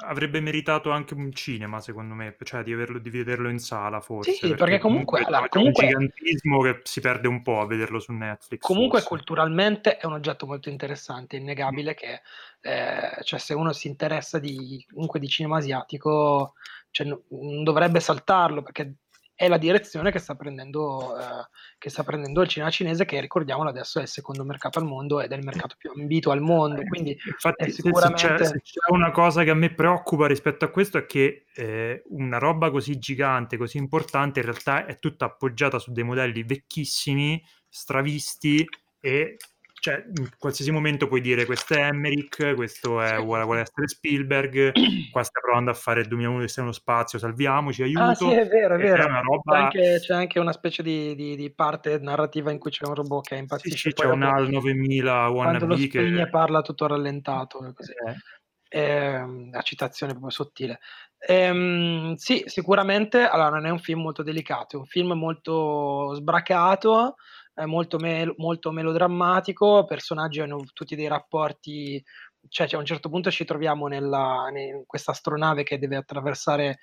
avrebbe 0.07 0.41
meritato 0.41 0.91
anche 0.91 1.15
un 1.15 1.33
cinema, 1.33 1.81
secondo 1.81 2.15
me, 2.15 2.37
cioè 2.43 2.63
di, 2.63 2.73
averlo, 2.73 2.99
di 2.99 3.11
vederlo 3.11 3.49
in 3.49 3.59
sala 3.59 4.01
forse. 4.01 4.33
Sì, 4.33 4.41
perché, 4.41 4.57
perché 4.57 4.79
comunque, 4.79 5.21
allora, 5.21 5.49
comunque... 5.49 5.85
un 5.85 5.91
gigantismo 5.91 6.61
che 6.63 6.81
si 6.85 7.01
perde 7.01 7.29
un 7.29 7.43
po' 7.43 7.61
a 7.61 7.67
vederlo 7.67 7.99
su 7.99 8.13
Netflix. 8.13 8.61
Comunque 8.61 9.01
forse. 9.01 9.15
culturalmente 9.15 9.97
è 9.99 10.07
un 10.07 10.15
oggetto 10.15 10.47
molto 10.47 10.71
interessante, 10.71 11.37
è 11.37 11.41
innegabile 11.41 11.93
mm. 11.93 11.95
che 11.95 12.23
eh, 12.63 13.23
cioè, 13.23 13.39
se 13.39 13.53
uno 13.53 13.73
si 13.73 13.89
interessa 13.89 14.39
di, 14.39 14.85
comunque 14.91 15.21
di 15.21 15.29
cinema 15.29 15.59
asiatico, 15.59 16.55
cioè, 16.91 17.07
non 17.07 17.63
dovrebbe 17.63 18.01
saltarlo 18.01 18.63
perché 18.63 18.95
è 19.35 19.49
la 19.49 19.59
direzione 19.59 20.13
che 20.13 20.21
sta 20.21 20.35
prendendo, 20.35 21.19
eh, 21.19 21.49
che 21.77 21.91
sta 21.91 22.05
prendendo 22.05 22.41
il 22.41 22.49
cinema 22.49 22.71
cinese, 22.71 23.05
che 23.05 23.21
ricordiamolo 23.21 23.69
adesso 23.69 23.99
è 23.99 24.03
il 24.03 24.09
secondo 24.09 24.45
mercato 24.45 24.79
al 24.79 24.85
mondo 24.85 25.21
ed 25.21 25.33
è 25.33 25.37
il 25.37 25.45
mercato 25.45 25.75
più 25.77 25.91
ambito 25.91 26.31
al 26.31 26.41
mondo. 26.41 26.81
Eh, 26.81 26.87
quindi 26.87 27.19
Infatti, 27.27 27.71
sicuramente... 27.71 28.21
se, 28.21 28.35
c'è, 28.35 28.45
se, 28.45 28.61
c'è, 28.63 28.93
una 28.93 29.11
cosa 29.11 29.43
che 29.43 29.51
a 29.51 29.55
me 29.55 29.75
preoccupa 29.75 30.27
rispetto 30.27 30.65
a 30.65 30.69
questo 30.69 30.99
è 30.99 31.07
che 31.07 31.47
eh, 31.55 32.03
una 32.11 32.39
roba 32.39 32.71
così 32.71 32.99
gigante, 32.99 33.57
così 33.57 33.79
importante, 33.79 34.39
in 34.39 34.47
realtà 34.47 34.87
è 34.87 34.99
tutta 34.99 35.25
appoggiata 35.25 35.79
su 35.79 35.91
dei 35.91 36.05
modelli 36.05 36.45
vecchissimi, 36.45 37.43
stravisti 37.69 38.65
e 39.01 39.37
cioè, 39.85 40.03
in 40.17 40.31
qualsiasi 40.39 40.71
momento 40.71 41.07
puoi 41.07 41.21
dire 41.21 41.45
questo 41.45 41.75
è 41.75 41.83
Emmerich, 41.83 42.55
questo 42.55 43.03
è, 43.03 43.19
vuole, 43.19 43.45
vuole, 43.45 43.61
essere 43.61 43.87
Spielberg, 43.87 44.73
qua 45.13 45.23
sta 45.23 45.41
provando 45.41 45.71
a 45.73 45.75
fare 45.75 46.01
il 46.01 46.09
2001 46.09 46.43
di 46.43 46.53
uno 46.57 46.73
spazio, 46.73 47.19
salviamoci, 47.19 47.83
aiuto. 47.83 48.03
Ah 48.03 48.15
sì, 48.15 48.33
è 48.33 48.47
vero, 48.47 48.77
è 48.77 48.79
vero. 48.79 49.03
È 49.03 49.21
roba... 49.21 49.53
c'è, 49.53 49.59
anche, 49.59 50.01
c'è, 50.01 50.15
anche, 50.15 50.39
una 50.39 50.53
specie 50.53 50.83
di, 50.83 51.15
di, 51.15 51.37
di, 51.37 51.53
parte 51.53 51.99
narrativa 51.99 52.51
in 52.51 52.59
cui 52.59 52.71
c'è 52.71 52.87
un 52.87 52.95
robot 52.95 53.27
che 53.27 53.35
impazzisce. 53.35 53.77
Sì, 53.77 53.89
sì 53.91 53.93
c'è 53.93 54.07
un 54.07 54.23
HAL 54.23 54.49
9000 54.49 55.31
Quando 55.31 55.67
lo 55.67 55.77
che... 55.77 56.29
parla 56.31 56.63
tutto 56.63 56.87
rallentato. 56.87 57.59
Così. 57.77 57.93
Eh. 57.93 58.81
Eh, 58.81 59.51
la 59.53 59.61
citazione 59.61 60.13
proprio 60.13 60.31
sottile. 60.31 60.81
Ehm, 61.19 62.15
sì, 62.15 62.43
sicuramente, 62.47 63.23
allora 63.27 63.51
non 63.51 63.67
è 63.67 63.71
un 63.71 63.81
film 63.81 64.01
molto 64.01 64.23
delicato, 64.23 64.77
è 64.77 64.79
un 64.79 64.87
film 64.87 65.13
molto 65.13 66.15
sbracato, 66.15 67.17
è 67.55 67.65
molto, 67.65 67.99
me- 67.99 68.35
molto 68.37 68.73
melodrammatico, 68.73 69.81
i 69.81 69.87
personaggi 69.87 70.41
hanno 70.41 70.63
tutti 70.73 70.97
dei 70.97 71.07
rapporti, 71.07 72.03
cioè, 72.49 72.67
cioè 72.67 72.77
a 72.77 72.81
un 72.81 72.87
certo 72.87 73.09
punto 73.09 73.31
ci 73.31 73.45
troviamo 73.45 73.87
nella, 73.87 74.49
in 74.55 74.83
questa 74.87 75.13
astronave 75.13 75.63
che 75.63 75.79
deve 75.79 75.97
attraversare 75.97 76.79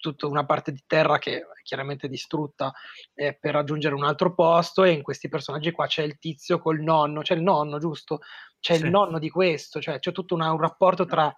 tutta 0.00 0.26
una 0.26 0.46
parte 0.46 0.72
di 0.72 0.82
terra 0.86 1.18
che 1.18 1.38
è 1.38 1.44
chiaramente 1.62 2.08
distrutta 2.08 2.72
eh, 3.14 3.36
per 3.38 3.52
raggiungere 3.52 3.94
un 3.94 4.04
altro 4.04 4.34
posto 4.34 4.82
e 4.82 4.92
in 4.92 5.02
questi 5.02 5.28
personaggi 5.28 5.72
qua 5.72 5.86
c'è 5.86 6.02
il 6.02 6.18
tizio 6.18 6.58
col 6.58 6.80
nonno, 6.80 7.20
c'è 7.20 7.34
il 7.34 7.42
nonno 7.42 7.78
giusto? 7.78 8.20
C'è 8.58 8.76
sì. 8.76 8.84
il 8.84 8.90
nonno 8.90 9.18
di 9.18 9.30
questo, 9.30 9.80
cioè 9.80 9.98
c'è 9.98 10.12
tutto 10.12 10.34
una, 10.34 10.52
un 10.52 10.60
rapporto 10.60 11.06
tra 11.06 11.34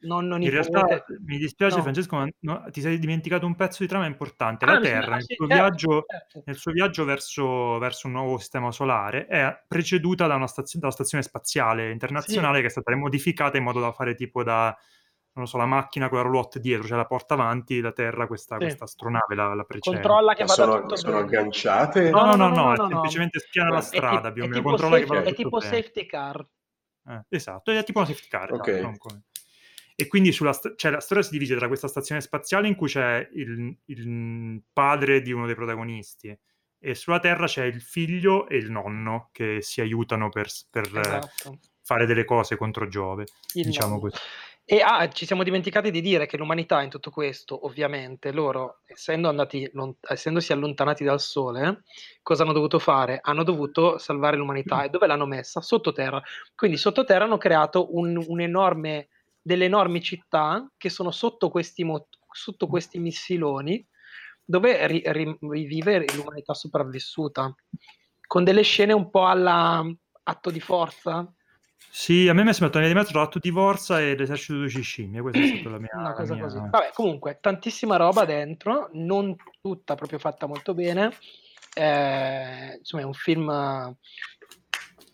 nonno 0.00 0.36
nipote. 0.36 0.56
In 0.56 0.70
realtà 0.72 1.04
mi 1.24 1.38
dispiace 1.38 1.76
no. 1.76 1.82
Francesco, 1.82 2.16
ma 2.16 2.28
no, 2.40 2.64
ti 2.70 2.80
sei 2.80 2.98
dimenticato 2.98 3.46
un 3.46 3.54
pezzo 3.54 3.82
di 3.82 3.88
trama 3.88 4.06
importante. 4.06 4.66
La 4.66 4.72
ah, 4.72 4.80
Terra, 4.80 5.16
nel, 5.16 5.24
suo 5.24 5.46
certo, 5.46 5.62
viaggio, 5.62 6.04
certo. 6.06 6.42
nel 6.44 6.56
suo 6.56 6.72
viaggio 6.72 7.04
verso, 7.04 7.78
verso, 7.78 8.06
un 8.06 8.12
nuovo 8.14 8.38
sistema 8.38 8.70
solare, 8.70 9.26
è 9.26 9.64
preceduta 9.66 10.26
da 10.26 10.34
una 10.34 10.46
stazio- 10.46 10.78
dalla 10.78 10.92
stazione 10.92 11.22
spaziale 11.22 11.90
internazionale 11.90 12.56
sì. 12.56 12.60
che 12.62 12.66
è 12.68 12.70
stata 12.70 12.96
modificata 12.96 13.56
in 13.56 13.64
modo 13.64 13.80
da 13.80 13.92
fare 13.92 14.14
tipo 14.14 14.42
da 14.42 14.76
non 15.32 15.46
so, 15.46 15.56
la 15.56 15.66
macchina 15.66 16.08
con 16.08 16.18
la 16.18 16.24
roulotte 16.24 16.58
dietro, 16.58 16.86
cioè 16.86 16.96
la 16.96 17.06
porta 17.06 17.34
avanti, 17.34 17.80
la 17.80 17.92
Terra, 17.92 18.26
questa, 18.26 18.56
sì. 18.56 18.62
questa 18.62 18.84
astronave 18.84 19.34
la, 19.34 19.54
la 19.54 19.64
precede. 19.64 19.96
Controlla 19.96 20.34
che 20.34 20.44
vada 20.44 20.54
sono, 20.54 20.80
tutto 20.80 20.96
sono 20.96 21.18
agganciate? 21.18 22.10
No, 22.10 22.24
no, 22.24 22.34
no, 22.34 22.48
no, 22.48 22.74
no, 22.74 22.74
no 22.74 22.88
semplicemente 22.88 23.38
spiana 23.38 23.70
la 23.70 23.80
strada, 23.80 24.32
più 24.32 24.44
o 24.44 24.48
meno, 24.48 24.62
controlla 24.62 24.96
safe, 24.96 25.06
che 25.06 25.08
vada 25.08 25.20
tutto 25.20 25.32
È 25.32 25.44
tipo 25.44 25.58
bene. 25.58 25.70
safety 25.70 26.06
car. 26.06 26.48
Eh, 27.06 27.24
esatto, 27.28 27.70
è 27.70 27.84
tipo 27.84 27.98
una 27.98 28.08
safety 28.08 28.28
car. 28.28 28.52
Okay. 28.52 28.78
Esatto, 28.78 29.22
e 30.00 30.06
quindi 30.08 30.32
sulla, 30.32 30.58
cioè, 30.76 30.90
la 30.90 31.00
storia 31.00 31.22
si 31.22 31.30
divide 31.30 31.56
tra 31.56 31.68
questa 31.68 31.88
stazione 31.88 32.20
spaziale 32.20 32.68
in 32.68 32.74
cui 32.74 32.88
c'è 32.88 33.28
il, 33.32 33.76
il 33.86 34.62
padre 34.72 35.20
di 35.22 35.32
uno 35.32 35.46
dei 35.46 35.54
protagonisti 35.54 36.36
e 36.82 36.94
sulla 36.94 37.18
Terra 37.18 37.46
c'è 37.46 37.64
il 37.64 37.82
figlio 37.82 38.48
e 38.48 38.56
il 38.56 38.70
nonno 38.70 39.28
che 39.32 39.58
si 39.60 39.80
aiutano 39.80 40.30
per, 40.30 40.48
per 40.70 40.90
esatto. 40.98 41.58
fare 41.82 42.06
delle 42.06 42.24
cose 42.24 42.56
contro 42.56 42.88
Giove, 42.88 43.26
il 43.54 43.66
diciamo 43.66 43.96
nonno. 43.96 44.00
così. 44.00 44.16
E 44.72 44.82
ah, 44.82 45.08
ci 45.08 45.26
siamo 45.26 45.42
dimenticati 45.42 45.90
di 45.90 46.00
dire 46.00 46.26
che 46.26 46.36
l'umanità 46.36 46.80
in 46.80 46.90
tutto 46.90 47.10
questo, 47.10 47.66
ovviamente, 47.66 48.30
loro, 48.30 48.82
essendo 48.86 49.28
andati, 49.28 49.68
lont- 49.72 49.98
essendosi 50.08 50.52
allontanati 50.52 51.02
dal 51.02 51.20
Sole, 51.20 51.82
cosa 52.22 52.44
hanno 52.44 52.52
dovuto 52.52 52.78
fare? 52.78 53.18
Hanno 53.20 53.42
dovuto 53.42 53.98
salvare 53.98 54.36
l'umanità. 54.36 54.84
E 54.84 54.88
dove 54.88 55.08
l'hanno 55.08 55.26
messa? 55.26 55.60
Sottoterra. 55.60 56.22
Quindi 56.54 56.76
sottoterra 56.76 57.24
hanno 57.24 57.36
creato 57.36 57.96
un, 57.96 58.24
un 58.24 58.40
enorme, 58.40 59.08
delle 59.50 59.64
enormi 59.64 60.00
città 60.00 60.70
che 60.76 60.88
sono 60.88 61.10
sotto 61.10 61.50
questi, 61.50 61.82
mo- 61.82 62.06
sotto 62.30 62.68
questi 62.68 63.00
missiloni, 63.00 63.84
dove 64.44 64.86
ri- 64.86 65.02
ri- 65.04 65.38
rivive 65.40 66.04
l'umanità 66.14 66.54
sopravvissuta, 66.54 67.52
con 68.26 68.44
delle 68.44 68.62
scene 68.62 68.92
un 68.92 69.10
po' 69.10 69.26
alla 69.26 69.84
atto 70.22 70.50
di 70.50 70.60
forza, 70.60 71.28
sì, 71.92 72.28
a 72.28 72.34
me 72.34 72.44
mi 72.44 72.50
è 72.50 72.52
sembrato 72.52 72.86
di 72.86 72.94
mezzo 72.94 73.10
tra 73.10 73.22
l'atto 73.22 73.40
di 73.40 73.50
Forza 73.50 74.00
e 74.00 74.14
l'esercito 74.14 74.60
delle 74.60 74.68
scimmie, 74.68 75.20
questa 75.22 75.40
è 75.40 75.46
stata 75.46 75.70
la 75.70 75.78
mia... 75.80 75.90
Una 75.92 76.12
cosa 76.12 76.34
mia... 76.34 76.42
così. 76.44 76.58
Vabbè, 76.58 76.90
comunque, 76.94 77.38
tantissima 77.40 77.96
roba 77.96 78.24
dentro, 78.24 78.90
non 78.92 79.34
tutta 79.60 79.96
proprio 79.96 80.20
fatta 80.20 80.46
molto 80.46 80.72
bene. 80.72 81.12
Eh, 81.74 82.76
insomma, 82.78 83.02
è 83.02 83.06
un 83.06 83.12
film 83.14 83.48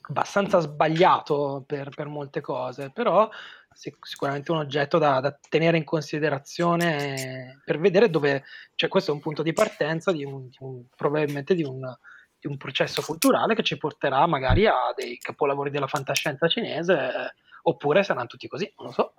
abbastanza 0.09 0.59
sbagliato 0.61 1.65
per, 1.67 1.89
per 1.89 2.09
molte 2.09 2.43
cose, 2.43 2.91
però 2.91 3.29
sicuramente 3.77 4.53
un 4.53 4.59
oggetto 4.59 4.99
da, 4.99 5.21
da, 5.21 5.39
tenere 5.49 5.77
in 5.77 5.85
considerazione 5.85 7.61
per 7.65 7.79
vedere 7.79 8.09
dove, 8.09 8.45
cioè 8.75 8.89
questo 8.89 9.11
è 9.11 9.15
un 9.15 9.21
punto 9.21 9.43
di 9.43 9.53
partenza 9.53 10.13
di 10.13 10.25
un, 10.25 10.49
di 10.49 10.57
un 10.61 10.85
probabilmente 10.97 11.55
di 11.55 11.63
un 11.63 11.81
di 12.39 12.47
un 12.47 12.57
processo 12.57 13.03
culturale 13.03 13.55
che 13.55 13.63
ci 13.63 13.77
porterà 13.77 14.27
magari 14.27 14.67
a 14.67 14.93
dei 14.95 15.19
capolavori 15.19 15.71
della 15.71 15.87
fantascienza 15.87 16.49
cinese, 16.49 16.93
eh, 16.93 17.35
oppure 17.63 18.03
saranno 18.03 18.27
tutti 18.27 18.47
così, 18.47 18.71
non 18.77 18.87
lo 18.87 18.93
so. 18.93 19.15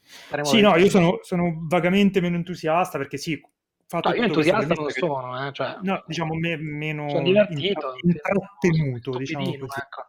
Saremo 0.00 0.48
sì, 0.48 0.60
no, 0.60 0.76
io 0.76 0.88
sono, 0.88 1.18
sono, 1.22 1.54
vagamente 1.62 2.20
meno 2.20 2.36
entusiasta 2.36 2.96
perché 2.96 3.18
sì, 3.18 3.42
fatto 3.86 4.08
no, 4.08 4.14
io 4.14 4.22
entusiasta 4.22 4.74
non 4.74 4.90
sono, 4.90 5.46
eh, 5.46 5.52
cioè, 5.52 5.76
no, 5.82 6.02
diciamo 6.06 6.34
me, 6.34 6.56
meno 6.56 7.08
sono 7.10 7.22
divertito, 7.22 7.94
intrattenuto, 8.02 9.16
diciamo 9.16 9.44
così. 9.44 9.80
Ecco. 9.80 10.06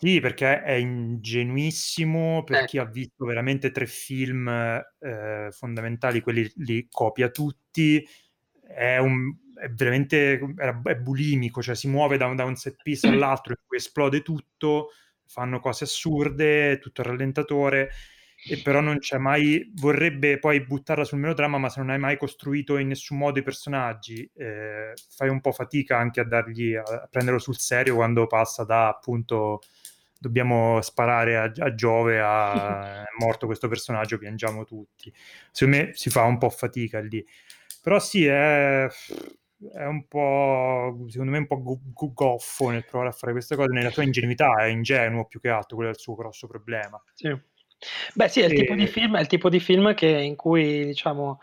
Sì, 0.00 0.20
perché 0.20 0.62
è 0.62 0.74
ingenuissimo 0.74 2.44
per 2.44 2.58
ecco. 2.58 2.66
chi 2.66 2.78
ha 2.78 2.84
visto 2.84 3.24
veramente 3.24 3.72
tre 3.72 3.86
film 3.86 4.46
eh, 4.46 5.48
fondamentali, 5.50 6.20
quelli 6.20 6.48
li 6.58 6.86
copia 6.88 7.30
tutti, 7.30 8.06
è 8.62 8.98
un, 8.98 9.34
è 9.60 9.68
veramente 9.70 10.38
è 10.84 10.94
bulimico, 10.94 11.60
cioè 11.62 11.74
si 11.74 11.88
muove 11.88 12.16
da 12.16 12.26
un, 12.26 12.36
da 12.36 12.44
un 12.44 12.54
set 12.54 12.76
piece 12.80 13.08
all'altro 13.10 13.54
in 13.54 13.66
cui 13.66 13.78
esplode 13.78 14.22
tutto, 14.22 14.90
fanno 15.26 15.58
cose 15.58 15.82
assurde, 15.82 16.78
tutto 16.78 17.00
il 17.00 17.08
rallentatore, 17.08 17.90
e 18.48 18.62
però 18.62 18.80
non 18.80 18.98
c'è 19.00 19.18
mai, 19.18 19.68
vorrebbe 19.74 20.38
poi 20.38 20.64
buttarla 20.64 21.02
sul 21.02 21.18
melodramma, 21.18 21.58
ma 21.58 21.68
se 21.68 21.80
non 21.80 21.90
hai 21.90 21.98
mai 21.98 22.16
costruito 22.16 22.76
in 22.76 22.86
nessun 22.86 23.18
modo 23.18 23.40
i 23.40 23.42
personaggi, 23.42 24.30
eh, 24.36 24.92
fai 25.10 25.28
un 25.28 25.40
po' 25.40 25.50
fatica 25.50 25.98
anche 25.98 26.20
a 26.20 26.24
dargli, 26.24 26.76
a 26.76 27.08
prenderlo 27.10 27.40
sul 27.40 27.58
serio 27.58 27.96
quando 27.96 28.28
passa 28.28 28.62
da 28.62 28.86
appunto 28.86 29.58
dobbiamo 30.18 30.80
sparare 30.82 31.36
a, 31.36 31.52
a 31.56 31.74
Giove, 31.74 32.20
a, 32.20 33.02
è 33.06 33.08
morto 33.18 33.46
questo 33.46 33.68
personaggio, 33.68 34.18
piangiamo 34.18 34.64
tutti. 34.64 35.12
Secondo 35.50 35.78
me 35.78 35.90
si 35.94 36.10
fa 36.10 36.24
un 36.24 36.38
po' 36.38 36.50
fatica 36.50 37.00
lì. 37.00 37.24
Però 37.80 37.98
sì, 38.00 38.26
è, 38.26 38.86
è 39.72 39.84
un 39.84 40.06
po', 40.06 41.06
secondo 41.08 41.32
me, 41.32 41.38
un 41.38 41.46
po' 41.46 41.80
goffo 42.12 42.70
nel 42.70 42.84
provare 42.84 43.10
a 43.10 43.14
fare 43.14 43.32
queste 43.32 43.56
cose. 43.56 43.72
Nella 43.72 43.90
sua 43.90 44.02
ingenuità 44.02 44.54
è 44.58 44.66
ingenuo 44.66 45.26
più 45.26 45.40
che 45.40 45.48
altro, 45.48 45.76
quello 45.76 45.90
è 45.90 45.94
il 45.94 46.00
suo 46.00 46.14
grosso 46.14 46.46
problema. 46.46 47.02
Sì. 47.14 47.34
Beh, 48.14 48.28
sì, 48.28 48.40
è 48.40 48.46
il, 48.46 48.52
e... 48.52 48.56
tipo 48.56 48.74
di 48.74 48.86
film, 48.86 49.16
è 49.16 49.20
il 49.20 49.26
tipo 49.28 49.48
di 49.48 49.60
film 49.60 49.94
che, 49.94 50.08
in 50.08 50.34
cui, 50.34 50.84
diciamo, 50.86 51.40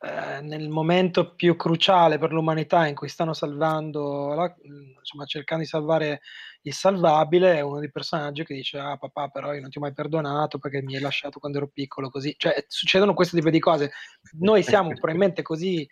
eh, 0.00 0.40
nel 0.42 0.68
momento 0.68 1.34
più 1.34 1.56
cruciale 1.56 2.18
per 2.18 2.32
l'umanità 2.32 2.86
in 2.86 2.94
cui 2.94 3.08
stanno 3.08 3.32
salvando, 3.32 4.32
la, 4.32 4.54
insomma, 4.62 5.24
cercando 5.24 5.64
di 5.64 5.68
salvare 5.68 6.20
il 6.62 6.72
salvabile, 6.72 7.56
è 7.56 7.60
uno 7.60 7.80
dei 7.80 7.90
personaggi 7.90 8.44
che 8.44 8.54
dice: 8.54 8.78
Ah, 8.78 8.96
papà, 8.96 9.28
però 9.28 9.52
io 9.52 9.60
non 9.60 9.70
ti 9.70 9.78
ho 9.78 9.80
mai 9.80 9.92
perdonato 9.92 10.58
perché 10.58 10.82
mi 10.82 10.94
hai 10.94 11.00
lasciato 11.00 11.40
quando 11.40 11.58
ero 11.58 11.68
piccolo. 11.72 12.10
Così, 12.10 12.32
cioè, 12.36 12.64
succedono 12.68 13.12
questo 13.14 13.36
tipo 13.36 13.50
di 13.50 13.58
cose. 13.58 13.90
Noi 14.38 14.62
siamo 14.62 14.90
probabilmente 14.90 15.42
così, 15.42 15.84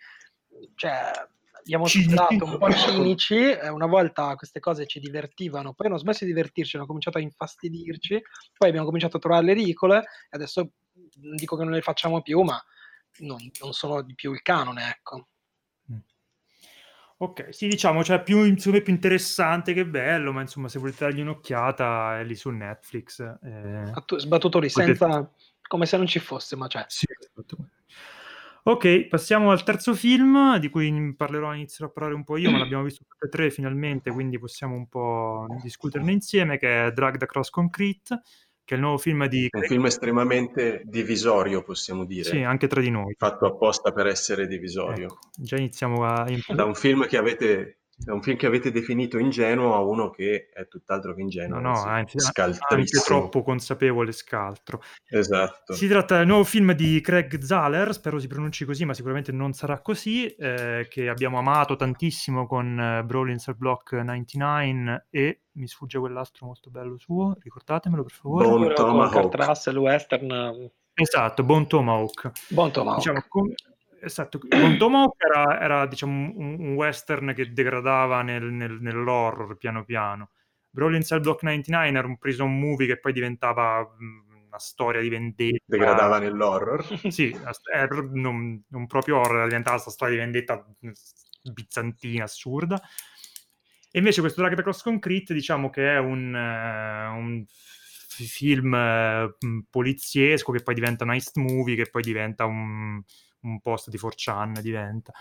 cioè, 0.75 1.11
abbiamo 1.59 1.85
stato 1.85 2.45
un 2.45 2.57
po' 2.57 2.71
cinici, 2.71 3.57
una 3.69 3.87
volta 3.87 4.35
queste 4.35 4.61
cose 4.61 4.87
ci 4.87 5.01
divertivano, 5.01 5.73
poi 5.73 5.87
hanno 5.87 5.97
smesso 5.97 6.23
di 6.23 6.31
divertirci, 6.31 6.77
hanno 6.77 6.85
cominciato 6.85 7.17
a 7.17 7.21
infastidirci, 7.21 8.21
poi 8.57 8.69
abbiamo 8.69 8.85
cominciato 8.85 9.17
a 9.17 9.19
trovarle 9.19 9.51
ridicole 9.51 9.97
e 9.97 10.03
adesso 10.29 10.71
non 11.21 11.35
dico 11.35 11.57
che 11.57 11.63
non 11.63 11.73
le 11.73 11.81
facciamo 11.81 12.21
più, 12.21 12.39
ma 12.41 12.57
non, 13.19 13.37
non 13.61 13.73
sono 13.73 14.01
di 14.01 14.15
più 14.15 14.33
il 14.33 14.41
canone, 14.41 14.89
ecco. 14.89 15.27
Mm. 15.91 15.97
Ok, 17.17 17.53
sì, 17.53 17.67
diciamo, 17.67 18.03
cioè 18.03 18.21
più, 18.21 18.43
insomma, 18.43 18.79
più 18.81 18.93
interessante 18.93 19.73
che 19.73 19.85
bello, 19.85 20.31
ma 20.31 20.41
insomma, 20.41 20.67
se 20.67 20.79
volete 20.79 21.05
dargli 21.05 21.21
un'occhiata 21.21 22.19
è 22.19 22.23
lì 22.23 22.35
su 22.35 22.49
Netflix. 22.49 23.19
Eh... 23.19 23.91
Sbattuto 24.17 24.59
lì, 24.59 24.69
potete... 24.69 24.95
senza... 24.95 25.31
come 25.67 25.85
se 25.85 25.97
non 25.97 26.07
ci 26.07 26.19
fosse, 26.19 26.55
ma 26.55 26.67
c'è. 26.67 26.85
Sì, 26.87 27.05
esatto. 27.19 27.69
Ok, 28.67 29.07
passiamo 29.07 29.51
al 29.51 29.63
terzo 29.63 29.93
film, 29.93 30.57
di 30.57 30.67
cui 30.67 31.15
parlerò, 31.15 31.53
inizierò 31.53 31.89
a 31.89 31.93
parlare 31.93 32.15
un 32.15 32.25
po' 32.25 32.35
io, 32.35 32.51
ma 32.51 32.57
l'abbiamo 32.59 32.83
visto 32.83 33.05
tutti 33.07 33.25
e 33.25 33.29
tre 33.29 33.49
finalmente, 33.49 34.11
quindi 34.11 34.37
possiamo 34.37 34.75
un 34.75 34.89
po' 34.89 35.45
discuterne 35.61 36.11
insieme, 36.11 36.57
che 36.57 36.87
è 36.87 36.91
Drag 36.91 37.21
Across 37.21 37.49
Concrete, 37.49 38.21
che 38.67 38.73
è 38.73 38.77
il 38.77 38.83
nuovo 38.83 38.97
film 38.97 39.25
di... 39.27 39.47
Un 39.49 39.61
film 39.61 39.85
estremamente 39.85 40.81
divisorio, 40.83 41.63
possiamo 41.63 42.03
dire. 42.03 42.25
Sì, 42.25 42.41
anche 42.41 42.67
tra 42.67 42.81
di 42.81 42.89
noi. 42.89 43.15
Fatto 43.17 43.45
apposta 43.45 43.93
per 43.93 44.07
essere 44.07 44.45
divisorio. 44.45 45.05
Ecco, 45.05 45.19
già 45.37 45.55
iniziamo 45.55 46.03
a... 46.03 46.27
Da 46.49 46.65
un 46.65 46.75
film 46.75 47.07
che 47.07 47.15
avete 47.15 47.77
è 48.05 48.11
un 48.11 48.21
film 48.21 48.37
che 48.37 48.45
avete 48.45 48.71
definito 48.71 49.17
ingenuo 49.17 49.73
a 49.73 49.81
uno 49.81 50.11
che 50.11 50.49
è 50.53 50.67
tutt'altro 50.67 51.15
che 51.15 51.21
ingenuo, 51.21 51.59
no, 51.59 51.71
no, 51.71 51.83
anzi, 51.83 52.17
anche 52.33 52.85
troppo 53.03 53.41
consapevole 53.41 54.11
scaltro. 54.11 54.81
Esatto. 55.09 55.73
Si 55.73 55.87
tratta 55.87 56.17
del 56.17 56.27
nuovo 56.27 56.43
film 56.43 56.73
di 56.73 57.01
Craig 57.01 57.41
Zahler, 57.41 57.93
spero 57.93 58.19
si 58.19 58.27
pronunci 58.27 58.65
così, 58.65 58.85
ma 58.85 58.93
sicuramente 58.93 59.31
non 59.31 59.53
sarà 59.53 59.79
così, 59.79 60.27
eh, 60.27 60.87
che 60.89 61.09
abbiamo 61.09 61.39
amato 61.39 61.75
tantissimo 61.75 62.45
con 62.45 62.99
uh, 63.01 63.05
Brawling 63.05 63.39
Cell 63.39 63.57
Block 63.57 63.93
99 63.93 65.07
e 65.09 65.41
mi 65.53 65.67
sfugge 65.67 65.97
quell'altro 65.97 66.45
molto 66.45 66.69
bello 66.69 66.97
suo, 66.99 67.35
ricordatemelo 67.39 68.03
per 68.03 68.11
favore. 68.11 68.47
Bone 68.47 68.73
Tomahawk. 68.73 69.33
Russell 69.33 69.77
Western. 69.77 70.71
Esatto, 70.93 71.43
Bone 71.43 71.65
Tomahawk. 71.65 72.31
Bone 72.49 72.71
Tomahawk. 72.71 72.97
Diciamo, 72.97 73.23
com- 73.27 73.53
Esatto, 74.01 74.39
Con 74.39 74.77
Tomahawk 74.77 75.15
era, 75.23 75.61
era 75.61 75.85
diciamo, 75.87 76.31
un, 76.35 76.55
un, 76.59 76.73
western 76.73 77.33
che 77.33 77.51
degradava 77.51 78.21
nel, 78.21 78.43
nel, 78.43 78.77
nell'horror 78.79 79.57
piano 79.57 79.83
piano. 79.83 80.31
Brawling 80.69 81.03
Cell 81.03 81.21
Block 81.21 81.43
99 81.43 81.87
era 81.87 82.07
un 82.07 82.17
prison 82.17 82.59
movie 82.59 82.87
che 82.87 82.99
poi 82.99 83.13
diventava 83.13 83.95
una 84.47 84.59
storia 84.59 85.01
di 85.01 85.09
vendetta. 85.09 85.63
Degradava 85.65 86.19
nell'horror? 86.19 86.85
Sì, 87.11 87.35
era 87.73 87.87
non, 88.11 88.63
non 88.69 88.87
proprio 88.87 89.17
horror, 89.17 89.47
diventava 89.47 89.75
questa 89.75 89.91
storia 89.91 90.15
di 90.15 90.21
vendetta 90.21 90.65
bizantina, 91.41 92.25
assurda. 92.25 92.81
E 93.91 93.99
invece 93.99 94.21
questo 94.21 94.41
Drag 94.41 94.61
Cross 94.61 94.83
Concrete 94.83 95.33
diciamo 95.33 95.69
che 95.69 95.93
è 95.93 95.97
un, 95.97 96.33
uh, 96.33 97.17
un 97.17 97.45
film 97.47 98.73
uh, 98.73 99.65
poliziesco 99.69 100.51
che 100.51 100.61
poi 100.61 100.75
diventa 100.75 101.03
un 101.03 101.11
heist 101.11 101.37
movie, 101.37 101.75
che 101.75 101.89
poi 101.89 102.01
diventa 102.01 102.45
un 102.45 103.01
un 103.41 103.61
post 103.61 103.89
di 103.89 103.97
4chan 103.97 104.59
diventa. 104.59 105.11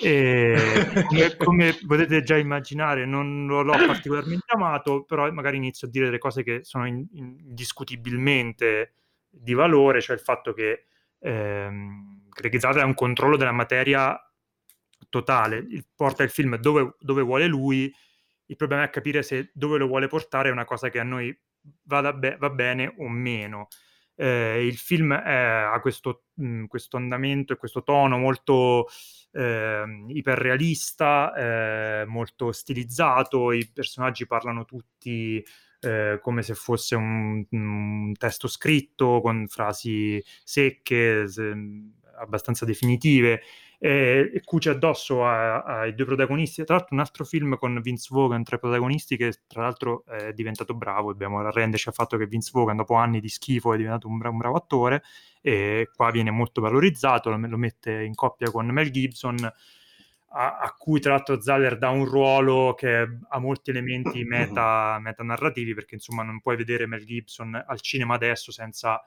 E 0.00 1.04
come, 1.06 1.36
come, 1.36 1.78
potete 1.86 2.22
già 2.22 2.36
immaginare, 2.36 3.04
non 3.06 3.46
lo, 3.46 3.62
l'ho 3.62 3.86
particolarmente 3.86 4.52
amato, 4.54 5.04
però 5.04 5.30
magari 5.32 5.56
inizio 5.56 5.86
a 5.86 5.90
dire 5.90 6.06
delle 6.06 6.18
cose 6.18 6.42
che 6.42 6.60
sono 6.62 6.86
in, 6.86 7.06
indiscutibilmente 7.12 8.94
di 9.28 9.54
valore, 9.54 10.00
cioè 10.00 10.16
il 10.16 10.22
fatto 10.22 10.52
che 10.52 10.84
ehm, 11.20 12.28
Greg 12.28 12.58
Zada 12.58 12.82
ha 12.82 12.86
un 12.86 12.94
controllo 12.94 13.36
della 13.36 13.52
materia 13.52 14.18
totale, 15.08 15.56
il, 15.56 15.86
porta 15.94 16.22
il 16.22 16.30
film 16.30 16.56
dove, 16.56 16.96
dove 16.98 17.22
vuole 17.22 17.46
lui, 17.46 17.92
il 18.46 18.56
problema 18.56 18.84
è 18.84 18.90
capire 18.90 19.22
se 19.22 19.50
dove 19.54 19.78
lo 19.78 19.86
vuole 19.86 20.08
portare 20.08 20.48
è 20.48 20.52
una 20.52 20.64
cosa 20.64 20.90
che 20.90 20.98
a 20.98 21.04
noi 21.04 21.36
be- 21.82 22.36
va 22.38 22.50
bene 22.50 22.94
o 22.98 23.08
meno 23.08 23.68
eh, 24.16 24.66
il 24.66 24.76
film 24.76 25.14
è, 25.14 25.68
ha 25.72 25.80
questo, 25.80 26.24
mh, 26.34 26.44
mhmm, 26.44 26.66
questo, 26.66 26.96
andamento 26.96 27.52
e 27.52 27.56
questo 27.56 27.82
tono 27.82 28.18
molto 28.18 28.86
eh, 29.32 29.84
iperrealista, 30.08 31.34
eh, 32.02 32.04
molto 32.06 32.52
stilizzato, 32.52 33.52
i 33.52 33.68
personaggi 33.72 34.26
parlano 34.26 34.64
tutti 34.64 35.44
eh, 35.80 36.18
come 36.22 36.42
se 36.42 36.54
fosse 36.54 36.94
un, 36.94 37.44
un, 37.50 38.12
testo 38.16 38.46
scritto 38.48 39.20
con 39.20 39.46
frasi 39.48 40.22
secche, 40.44 41.26
se, 41.26 41.52
abbastanza 42.18 42.64
definitive 42.64 43.42
e, 43.84 44.40
cuce 44.44 44.70
addosso 44.70 45.26
ai 45.26 45.92
due 45.96 46.06
protagonisti. 46.06 46.62
Tra 46.64 46.76
l'altro 46.76 46.94
un 46.94 47.00
altro 47.00 47.24
film 47.24 47.56
con 47.56 47.80
Vince 47.82 48.08
Vaughan 48.12 48.44
tra 48.44 48.54
i 48.54 48.60
protagonisti 48.60 49.16
che 49.16 49.40
tra 49.48 49.62
l'altro 49.62 50.04
è 50.04 50.32
diventato 50.32 50.72
bravo, 50.74 51.10
dobbiamo 51.10 51.40
arrenderci 51.40 51.88
al 51.88 51.94
fatto 51.94 52.16
che 52.16 52.26
Vince 52.26 52.50
Vaughan 52.52 52.76
dopo 52.76 52.94
anni 52.94 53.18
di 53.18 53.28
schifo 53.28 53.74
è 53.74 53.76
diventato 53.76 54.06
un, 54.06 54.18
bra- 54.18 54.28
un 54.28 54.38
bravo 54.38 54.56
attore 54.56 55.02
e 55.40 55.90
qua 55.96 56.12
viene 56.12 56.30
molto 56.30 56.60
valorizzato, 56.60 57.30
lo, 57.30 57.44
lo 57.44 57.56
mette 57.56 58.04
in 58.04 58.14
coppia 58.14 58.52
con 58.52 58.66
Mel 58.66 58.90
Gibson 58.92 59.52
a, 60.34 60.58
a, 60.58 60.74
cui 60.78 61.00
tra 61.00 61.14
l'altro 61.14 61.40
Zaller 61.40 61.76
dà 61.76 61.88
un 61.88 62.04
ruolo 62.04 62.74
che 62.74 63.18
ha 63.28 63.38
molti 63.40 63.70
elementi 63.70 64.22
meta, 64.24 64.96
metanarrativi 65.00 65.74
perché 65.74 65.96
insomma 65.96 66.22
non 66.22 66.40
puoi 66.40 66.54
vedere 66.54 66.86
Mel 66.86 67.04
Gibson 67.04 67.60
al 67.66 67.80
cinema 67.80 68.14
adesso 68.14 68.52
senza 68.52 69.04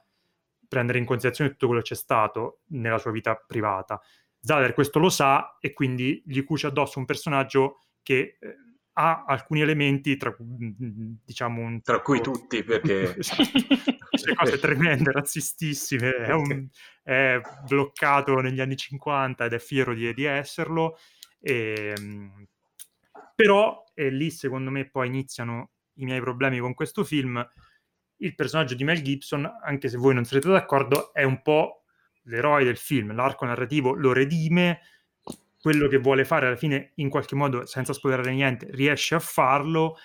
prendere 0.68 0.98
in 0.98 1.06
considerazione 1.06 1.50
tutto 1.52 1.66
quello 1.66 1.80
che 1.80 1.88
c'è 1.88 1.94
stato 1.94 2.60
nella 2.66 2.98
sua 2.98 3.10
vita 3.10 3.34
privata. 3.36 3.98
Zaller 4.46 4.72
questo 4.72 4.98
lo 4.98 5.10
sa 5.10 5.58
e 5.60 5.72
quindi 5.72 6.22
gli 6.24 6.42
cuce 6.44 6.68
addosso 6.68 6.98
un 6.98 7.04
personaggio 7.04 7.80
che 8.02 8.38
eh, 8.40 8.56
ha 8.98 9.24
alcuni 9.26 9.60
elementi, 9.60 10.16
tra, 10.16 10.34
diciamo 10.38 11.60
un, 11.60 11.82
tra 11.82 12.00
cui 12.00 12.20
tutti, 12.20 12.62
perché... 12.62 13.16
Queste 14.08 14.34
cose 14.34 14.58
tremende, 14.60 15.12
razzistissime, 15.12 16.14
è, 16.14 16.32
un, 16.32 16.66
è, 17.02 17.38
bloccato 17.68 18.36
negli 18.36 18.60
anni 18.60 18.76
50 18.76 19.44
ed 19.44 19.52
è 19.52 19.58
fiero 19.58 19.92
di, 19.92 20.14
di 20.14 20.24
esserlo, 20.24 20.96
e, 21.38 21.92
ehm, 21.94 22.46
però 23.34 23.84
e 23.92 24.10
lì 24.10 24.30
secondo 24.30 24.70
me 24.70 24.88
poi 24.88 25.08
iniziano 25.08 25.72
i 25.94 26.04
miei 26.04 26.20
problemi 26.20 26.58
con 26.58 26.72
questo 26.72 27.04
film. 27.04 27.46
Il 28.18 28.34
personaggio 28.34 28.74
di 28.74 28.84
Mel 28.84 29.02
Gibson, 29.02 29.46
anche 29.62 29.88
se 29.88 29.98
voi 29.98 30.14
non 30.14 30.24
sarete 30.24 30.48
d'accordo, 30.48 31.12
è 31.12 31.22
un 31.22 31.42
po' 31.42 31.84
l'eroe 32.26 32.64
del 32.64 32.76
film, 32.76 33.14
l'arco 33.14 33.44
narrativo 33.44 33.94
lo 33.94 34.12
redime, 34.12 34.80
quello 35.60 35.88
che 35.88 35.98
vuole 35.98 36.24
fare 36.24 36.46
alla 36.46 36.56
fine 36.56 36.92
in 36.96 37.08
qualche 37.08 37.34
modo, 37.34 37.66
senza 37.66 37.92
spoilerare 37.92 38.32
niente, 38.32 38.68
riesce 38.70 39.14
a 39.14 39.18
farlo 39.18 39.96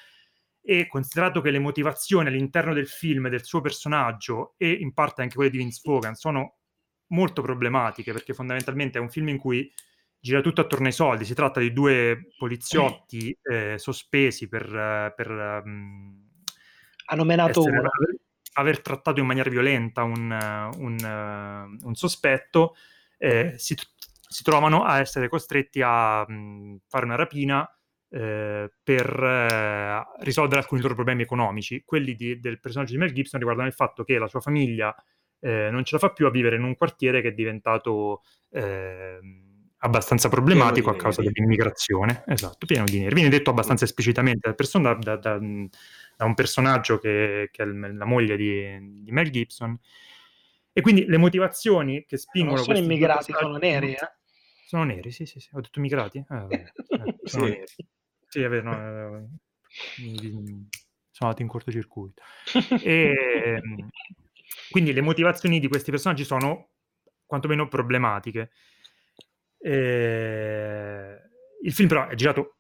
e 0.62 0.88
considerato 0.88 1.41
che 1.41 1.51
le 1.51 1.60
motivazioni 1.60 2.27
all'interno 2.27 2.73
del 2.73 2.88
film 2.88 3.29
del 3.29 3.43
suo 3.43 3.62
personaggio 3.62 4.53
e 4.57 4.71
in 4.71 4.93
parte 4.93 5.21
anche 5.21 5.36
quelle 5.36 5.49
di 5.49 5.57
Vince 5.57 5.81
Vaughan 5.84 6.15
sono 6.15 6.57
molto 7.07 7.41
problematiche 7.41 8.13
perché 8.13 8.34
fondamentalmente 8.34 8.97
è 8.97 9.01
un 9.01 9.10
film 9.10 9.29
in 9.29 9.38
cui 9.38 9.71
gira 10.19 10.41
tutto 10.41 10.62
attorno 10.62 10.86
ai 10.86 10.93
soldi. 10.93 11.25
Si 11.25 11.34
tratta 11.34 11.60
di 11.60 11.73
due 11.73 12.27
poliziotti 12.38 13.36
eh, 13.41 13.75
sospesi 13.77 14.47
per, 14.47 15.13
per 15.15 15.29
um, 15.65 16.29
hanno 17.12 17.23
menato 17.25 17.62
uno. 17.62 17.81
Aver, 18.53 18.81
trattato 18.81 19.19
in 19.19 19.25
maniera 19.25 19.49
violenta 19.49 20.03
un, 20.03 20.69
un, 20.77 21.77
uh, 21.81 21.87
un 21.87 21.95
sospetto. 21.95 22.75
Eh, 23.17 23.53
si, 23.57 23.75
si, 24.27 24.43
trovano 24.43 24.83
a 24.83 24.99
essere 24.99 25.29
costretti 25.29 25.81
a 25.83 26.25
um, 26.27 26.79
fare 26.87 27.05
una 27.05 27.15
rapina 27.15 27.69
eh, 28.09 28.69
per 28.83 29.23
eh, 29.23 30.23
risolvere 30.23 30.59
alcuni 30.59 30.81
loro 30.81 30.95
problemi 30.95 31.21
economici. 31.21 31.83
Quelli 31.85 32.15
di, 32.15 32.39
del 32.39 32.59
personaggio 32.59 32.91
di 32.91 32.97
Mel 32.97 33.13
Gibson 33.13 33.39
riguardano 33.39 33.69
il 33.69 33.73
fatto 33.73 34.03
che 34.03 34.17
la 34.17 34.27
sua 34.27 34.41
famiglia 34.41 34.93
eh, 35.39 35.69
non 35.71 35.83
ce 35.83 35.95
la 35.95 35.99
fa 35.99 36.11
più 36.11 36.25
a 36.25 36.29
vivere 36.29 36.57
in 36.57 36.63
un 36.63 36.75
quartiere 36.75 37.21
che 37.21 37.29
è 37.29 37.33
diventato 37.33 38.21
eh, 38.51 39.19
abbastanza 39.83 40.29
problematico 40.29 40.89
a 40.89 40.95
causa 40.95 41.21
dell'immigrazione, 41.21 42.23
esatto, 42.27 42.65
pieno 42.65 42.83
di 42.83 42.99
neri. 42.99 43.15
Viene 43.15 43.29
detto 43.29 43.49
abbastanza 43.49 43.85
esplicitamente 43.85 44.49
da, 44.49 44.55
persona, 44.55 44.93
da, 44.93 45.15
da, 45.15 45.39
da 46.21 46.27
un 46.27 46.36
personaggio 46.36 46.99
che, 46.99 47.49
che, 47.51 47.63
è 47.63 47.65
la 47.65 48.05
moglie 48.05 48.38
di, 48.38 49.01
di, 49.01 49.12
Mel 49.12 49.31
Gibson. 49.31 49.75
E 50.71 50.81
quindi 50.81 51.05
le 51.05 51.17
motivazioni 51.17 52.05
che 52.05 52.17
spingono... 52.17 52.57
Non 52.57 52.63
sono 52.63 52.77
immigrati, 52.77 53.34
sono 53.34 53.57
neri, 53.57 53.93
eh? 53.93 54.12
Sono 54.67 54.84
neri, 54.84 55.10
sì, 55.12 55.25
sì, 55.25 55.39
sì. 55.39 55.49
Ho 55.53 55.62
detto 55.62 55.79
immigrati? 55.79 56.19
Eh, 56.19 56.45
eh, 56.53 56.71
sono 57.23 57.45
sì. 57.45 57.51
neri. 57.51 57.65
Sì, 58.27 58.41
è 58.41 58.47
vero, 58.47 58.63
no, 58.63 59.17
eh, 59.17 59.27
sono 61.10 61.29
andato 61.29 61.41
in 61.41 61.47
cortocircuito. 61.47 62.21
e, 62.84 63.60
quindi 64.69 64.93
le 64.93 65.01
motivazioni 65.01 65.60
di 65.60 65.67
questi 65.67 65.89
personaggi 65.89 66.23
sono 66.23 66.69
quantomeno 67.25 67.67
problematiche. 67.67 68.51
Eh, 69.57 71.19
il 71.63 71.73
film 71.73 71.88
però 71.88 72.07
è 72.07 72.13
girato 72.13 72.57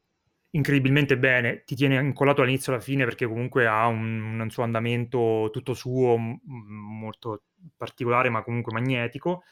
incredibilmente 0.51 1.17
bene, 1.17 1.63
ti 1.63 1.75
tiene 1.75 1.95
incollato 1.95 2.41
all'inizio 2.41 2.71
e 2.71 2.75
alla 2.75 2.83
fine 2.83 3.05
perché 3.05 3.25
comunque 3.25 3.67
ha 3.67 3.87
un, 3.87 4.39
un 4.39 4.49
suo 4.49 4.63
andamento 4.63 5.49
tutto 5.51 5.73
suo, 5.73 6.17
m- 6.17 6.39
molto 6.45 7.43
particolare 7.75 8.29
ma 8.29 8.43
comunque 8.43 8.73
magnetico. 8.73 9.43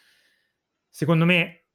Secondo 0.90 1.26
me 1.26 1.66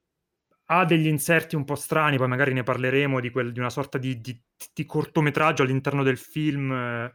ha 0.66 0.84
degli 0.84 1.06
inserti 1.06 1.56
un 1.56 1.64
po' 1.64 1.74
strani, 1.74 2.16
poi 2.16 2.28
magari 2.28 2.52
ne 2.52 2.62
parleremo 2.62 3.20
di, 3.20 3.30
quel, 3.30 3.52
di 3.52 3.58
una 3.58 3.70
sorta 3.70 3.98
di, 3.98 4.20
di, 4.20 4.38
di, 4.72 4.84
cortometraggio 4.84 5.62
all'interno 5.62 6.02
del 6.02 6.18
film 6.18 6.72
eh, 6.72 7.14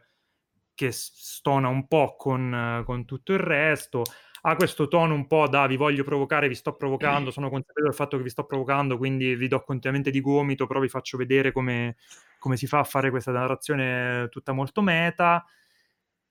che 0.74 0.90
stona 0.92 1.68
un 1.68 1.86
po' 1.86 2.16
con, 2.16 2.82
con 2.84 3.04
tutto 3.04 3.32
il 3.32 3.40
resto 3.40 4.04
ha 4.42 4.56
questo 4.56 4.88
tono 4.88 5.14
un 5.14 5.26
po' 5.26 5.48
da 5.48 5.66
vi 5.66 5.76
voglio 5.76 6.04
provocare, 6.04 6.48
vi 6.48 6.54
sto 6.54 6.74
provocando, 6.74 7.30
sono 7.32 7.50
consapevole 7.50 7.88
del 7.88 7.94
fatto 7.94 8.16
che 8.16 8.22
vi 8.22 8.30
sto 8.30 8.44
provocando, 8.44 8.96
quindi 8.96 9.34
vi 9.34 9.48
do 9.48 9.62
continuamente 9.62 10.10
di 10.10 10.20
gomito, 10.20 10.66
però 10.66 10.80
vi 10.80 10.88
faccio 10.88 11.16
vedere 11.16 11.52
come, 11.52 11.96
come 12.38 12.56
si 12.56 12.66
fa 12.66 12.80
a 12.80 12.84
fare 12.84 13.10
questa 13.10 13.32
narrazione 13.32 14.28
tutta 14.30 14.52
molto 14.52 14.82
meta. 14.82 15.44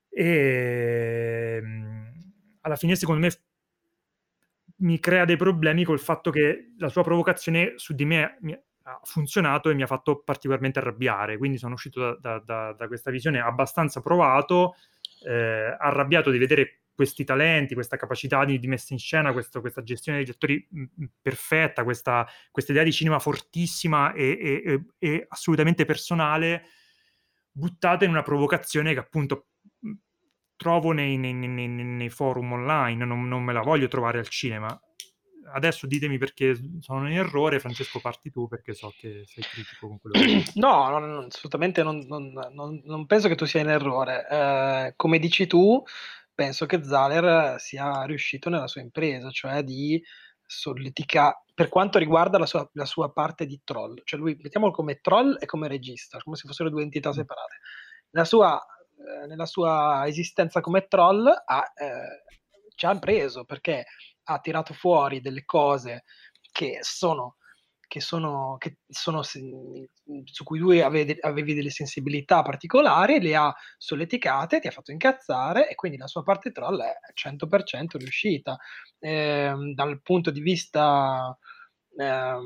E 0.10 1.60
ehm, 1.62 2.14
alla 2.62 2.76
fine, 2.76 2.96
secondo 2.96 3.22
me, 3.22 3.32
mi 4.78 5.00
crea 5.00 5.26
dei 5.26 5.38
problemi 5.38 5.84
col 5.84 6.00
fatto 6.00 6.32
che 6.32 6.74
la 6.78 6.90
sua 6.90 7.04
provocazione 7.04 7.74
su 7.76 7.94
di 7.94 8.06
me 8.06 8.38
ha 8.84 9.00
funzionato 9.04 9.70
e 9.70 9.74
mi 9.74 9.84
ha 9.84 9.88
fatto 9.88 10.22
particolarmente 10.24 10.80
arrabbiare. 10.80 11.38
Quindi 11.38 11.58
sono 11.58 11.74
uscito 11.74 12.18
da, 12.20 12.40
da, 12.40 12.74
da 12.74 12.88
questa 12.88 13.12
visione 13.12 13.40
abbastanza 13.40 14.02
provato, 14.02 14.76
eh, 15.26 15.76
arrabbiato 15.78 16.32
di 16.32 16.38
vedere 16.38 16.80
questi 17.00 17.24
talenti, 17.24 17.76
questa 17.76 17.96
capacità 17.96 18.44
di, 18.44 18.60
di 18.60 18.68
messa 18.68 18.92
in 18.92 19.00
scena, 19.00 19.32
questo, 19.32 19.62
questa 19.62 19.82
gestione 19.84 20.18
degli 20.18 20.32
attori 20.32 20.68
mh, 20.70 21.06
perfetta, 21.22 21.86
questa, 21.86 22.28
questa, 22.52 22.74
idea 22.74 22.84
di 22.84 22.92
cinema 22.92 23.20
fortissima 23.20 24.12
e, 24.12 24.62
e, 24.66 24.84
e, 25.00 25.26
assolutamente 25.30 25.86
personale, 25.86 26.66
buttata 27.54 28.04
in 28.04 28.12
una 28.12 28.22
provocazione 28.22 28.92
che 28.92 29.00
appunto 29.00 29.48
trovo 30.58 30.92
nei, 30.92 31.16
nei, 31.16 31.32
nei, 31.32 31.70
nei 31.70 32.10
forum 32.10 32.52
online, 32.52 33.06
non, 33.06 33.30
non, 33.30 33.44
me 33.46 33.54
la 33.54 33.62
voglio 33.62 33.88
trovare 33.88 34.20
al 34.20 34.28
cinema. 34.28 34.78
Adesso 35.54 35.88
ditemi 35.88 36.18
perché 36.18 36.54
sono 36.82 37.10
in 37.10 37.16
errore, 37.16 37.62
Francesco 37.62 38.02
parti 38.02 38.30
tu 38.30 38.50
perché 38.50 38.74
so 38.74 38.94
che 38.98 39.24
sei 39.26 39.42
critico 39.42 39.88
con 39.88 40.00
quello 40.02 40.20
che... 40.20 40.52
No, 40.60 40.90
no, 40.90 41.00
no 41.00 41.20
assolutamente 41.20 41.82
non, 41.82 42.06
non, 42.08 43.06
penso 43.06 43.30
che 43.30 43.36
tu 43.36 43.46
sia 43.46 43.62
in 43.62 43.70
errore. 43.70 44.28
Eh, 44.30 44.94
come 44.98 45.18
dici 45.18 45.48
tu, 45.48 45.82
penso 46.40 46.66
che 46.66 46.82
Zahler 46.82 47.60
sia 47.60 48.04
riuscito 48.04 48.50
nella 48.50 48.68
sua 48.68 48.80
impresa, 48.80 49.30
cioè 49.30 49.62
di 49.62 50.02
solleticare, 50.46 51.44
per 51.54 51.68
quanto 51.68 52.00
riguarda 52.00 52.38
la 52.38 52.46
sua, 52.46 52.66
la 52.76 52.86
sua, 52.86 53.12
parte 53.12 53.46
di 53.46 53.60
troll, 53.66 54.00
cioè 54.06 54.18
lui 54.18 54.40
mettiamolo 54.42 54.72
come 54.72 55.02
troll 55.02 55.36
e 55.38 55.46
come 55.46 55.68
regista, 55.68 56.18
come 56.20 56.38
se 56.38 56.48
fossero 56.48 56.70
due 56.70 56.84
entità 56.84 57.12
separate. 57.12 57.58
Nella 58.12 58.26
sua, 58.26 58.58
eh, 58.58 59.28
nella 59.28 59.46
sua 59.46 60.04
esistenza 60.08 60.62
come 60.62 60.88
troll 60.88 61.28
ha, 61.28 61.74
eh, 61.76 62.24
ci 62.74 62.86
ha 62.86 62.98
preso 62.98 63.44
perché 63.44 63.84
ha 64.24 64.40
tirato 64.40 64.74
fuori 64.74 65.20
delle 65.20 65.44
cose 65.44 66.06
che 66.54 66.78
sono 66.80 67.36
che 67.90 68.02
sono, 68.02 68.56
che 68.60 68.78
sono 68.88 69.24
su 69.24 70.44
cui 70.44 70.80
avevi, 70.80 71.18
avevi, 71.22 71.56
delle 71.56 71.72
sensibilità 71.72 72.44
particolari, 72.44 73.20
le 73.20 73.36
ha 73.36 73.54
solleticate, 73.78 74.60
ti 74.60 74.68
ha 74.68 74.72
fatto 74.72 74.92
incazzare 74.92 75.68
e 75.68 75.74
quindi 75.74 75.98
la 75.98 76.06
sua 76.06 76.22
parte 76.22 76.52
troll 76.52 76.80
è 76.82 76.94
100% 77.16 77.98
riuscita. 77.98 78.58
Eh, 79.00 79.54
dal 79.74 80.02
punto 80.04 80.30
di 80.30 80.40
vista, 80.40 81.36
eh, 81.98 82.38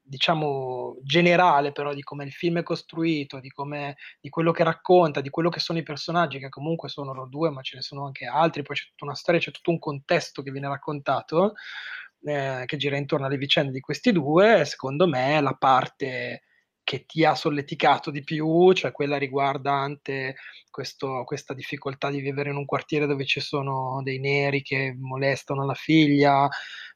diciamo, 0.00 0.98
generale 1.02 1.72
però 1.72 1.92
di 1.92 2.02
come 2.02 2.22
il 2.22 2.32
film 2.32 2.58
è 2.58 2.62
costruito, 2.62 3.40
di, 3.40 3.50
di 4.20 4.28
quello 4.28 4.52
che 4.52 4.62
racconta, 4.62 5.20
di 5.20 5.30
quello 5.30 5.48
che 5.48 5.58
sono 5.58 5.80
i 5.80 5.82
personaggi, 5.82 6.38
che 6.38 6.48
comunque 6.48 6.88
sono 6.88 7.12
loro 7.12 7.26
due, 7.26 7.50
ma 7.50 7.60
ce 7.62 7.74
ne 7.74 7.82
sono 7.82 8.06
anche 8.06 8.26
altri, 8.26 8.62
poi 8.62 8.76
c'è 8.76 8.86
tutta 8.90 9.04
una 9.04 9.16
storia, 9.16 9.40
c'è 9.40 9.50
tutto 9.50 9.72
un 9.72 9.80
contesto 9.80 10.42
che 10.42 10.52
viene 10.52 10.68
raccontato 10.68 11.54
eh, 12.26 12.64
che 12.66 12.76
gira 12.76 12.96
intorno 12.96 13.26
alle 13.26 13.36
vicende 13.36 13.70
di 13.70 13.80
questi 13.80 14.12
due, 14.12 14.64
secondo 14.64 15.06
me 15.06 15.40
la 15.40 15.54
parte 15.54 16.42
che 16.82 17.04
ti 17.04 17.24
ha 17.24 17.34
solleticato 17.34 18.10
di 18.10 18.22
più, 18.22 18.72
cioè 18.72 18.92
quella 18.92 19.16
riguardante 19.16 20.36
questo, 20.70 21.24
questa 21.24 21.52
difficoltà 21.54 22.10
di 22.10 22.20
vivere 22.20 22.50
in 22.50 22.56
un 22.56 22.64
quartiere 22.64 23.06
dove 23.06 23.24
ci 23.24 23.40
sono 23.40 24.00
dei 24.02 24.20
neri 24.20 24.62
che 24.62 24.94
molestano 24.96 25.64
la 25.64 25.74
figlia 25.74 26.48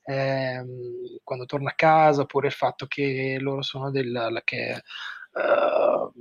ehm, 0.05 1.19
quando 1.25 1.45
torna 1.45 1.71
a 1.71 1.75
casa, 1.75 2.23
oppure 2.23 2.49
il 2.49 2.53
fatto 2.53 2.87
che 2.87 3.39
loro 3.41 3.63
sono 3.63 3.91
del... 3.91 4.41
che, 4.45 4.83
uh, 5.33 6.13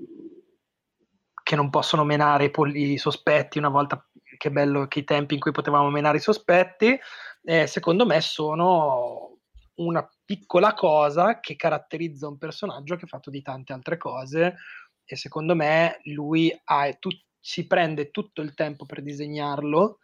che 1.43 1.55
non 1.55 1.69
possono 1.69 2.03
menare 2.03 2.45
i, 2.45 2.51
pol- 2.51 2.75
i 2.75 2.97
sospetti 2.97 3.57
una 3.57 3.69
volta 3.69 4.07
che 4.39 4.49
bello 4.49 4.87
che 4.87 4.99
i 4.99 5.03
tempi 5.03 5.33
in 5.33 5.39
cui 5.39 5.51
potevamo 5.51 5.89
menare 5.89 6.17
i 6.17 6.21
sospetti 6.21 6.97
eh, 7.43 7.67
secondo 7.67 8.05
me 8.05 8.21
sono 8.21 9.37
una 9.75 10.07
piccola 10.25 10.73
cosa 10.73 11.39
che 11.39 11.55
caratterizza 11.55 12.27
un 12.27 12.37
personaggio 12.37 12.95
che 12.95 13.05
è 13.05 13.07
fatto 13.07 13.29
di 13.29 13.41
tante 13.41 13.73
altre 13.73 13.97
cose 13.97 14.55
e 15.03 15.15
secondo 15.15 15.55
me 15.55 15.99
lui 16.03 16.57
ha, 16.65 16.91
tu, 16.93 17.09
si 17.39 17.65
prende 17.65 18.11
tutto 18.11 18.41
il 18.41 18.53
tempo 18.53 18.85
per 18.85 19.01
disegnarlo, 19.01 19.99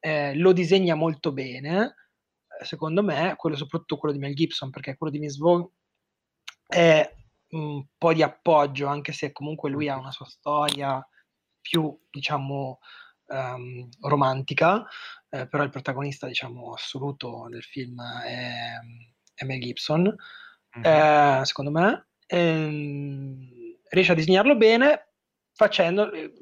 eh, 0.00 0.34
lo 0.36 0.52
disegna 0.52 0.94
molto 0.94 1.32
bene, 1.32 1.94
secondo 2.62 3.02
me, 3.02 3.34
quello 3.36 3.56
soprattutto 3.56 3.96
quello 3.96 4.14
di 4.14 4.20
Mel 4.20 4.34
Gibson, 4.34 4.68
perché 4.68 4.96
quello 4.96 5.12
di 5.12 5.18
Miss 5.18 5.38
Vogue 5.38 5.70
è 6.66 7.10
un 7.52 7.86
po' 7.96 8.12
di 8.12 8.22
appoggio, 8.22 8.86
anche 8.86 9.12
se 9.12 9.32
comunque 9.32 9.70
lui 9.70 9.88
ha 9.88 9.96
una 9.96 10.10
sua 10.10 10.26
storia 10.26 11.02
più, 11.60 11.98
diciamo, 12.10 12.80
um, 13.26 13.88
romantica, 14.00 14.84
eh, 15.30 15.46
però 15.48 15.62
il 15.62 15.70
protagonista, 15.70 16.26
diciamo, 16.26 16.72
assoluto 16.72 17.46
del 17.50 17.62
film 17.62 18.00
è, 18.02 18.78
è 19.34 19.44
Mel 19.44 19.60
Gibson, 19.60 20.02
mm-hmm. 20.02 20.84
eh, 20.84 21.44
secondo 21.44 21.70
me. 21.70 22.08
Ehm, 22.26 23.48
riesce 23.90 24.12
a 24.12 24.16
disegnarlo 24.16 24.56
bene 24.56 25.12
facendo, 25.52 26.10
eh, 26.12 26.32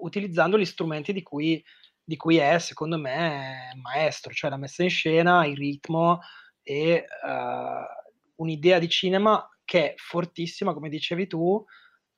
utilizzando 0.00 0.58
gli 0.58 0.64
strumenti 0.64 1.12
di 1.12 1.22
cui, 1.22 1.62
di 2.02 2.16
cui 2.16 2.36
è, 2.36 2.58
secondo 2.58 2.98
me, 2.98 3.72
maestro, 3.80 4.32
cioè 4.32 4.50
la 4.50 4.56
messa 4.56 4.82
in 4.82 4.90
scena, 4.90 5.46
il 5.46 5.56
ritmo 5.56 6.20
e 6.62 7.04
uh, 7.24 8.42
un'idea 8.42 8.78
di 8.78 8.88
cinema 8.88 9.46
che 9.64 9.92
è 9.92 9.94
fortissima, 9.96 10.74
come 10.74 10.88
dicevi 10.88 11.26
tu, 11.26 11.64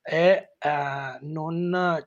e 0.03 0.55
uh, 0.65 1.27
non 1.27 2.07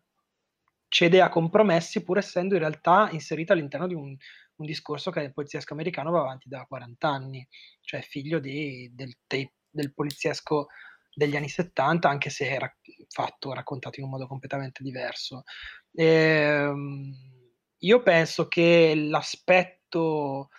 cede 0.88 1.21
a 1.21 1.30
compromessi 1.30 2.04
pur 2.04 2.17
essendo 2.17 2.54
in 2.54 2.62
realtà 2.62 3.10
inserita 3.12 3.54
all'interno 3.54 3.88
di 3.88 3.93
un, 3.93 4.15
un 4.58 4.65
discorso 4.65 5.12
che 5.12 5.19
nel 5.19 5.34
poliziesco 5.34 5.73
americano 5.73 6.12
va 6.12 6.21
avanti 6.21 6.50
da 6.50 6.65
40 6.65 7.08
anni, 7.08 7.47
cioè 7.82 8.02
figlio 8.02 8.39
di, 8.39 8.89
del, 8.93 9.13
del 9.69 9.93
poliziesco 9.93 10.67
degli 11.13 11.36
anni 11.36 11.50
70, 11.50 12.08
anche 12.08 12.30
se 12.30 12.47
era 12.47 12.71
fatto, 13.10 13.54
raccontato 13.54 14.00
in 14.00 14.06
un 14.06 14.12
modo 14.12 14.28
completamente 14.28 14.84
diverso. 14.84 15.43
Ehm, 15.93 17.12
io 17.80 18.04
penso 18.04 18.47
che 18.47 18.93
l'aspetto, 18.95 20.50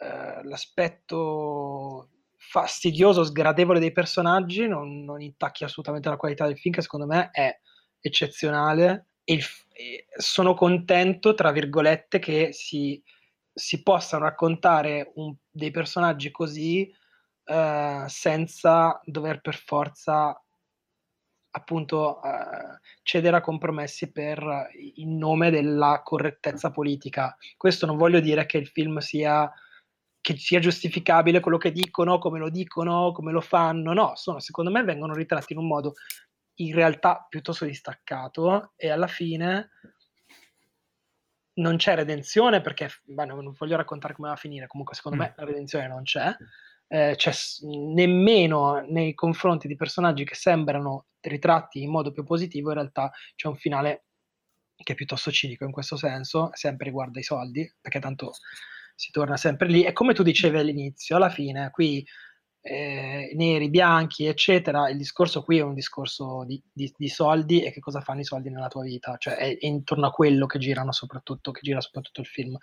eh, 0.00 0.42
l'aspetto 0.44 2.08
fastidioso, 2.36 3.24
sgradevole 3.24 3.80
dei 3.80 3.92
personaggi 3.92 4.66
non, 4.66 5.04
non 5.04 5.20
intacchi 5.20 5.64
assolutamente 5.64 6.08
la 6.08 6.16
qualità 6.16 6.46
del 6.46 6.58
film, 6.58 6.74
che 6.74 6.82
secondo 6.82 7.06
me 7.06 7.30
è 7.30 7.54
eccezionale 8.00 9.11
il, 9.24 9.42
e 9.72 10.06
sono 10.16 10.54
contento, 10.54 11.34
tra 11.34 11.50
virgolette, 11.50 12.18
che 12.18 12.52
si, 12.52 13.02
si 13.52 13.82
possano 13.82 14.24
raccontare 14.24 15.12
un, 15.14 15.34
dei 15.50 15.70
personaggi 15.70 16.30
così 16.30 16.92
eh, 17.44 18.04
senza 18.06 19.00
dover 19.04 19.40
per 19.40 19.56
forza 19.56 20.36
appunto 21.54 22.22
eh, 22.22 22.78
cedere 23.02 23.36
a 23.36 23.40
compromessi 23.40 24.10
per 24.10 24.70
in 24.94 25.18
nome 25.18 25.50
della 25.50 26.00
correttezza 26.02 26.70
politica. 26.70 27.36
Questo 27.56 27.86
non 27.86 27.96
voglio 27.96 28.20
dire 28.20 28.46
che 28.46 28.58
il 28.58 28.68
film 28.68 28.98
sia 28.98 29.50
che 30.22 30.36
sia 30.36 30.60
giustificabile 30.60 31.40
quello 31.40 31.58
che 31.58 31.72
dicono, 31.72 32.18
come 32.18 32.38
lo 32.38 32.48
dicono, 32.48 33.10
come 33.10 33.32
lo 33.32 33.40
fanno, 33.40 33.92
no, 33.92 34.12
sono, 34.14 34.38
secondo 34.38 34.70
me 34.70 34.84
vengono 34.84 35.14
ritratti 35.14 35.52
in 35.52 35.58
un 35.58 35.66
modo 35.66 35.94
in 36.56 36.74
realtà 36.74 37.26
piuttosto 37.28 37.64
distaccato 37.64 38.72
e 38.76 38.90
alla 38.90 39.06
fine 39.06 39.70
non 41.54 41.76
c'è 41.76 41.94
redenzione 41.94 42.60
perché 42.60 42.88
beh, 43.02 43.26
non 43.26 43.52
voglio 43.56 43.76
raccontare 43.76 44.14
come 44.14 44.28
va 44.28 44.34
a 44.34 44.38
finire, 44.38 44.66
comunque 44.66 44.94
secondo 44.94 45.18
mm. 45.18 45.20
me 45.20 45.34
la 45.36 45.44
redenzione 45.44 45.86
non 45.88 46.02
c'è, 46.02 46.34
eh, 46.88 47.14
c'è 47.16 47.32
nemmeno 47.94 48.80
nei 48.88 49.14
confronti 49.14 49.68
di 49.68 49.76
personaggi 49.76 50.24
che 50.24 50.34
sembrano 50.34 51.06
ritratti 51.20 51.82
in 51.82 51.90
modo 51.90 52.12
più 52.12 52.24
positivo, 52.24 52.68
in 52.68 52.76
realtà 52.76 53.10
c'è 53.34 53.48
un 53.48 53.56
finale 53.56 54.04
che 54.82 54.92
è 54.92 54.96
piuttosto 54.96 55.30
cinico 55.30 55.64
in 55.64 55.72
questo 55.72 55.96
senso, 55.96 56.50
sempre 56.52 56.86
riguarda 56.86 57.20
i 57.20 57.22
soldi, 57.22 57.70
perché 57.80 58.00
tanto 58.00 58.32
si 58.94 59.10
torna 59.10 59.36
sempre 59.36 59.68
lì. 59.68 59.84
E 59.84 59.92
come 59.92 60.14
tu 60.14 60.22
dicevi 60.22 60.58
all'inizio, 60.58 61.16
alla 61.16 61.30
fine 61.30 61.70
qui 61.70 62.04
eh, 62.64 63.32
neri, 63.34 63.68
bianchi, 63.68 64.26
eccetera. 64.26 64.88
Il 64.88 64.96
discorso 64.96 65.42
qui 65.42 65.58
è 65.58 65.62
un 65.62 65.74
discorso 65.74 66.44
di, 66.46 66.62
di, 66.72 66.92
di, 66.96 67.08
soldi 67.08 67.62
e 67.62 67.72
che 67.72 67.80
cosa 67.80 68.00
fanno 68.00 68.20
i 68.20 68.24
soldi 68.24 68.50
nella 68.50 68.68
tua 68.68 68.84
vita, 68.84 69.16
cioè 69.18 69.34
è, 69.34 69.56
intorno 69.60 70.06
a 70.06 70.12
quello 70.12 70.46
che 70.46 70.58
girano 70.58 70.92
soprattutto, 70.92 71.50
che 71.50 71.60
gira 71.62 71.80
soprattutto 71.80 72.20
il 72.20 72.26
film. 72.26 72.56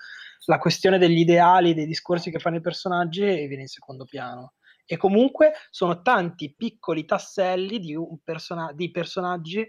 La 0.46 0.58
questione 0.58 0.98
degli 0.98 1.20
ideali, 1.20 1.74
dei 1.74 1.86
discorsi 1.86 2.32
che 2.32 2.40
fanno 2.40 2.56
i 2.56 2.62
personaggi 2.62 3.22
viene 3.22 3.62
in 3.64 3.68
secondo 3.68 4.06
piano. 4.06 4.54
E 4.86 4.98
comunque 4.98 5.54
sono 5.70 6.02
tanti 6.02 6.56
piccoli 6.56 7.06
tasselli 7.06 7.78
di, 7.80 7.96
persona- 8.24 8.72
di 8.74 8.90
personaggi 8.90 9.68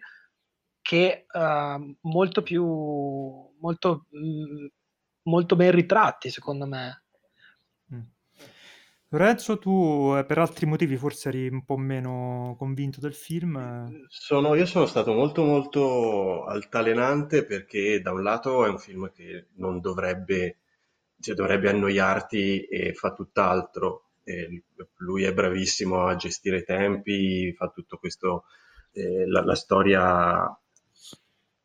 che 0.81 1.27
uh, 1.31 1.97
molto 2.09 2.43
più 2.43 2.65
molto, 3.61 4.07
mh, 4.09 4.19
mm, 4.19 4.67
molto 5.25 5.57
ben 5.57 5.73
ritratti, 5.73 6.31
secondo 6.31 6.67
me 6.67 7.03
Lorenzo, 9.13 9.59
tu 9.59 10.15
eh, 10.17 10.25
per 10.25 10.39
altri 10.39 10.67
motivi 10.67 10.97
forse 10.97 11.31
eri 11.31 11.49
un 11.49 11.65
po' 11.65 11.77
meno 11.77 12.55
convinto 12.57 13.01
del 13.01 13.13
film. 13.15 14.07
Sono, 14.07 14.55
io 14.55 14.67
sono 14.67 14.87
stato 14.87 15.13
molto 15.13 15.43
molto 15.43 16.45
altalenante 16.45 17.45
perché 17.45 18.01
da 18.01 18.13
un 18.13 18.23
lato 18.23 18.65
è 18.65 18.69
un 18.69 18.79
film 18.79 19.11
che 19.13 19.49
non 19.57 19.81
dovrebbe, 19.81 20.59
cioè 21.19 21.35
dovrebbe 21.35 21.71
annoiarti 21.71 22.67
e 22.67 22.95
fa 22.95 23.13
tutt'altro. 23.13 24.11
E 24.23 24.63
lui 24.99 25.25
è 25.25 25.35
bravissimo 25.35 26.07
a 26.07 26.15
gestire 26.15 26.59
i 26.59 26.65
tempi, 26.65 27.53
fa 27.53 27.69
tutto 27.69 27.99
questo, 27.99 28.45
eh, 28.93 29.27
la, 29.27 29.43
la 29.45 29.57
storia 29.57 30.57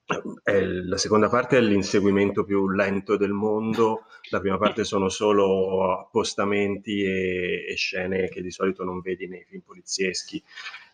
la 0.07 0.97
seconda 0.97 1.29
parte 1.29 1.57
è 1.57 1.61
l'inseguimento 1.61 2.43
più 2.43 2.69
lento 2.69 3.17
del 3.17 3.31
mondo, 3.31 4.03
la 4.29 4.39
prima 4.39 4.57
parte 4.57 4.83
sono 4.83 5.09
solo 5.09 5.91
appostamenti 5.99 7.03
e, 7.03 7.65
e 7.67 7.75
scene 7.75 8.29
che 8.29 8.41
di 8.41 8.51
solito 8.51 8.83
non 8.83 9.01
vedi 9.01 9.27
nei 9.27 9.43
film 9.47 9.61
polizieschi, 9.65 10.41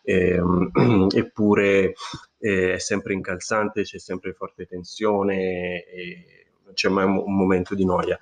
e, 0.02 0.30
ehm, 0.30 0.70
eppure 1.14 1.94
eh, 2.38 2.74
è 2.74 2.78
sempre 2.78 3.12
incalzante, 3.12 3.82
c'è 3.82 3.98
sempre 3.98 4.32
forte 4.32 4.66
tensione 4.66 5.84
e 5.84 6.24
non 6.64 6.74
c'è 6.74 6.88
mai 6.88 7.04
un, 7.04 7.18
un 7.18 7.36
momento 7.36 7.74
di 7.74 7.84
noia. 7.84 8.18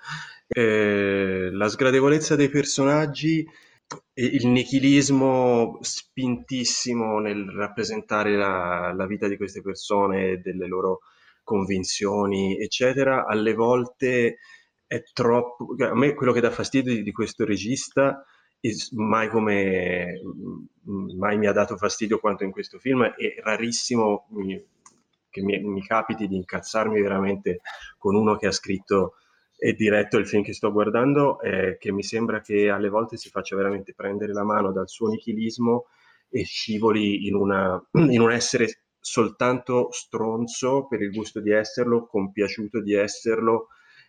Eh, 0.49 1.51
la 1.53 1.69
sgradevolezza 1.69 2.35
dei 2.35 2.49
personaggi 2.49 3.47
il 4.15 4.47
nichilismo 4.47 5.79
spintissimo 5.81 7.19
nel 7.19 7.49
rappresentare 7.51 8.37
la, 8.37 8.93
la 8.95 9.07
vita 9.07 9.29
di 9.29 9.37
queste 9.37 9.63
persone, 9.63 10.41
delle 10.41 10.67
loro 10.67 11.01
convinzioni, 11.43 12.61
eccetera, 12.61 13.27
alle 13.27 13.55
volte 13.55 14.39
è 14.87 15.03
troppo... 15.13 15.75
A 15.79 15.95
me 15.95 16.15
quello 16.15 16.33
che 16.33 16.41
dà 16.41 16.51
fastidio 16.51 16.95
di, 16.95 17.03
di 17.03 17.13
questo 17.13 17.45
regista, 17.45 18.25
mai 18.93 19.29
come 19.29 20.21
mai 20.85 21.39
mi 21.39 21.47
ha 21.47 21.53
dato 21.53 21.77
fastidio 21.77 22.19
quanto 22.19 22.45
in 22.45 22.51
questo 22.51 22.79
film, 22.79 23.05
è 23.05 23.41
rarissimo 23.43 24.27
mi, 24.31 24.63
che 25.31 25.43
mi, 25.43 25.59
mi 25.61 25.83
capiti 25.83 26.27
di 26.27 26.37
incazzarmi 26.37 27.01
veramente 27.01 27.61
con 27.99 28.15
uno 28.15 28.37
che 28.37 28.47
ha 28.47 28.53
scritto 28.53 29.15
e 29.63 29.75
diretto 29.75 30.17
il 30.17 30.27
film 30.27 30.43
che 30.43 30.55
sto 30.55 30.73
guardando, 30.73 31.39
eh, 31.43 31.77
che 31.79 31.93
mi 31.93 32.03
sembra 32.03 32.41
che 32.41 32.71
alle 32.71 32.89
volte 32.89 33.19
si 33.19 33.29
faccia 33.29 33.57
veramente 33.57 33.93
prendere 33.93 34.33
la 34.33 34.43
mano 34.43 34.73
dal 34.73 34.89
suo 34.89 35.09
nichilismo 35.09 35.89
e 36.31 36.45
scivoli 36.45 37.27
in, 37.27 37.35
una, 37.35 37.79
in 37.93 38.21
un 38.23 38.33
essere 38.33 38.85
soltanto 38.99 39.89
stronzo 39.91 40.87
per 40.87 41.03
il 41.03 41.11
gusto 41.11 41.41
di 41.41 41.51
esserlo, 41.51 42.07
compiaciuto 42.07 42.81
di 42.81 42.95
esserlo 42.95 43.69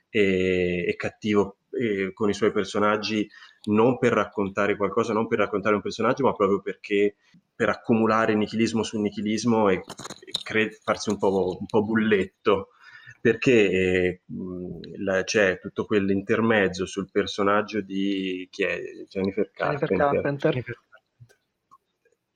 e, 0.09 0.85
e 0.87 0.95
cattivo 0.95 1.57
e 1.69 2.13
con 2.13 2.29
i 2.29 2.33
suoi 2.33 2.53
personaggi 2.53 3.27
non 3.63 3.97
per 3.97 4.13
raccontare 4.13 4.77
qualcosa, 4.77 5.11
non 5.11 5.27
per 5.27 5.39
raccontare 5.39 5.75
un 5.75 5.81
personaggio, 5.81 6.23
ma 6.23 6.33
proprio 6.33 6.61
perché 6.61 7.15
per 7.53 7.67
accumulare 7.67 8.35
nichilismo 8.35 8.83
su 8.83 9.01
nichilismo 9.01 9.67
e, 9.67 9.75
e 9.75 10.31
cre- 10.43 10.79
farsi 10.81 11.09
un 11.09 11.17
po', 11.17 11.57
un 11.59 11.65
po' 11.65 11.83
bulletto 11.83 12.69
perché 13.21 13.69
eh, 13.69 14.21
la, 14.97 15.23
c'è 15.23 15.59
tutto 15.59 15.85
quell'intermezzo 15.85 16.85
sul 16.85 17.09
personaggio 17.11 17.81
di 17.81 18.47
chi 18.51 18.63
è? 18.63 18.79
Jennifer 19.07 19.51
Carpenter. 19.51 19.97
Jennifer 19.97 20.73
Carpenter. 20.73 20.79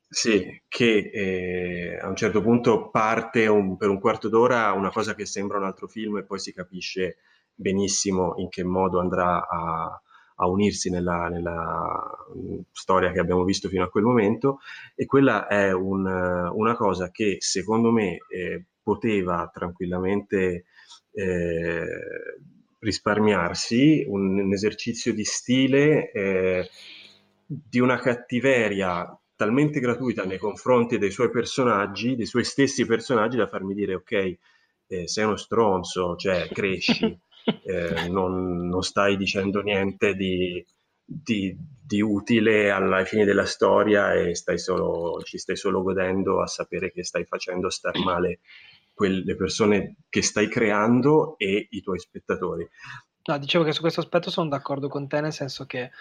Sì, 0.07 0.61
che 0.69 1.09
eh, 1.11 1.97
a 1.99 2.07
un 2.07 2.15
certo 2.15 2.41
punto 2.41 2.89
parte 2.89 3.47
un, 3.47 3.75
per 3.75 3.89
un 3.89 3.99
quarto 3.99 4.29
d'ora 4.29 4.71
una 4.71 4.91
cosa 4.91 5.15
che 5.15 5.25
sembra 5.25 5.57
un 5.57 5.65
altro 5.65 5.87
film 5.87 6.17
e 6.17 6.23
poi 6.23 6.39
si 6.39 6.53
capisce 6.53 7.17
benissimo 7.53 8.35
in 8.37 8.47
che 8.47 8.63
modo 8.63 8.99
andrà 8.99 9.45
a, 9.45 10.01
a 10.35 10.47
unirsi 10.47 10.89
nella, 10.89 11.27
nella, 11.27 12.25
storia 12.71 13.11
che 13.11 13.19
abbiamo 13.19 13.43
visto 13.43 13.67
fino 13.67 13.83
a 13.83 13.89
quel 13.89 14.03
momento 14.03 14.59
e 14.93 15.05
quella 15.05 15.47
è 15.47 15.73
un, 15.73 16.05
una 16.05 16.75
cosa 16.75 17.09
che 17.09 17.37
secondo 17.39 17.91
me 17.91 18.17
eh, 18.29 18.65
poteva 18.81 19.49
tranquillamente 19.51 20.65
eh, 21.15 21.85
risparmiarsi 22.79 24.05
un, 24.07 24.39
un, 24.39 24.53
esercizio 24.53 25.13
di 25.13 25.23
stile 25.23 26.11
eh, 26.11 26.69
di 27.45 27.79
una 27.79 27.97
cattiveria 27.97 29.17
talmente 29.35 29.79
gratuita 29.79 30.23
nei 30.23 30.37
confronti 30.37 30.97
dei 30.97 31.11
suoi 31.11 31.29
personaggi, 31.29 32.15
dei 32.15 32.25
suoi 32.25 32.43
stessi 32.43 32.85
personaggi, 32.85 33.37
da 33.37 33.47
farmi 33.47 33.73
dire 33.73 33.95
ok, 33.95 34.37
eh, 34.87 35.07
sei 35.07 35.25
uno 35.25 35.35
stronzo, 35.35 36.15
cioè 36.15 36.47
cresci, 36.51 37.05
eh, 37.65 38.07
non, 38.09 38.67
non, 38.67 38.81
stai 38.81 39.17
dicendo 39.17 39.61
niente 39.61 40.15
di, 40.15 40.63
di, 41.03 41.55
di 41.57 42.01
utile 42.01 42.69
alla 42.71 43.03
fine 43.03 43.25
della 43.25 43.45
storia 43.45 44.13
e 44.13 44.35
stai 44.35 44.57
solo, 44.57 45.21
ci 45.23 45.37
stai 45.37 45.55
solo 45.55 45.81
godendo 45.81 46.41
a 46.41 46.47
sapere 46.47 46.91
che 46.91 47.03
stai 47.03 47.25
facendo 47.25 47.69
star 47.69 47.97
male 47.99 48.39
quelle 48.95 49.35
persone 49.35 49.97
che 50.09 50.23
stai 50.23 50.47
creando 50.47 51.37
e 51.37 51.67
i 51.69 51.81
tuoi 51.81 51.99
spettatori. 51.99 52.67
No, 53.25 53.37
dicevo 53.37 53.63
che 53.63 53.73
su 53.73 53.81
questo 53.81 53.99
aspetto 53.99 54.31
sono 54.31 54.49
d'accordo 54.49 54.87
con 54.87 55.07
te, 55.07 55.19
nel 55.19 55.33
senso 55.33 55.65
che 55.65 55.91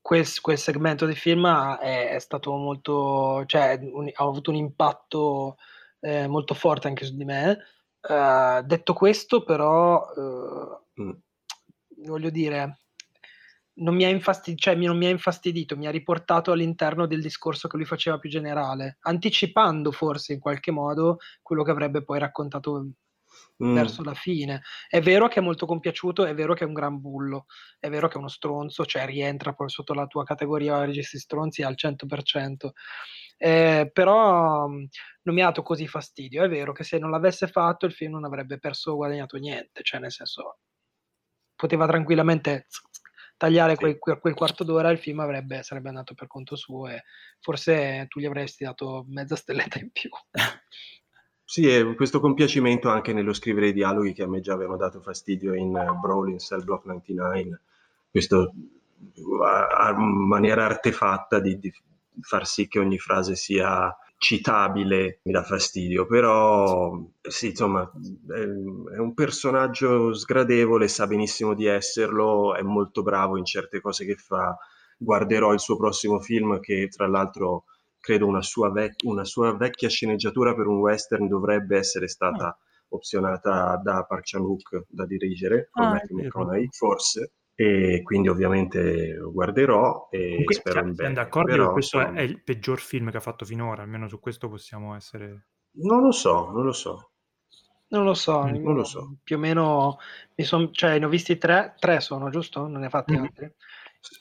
quel, 0.00 0.26
quel 0.40 0.58
segmento 0.58 1.04
di 1.06 1.14
film 1.14 1.46
è, 1.76 2.10
è 2.10 2.18
stato 2.18 2.52
molto, 2.56 3.44
cioè 3.46 3.78
un, 3.82 4.10
ha 4.12 4.24
avuto 4.24 4.50
un 4.50 4.56
impatto 4.56 5.56
eh, 6.00 6.26
molto 6.26 6.54
forte 6.54 6.88
anche 6.88 7.04
su 7.04 7.14
di 7.14 7.24
me. 7.24 7.58
Uh, 8.00 8.62
detto 8.64 8.94
questo, 8.94 9.44
però, 9.44 10.10
uh, 10.14 11.02
mm. 11.02 11.10
voglio 12.06 12.30
dire, 12.30 12.78
non 13.80 13.94
mi, 13.94 14.04
ha 14.04 14.08
infastid- 14.08 14.58
cioè, 14.58 14.74
non 14.74 14.96
mi 14.96 15.06
ha 15.06 15.10
infastidito, 15.10 15.76
mi 15.76 15.86
ha 15.86 15.90
riportato 15.90 16.52
all'interno 16.52 17.06
del 17.06 17.20
discorso 17.20 17.68
che 17.68 17.76
lui 17.76 17.86
faceva 17.86 18.18
più 18.18 18.30
generale, 18.30 18.98
anticipando 19.02 19.92
forse 19.92 20.32
in 20.32 20.40
qualche 20.40 20.70
modo 20.70 21.18
quello 21.42 21.62
che 21.62 21.70
avrebbe 21.70 22.02
poi 22.02 22.18
raccontato 22.18 22.90
mm. 23.62 23.74
verso 23.74 24.02
la 24.02 24.14
fine. 24.14 24.62
È 24.88 25.00
vero 25.00 25.28
che 25.28 25.40
è 25.40 25.42
molto 25.42 25.66
compiaciuto, 25.66 26.24
è 26.24 26.34
vero 26.34 26.54
che 26.54 26.64
è 26.64 26.66
un 26.66 26.74
gran 26.74 27.00
bullo, 27.00 27.46
è 27.78 27.88
vero 27.88 28.08
che 28.08 28.14
è 28.14 28.18
uno 28.18 28.28
stronzo, 28.28 28.84
cioè 28.84 29.06
rientra 29.06 29.54
poi 29.54 29.70
sotto 29.70 29.94
la 29.94 30.06
tua 30.06 30.24
categoria 30.24 30.84
registi 30.84 31.18
stronzi 31.18 31.62
al 31.62 31.74
100%. 31.76 32.70
Eh, 33.42 33.90
però 33.90 34.68
mm, 34.68 34.84
non 35.22 35.34
mi 35.34 35.40
ha 35.40 35.46
dato 35.46 35.62
così 35.62 35.86
fastidio. 35.86 36.44
È 36.44 36.48
vero 36.48 36.72
che 36.72 36.84
se 36.84 36.98
non 36.98 37.10
l'avesse 37.10 37.46
fatto 37.46 37.86
il 37.86 37.92
film 37.92 38.12
non 38.12 38.24
avrebbe 38.24 38.58
perso 38.58 38.92
o 38.92 38.96
guadagnato 38.96 39.38
niente, 39.38 39.82
cioè 39.82 40.00
nel 40.00 40.12
senso 40.12 40.58
poteva 41.60 41.86
tranquillamente 41.86 42.66
tagliare 43.40 43.74
quel, 43.74 43.98
quel, 43.98 44.34
quarto 44.34 44.64
d'ora 44.64 44.90
il 44.90 44.98
film 44.98 45.20
avrebbe, 45.20 45.62
sarebbe 45.62 45.88
andato 45.88 46.12
per 46.12 46.26
conto 46.26 46.56
suo 46.56 46.88
e 46.88 47.04
forse 47.40 48.04
tu 48.10 48.20
gli 48.20 48.26
avresti 48.26 48.64
dato 48.64 49.06
mezza 49.08 49.34
stelletta 49.34 49.78
in 49.78 49.90
più. 49.90 50.10
Sì, 51.50 51.66
e 51.66 51.96
questo 51.96 52.20
compiacimento 52.20 52.88
anche 52.88 53.12
nello 53.12 53.32
scrivere 53.32 53.66
i 53.66 53.72
dialoghi 53.72 54.12
che 54.12 54.22
a 54.22 54.28
me 54.28 54.38
già 54.38 54.52
avevano 54.52 54.76
dato 54.76 55.00
fastidio 55.00 55.52
in 55.52 55.74
uh, 55.74 55.98
Brawl 55.98 56.28
in 56.28 56.38
Cell 56.38 56.62
Block 56.62 56.84
99, 56.84 57.60
questo 58.08 58.52
a, 59.44 59.92
maniera 59.98 60.66
artefatta 60.66 61.40
di, 61.40 61.58
di, 61.58 61.72
far 62.20 62.46
sì 62.46 62.68
che 62.68 62.78
ogni 62.78 62.98
frase 62.98 63.34
sia 63.34 63.92
citabile 64.20 65.20
mi 65.24 65.32
dà 65.32 65.42
fastidio, 65.42 66.04
però 66.04 66.94
sì, 67.22 67.48
insomma, 67.48 67.90
è, 68.28 68.34
è, 68.34 68.98
un 68.98 69.14
personaggio 69.14 70.12
sgradevole, 70.12 70.88
sa 70.88 71.06
benissimo 71.06 71.54
di 71.54 71.64
esserlo, 71.64 72.54
è 72.54 72.60
molto 72.60 73.02
bravo 73.02 73.38
in 73.38 73.46
certe 73.46 73.80
cose 73.80 74.04
che 74.04 74.16
fa. 74.16 74.54
Guarderò 74.98 75.54
il 75.54 75.60
suo 75.60 75.78
prossimo 75.78 76.20
film 76.20 76.60
che 76.60 76.88
tra 76.88 77.08
l'altro 77.08 77.64
credo 77.98 78.26
una 78.26 78.42
sua, 78.42 78.70
vec- 78.70 79.04
una 79.04 79.24
sua 79.24 79.56
vecchia 79.56 79.88
sceneggiatura 79.88 80.54
per 80.54 80.66
un 80.66 80.80
western 80.80 81.26
dovrebbe 81.26 81.78
essere 81.78 82.06
stata 82.06 82.48
ah. 82.48 82.58
opzionata 82.90 83.80
da 83.82 84.04
Park 84.04 84.24
Chan-wook 84.24 84.84
da 84.86 85.06
dirigere 85.06 85.68
con 85.70 85.84
ah, 85.84 85.90
Matthew 85.92 86.18
McConaughey, 86.18 86.68
forse 86.70 87.32
e 87.60 88.00
quindi 88.02 88.28
ovviamente 88.28 89.12
lo 89.12 89.32
guarderò 89.32 90.08
e 90.10 90.30
Comunque, 90.30 90.54
spero 90.54 90.78
in 90.78 90.94
bene. 90.94 90.96
Siamo 90.96 91.14
d'accordo 91.14 91.50
però, 91.50 91.66
che 91.66 91.72
questo 91.72 92.00
è 92.00 92.22
il 92.22 92.42
peggior 92.42 92.78
film 92.78 93.10
che 93.10 93.18
ha 93.18 93.20
fatto 93.20 93.44
finora, 93.44 93.82
almeno 93.82 94.08
su 94.08 94.18
questo 94.18 94.48
possiamo 94.48 94.94
essere... 94.94 95.48
Non 95.72 96.00
lo 96.00 96.10
so, 96.10 96.50
non 96.52 96.64
lo 96.64 96.72
so. 96.72 97.10
Non 97.88 98.04
lo 98.04 98.14
so, 98.14 98.44
mm, 98.44 98.62
non 98.62 98.74
lo 98.74 98.84
so. 98.84 99.16
Più 99.22 99.36
o 99.36 99.38
meno 99.38 99.98
mi 100.36 100.44
son, 100.44 100.72
cioè, 100.72 100.98
ne 100.98 101.04
ho 101.04 101.10
visti 101.10 101.36
tre, 101.36 101.74
tre 101.78 102.00
sono, 102.00 102.30
giusto? 102.30 102.66
Non 102.66 102.80
ne 102.80 102.86
ha 102.86 102.88
fatti 102.88 103.12
mm. 103.12 103.22
altri? 103.22 103.52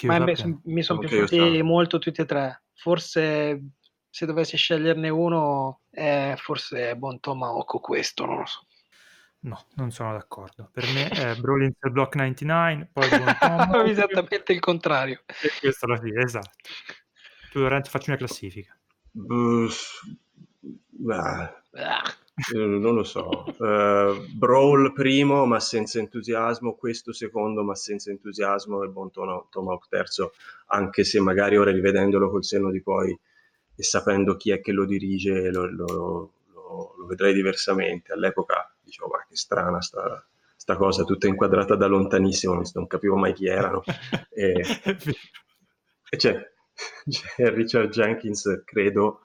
Ma 0.02 0.20
mi, 0.20 0.36
son, 0.36 0.60
mi 0.66 0.84
sono 0.84 1.00
piaciuti 1.00 1.62
molto 1.62 1.98
tutti 1.98 2.20
e 2.20 2.26
tre. 2.26 2.64
Forse 2.74 3.70
se 4.10 4.26
dovessi 4.26 4.58
sceglierne 4.58 5.08
uno, 5.08 5.84
eh, 5.92 6.36
forse 6.36 6.90
è 6.90 6.96
Buon 6.96 7.22
Tomahawk 7.22 7.80
questo, 7.80 8.26
non 8.26 8.40
lo 8.40 8.46
so. 8.46 8.66
No, 9.42 9.66
non 9.76 9.92
sono 9.92 10.12
d'accordo. 10.12 10.70
Per 10.72 10.84
me 10.94 11.08
è 11.08 11.36
Brawling 11.36 11.74
Cell 11.80 11.92
Block 11.94 12.16
99, 12.16 12.90
poi 12.92 13.08
Buon 13.10 13.86
Esattamente 13.88 14.52
il 14.52 14.60
contrario. 14.60 15.22
E 15.42 15.50
questo 15.60 15.86
alla 15.86 15.98
fine, 15.98 16.24
esatto. 16.24 16.58
Tu 17.52 17.60
Lorenzo 17.60 17.90
facci 17.90 18.10
una 18.10 18.18
classifica. 18.18 18.78
Uh, 19.14 19.68
non 22.54 22.96
lo 22.96 23.04
so. 23.04 23.46
Uh, 23.58 24.26
Brawl 24.34 24.92
primo 24.94 25.46
ma 25.46 25.60
senza 25.62 26.00
entusiasmo, 26.00 26.76
questo 26.76 27.14
secondo 27.14 27.64
ma 27.64 27.76
senza 27.76 28.12
entusiasmo 28.12 28.84
e 28.84 28.90
Buon 28.90 29.10
Tomahawk 29.12 29.88
terzo, 29.88 30.34
anche 30.68 31.06
se 31.06 31.20
magari 31.22 31.58
ora 31.58 31.72
rivedendolo 31.72 32.30
col 32.30 32.44
senno 32.44 32.72
di 32.72 32.82
poi 32.82 33.18
e 33.76 33.84
sapendo 33.84 34.36
chi 34.36 34.52
è 34.52 34.60
che 34.60 34.74
lo 34.74 34.86
dirige 34.86 35.50
lo, 35.50 35.66
lo, 35.66 36.34
lo, 36.80 36.96
lo 36.98 37.06
vedrei 37.06 37.34
diversamente. 37.34 38.14
All'epoca 38.14 38.74
dicevo, 38.82 39.10
ma 39.10 39.26
che 39.28 39.36
strana 39.36 39.82
sta, 39.82 40.26
sta 40.56 40.76
cosa, 40.76 41.04
tutta 41.04 41.28
inquadrata 41.28 41.76
da 41.76 41.88
lontanissimo, 41.88 42.54
non, 42.54 42.64
non 42.74 42.88
capivo 42.88 43.16
mai 43.16 43.34
chi 43.34 43.48
erano. 43.48 43.84
e, 44.30 44.54
e 46.10 46.18
c'è, 46.18 46.52
c'è 47.08 47.54
Richard 47.54 47.90
Jenkins, 47.90 48.64
credo, 48.66 49.22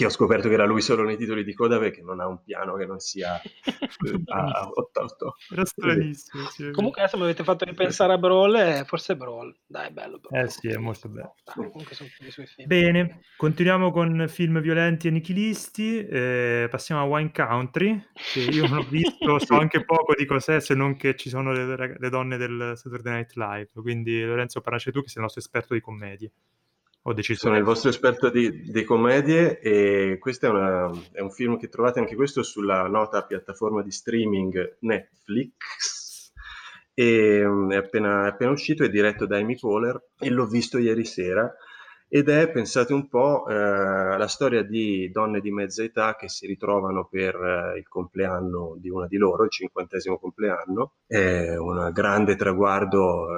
che 0.00 0.06
ho 0.06 0.10
scoperto 0.10 0.48
che 0.48 0.54
era 0.54 0.64
lui 0.64 0.80
solo 0.80 1.02
nei 1.02 1.18
titoli 1.18 1.44
di 1.44 1.52
coda 1.52 1.78
perché 1.78 2.00
non 2.00 2.20
ha 2.20 2.26
un 2.26 2.42
piano 2.42 2.74
che 2.76 2.86
non 2.86 3.00
sia 3.00 3.38
eh, 3.42 4.22
a 4.28 4.66
8 4.72 5.36
Era 5.50 5.64
stranissimo. 5.66 6.44
Sì, 6.46 6.70
comunque 6.70 7.02
adesso 7.02 7.18
mi 7.18 7.24
avete 7.24 7.44
fatto 7.44 7.66
ripensare 7.66 8.14
a 8.14 8.18
Brawl 8.18 8.54
e 8.54 8.84
forse 8.86 9.14
Brawl. 9.14 9.54
Dai, 9.66 9.90
bello. 9.90 10.18
Brawl. 10.18 10.42
Eh 10.42 10.48
sì, 10.48 10.68
è 10.68 10.78
molto 10.78 11.10
bello. 11.10 11.34
Dai, 11.44 12.66
Bene, 12.66 13.20
continuiamo 13.36 13.90
con 13.90 14.24
film 14.28 14.60
violenti 14.62 15.08
e 15.08 15.10
nichilisti. 15.10 16.06
Eh, 16.06 16.68
passiamo 16.70 17.02
a 17.02 17.04
Wine 17.04 17.30
Country, 17.30 18.02
che 18.32 18.40
io 18.40 18.66
non 18.68 18.78
ho 18.78 18.86
visto, 18.88 19.38
so 19.38 19.58
anche 19.58 19.84
poco 19.84 20.14
di 20.16 20.24
cos'è, 20.24 20.60
se 20.60 20.74
non 20.74 20.96
che 20.96 21.14
ci 21.14 21.28
sono 21.28 21.52
le, 21.52 21.96
le 21.98 22.08
donne 22.08 22.38
del 22.38 22.72
Saturday 22.74 23.12
Night 23.16 23.34
Live. 23.34 23.68
Quindi 23.74 24.22
Lorenzo, 24.22 24.62
parlaci 24.62 24.90
tu 24.90 25.02
che 25.02 25.08
sei 25.08 25.16
il 25.16 25.22
nostro 25.22 25.40
esperto 25.42 25.74
di 25.74 25.80
commedie. 25.80 26.32
Ho 27.04 27.14
deciso 27.14 27.40
Sono 27.40 27.56
il 27.56 27.64
vostro 27.64 27.88
esperto 27.88 28.28
di, 28.28 28.60
di 28.60 28.84
commedie 28.84 29.58
e 29.60 30.18
questo 30.18 30.46
è, 30.46 30.48
una, 30.50 30.90
è, 31.12 31.20
un 31.20 31.30
film 31.30 31.56
che 31.56 31.68
trovate 31.68 31.98
anche 31.98 32.14
questo 32.14 32.42
sulla 32.42 32.86
nota 32.88 33.24
piattaforma 33.24 33.82
di 33.82 33.90
streaming 33.90 34.76
Netflix. 34.80 36.32
E, 36.92 37.42
mm, 37.42 37.70
è, 37.70 37.76
appena, 37.76 38.26
è 38.26 38.28
appena 38.28 38.50
uscito, 38.50 38.84
è 38.84 38.90
diretto 38.90 39.24
da 39.24 39.38
Amy 39.38 39.58
Poehler 39.58 40.10
e 40.18 40.28
l'ho 40.28 40.46
visto 40.46 40.76
ieri 40.76 41.04
sera 41.04 41.50
ed 42.12 42.28
è, 42.28 42.50
pensate 42.50 42.92
un 42.92 43.08
po', 43.08 43.46
eh, 43.46 43.54
la 43.54 44.26
storia 44.26 44.64
di 44.64 45.08
donne 45.12 45.40
di 45.40 45.52
mezza 45.52 45.84
età 45.84 46.16
che 46.16 46.28
si 46.28 46.44
ritrovano 46.44 47.06
per 47.08 47.36
eh, 47.36 47.78
il 47.78 47.86
compleanno 47.86 48.76
di 48.80 48.90
una 48.90 49.06
di 49.06 49.16
loro, 49.16 49.44
il 49.44 49.50
cinquantesimo 49.50 50.18
compleanno. 50.18 50.94
È 51.06 51.54
un 51.56 51.90
grande 51.92 52.34
traguardo, 52.34 53.28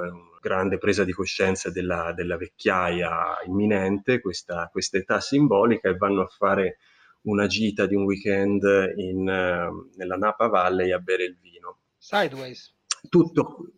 grande 0.43 0.77
presa 0.77 1.05
di 1.05 1.13
coscienza 1.13 1.71
della, 1.71 2.11
della 2.13 2.35
vecchiaia 2.35 3.37
imminente, 3.45 4.19
questa, 4.19 4.67
questa, 4.69 4.97
età 4.97 5.21
simbolica, 5.21 5.87
e 5.87 5.95
vanno 5.95 6.23
a 6.23 6.27
fare 6.27 6.79
una 7.21 7.47
gita 7.47 7.85
di 7.85 7.95
un 7.95 8.03
weekend 8.03 8.61
in, 8.97 9.19
uh, 9.19 9.89
nella 9.95 10.17
Napa 10.17 10.47
Valley 10.47 10.91
a 10.91 10.99
bere 10.99 11.23
il 11.23 11.37
vino. 11.39 11.79
Sideways. 11.97 12.75
Tutto, 13.07 13.71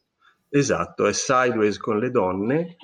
esatto, 0.49 1.05
è 1.05 1.13
sideways 1.13 1.77
con 1.77 1.99
le 1.99 2.09
donne 2.09 2.77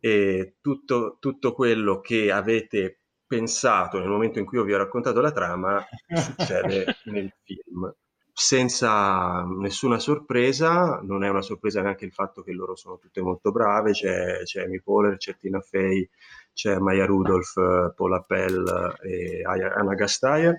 e 0.00 0.56
tutto, 0.60 1.18
tutto 1.20 1.52
quello 1.52 2.00
che 2.00 2.32
avete 2.32 2.98
pensato 3.28 4.00
nel 4.00 4.08
momento 4.08 4.40
in 4.40 4.44
cui 4.44 4.58
io 4.58 4.64
vi 4.64 4.74
ho 4.74 4.78
raccontato 4.78 5.20
la 5.20 5.30
trama 5.30 5.86
succede 6.08 6.96
nel 7.04 7.32
film 7.44 7.94
senza 8.40 9.44
nessuna 9.44 9.98
sorpresa, 9.98 10.98
non 11.02 11.24
è 11.24 11.28
una 11.28 11.42
sorpresa 11.42 11.82
neanche 11.82 12.06
il 12.06 12.12
fatto 12.12 12.42
che 12.42 12.52
loro 12.52 12.74
sono 12.74 12.96
tutte 12.96 13.20
molto 13.20 13.52
brave, 13.52 13.92
c'è, 13.92 14.42
c'è 14.44 14.62
Amy 14.62 14.80
Poehler, 14.80 15.18
c'è 15.18 15.36
Tina 15.36 15.60
Fey, 15.60 16.08
c'è 16.54 16.78
Maya 16.78 17.04
Rudolph, 17.04 17.92
Paula 17.94 18.16
Appel 18.16 18.96
e 19.02 19.42
Anna 19.44 19.92
Gasteyer, 19.92 20.56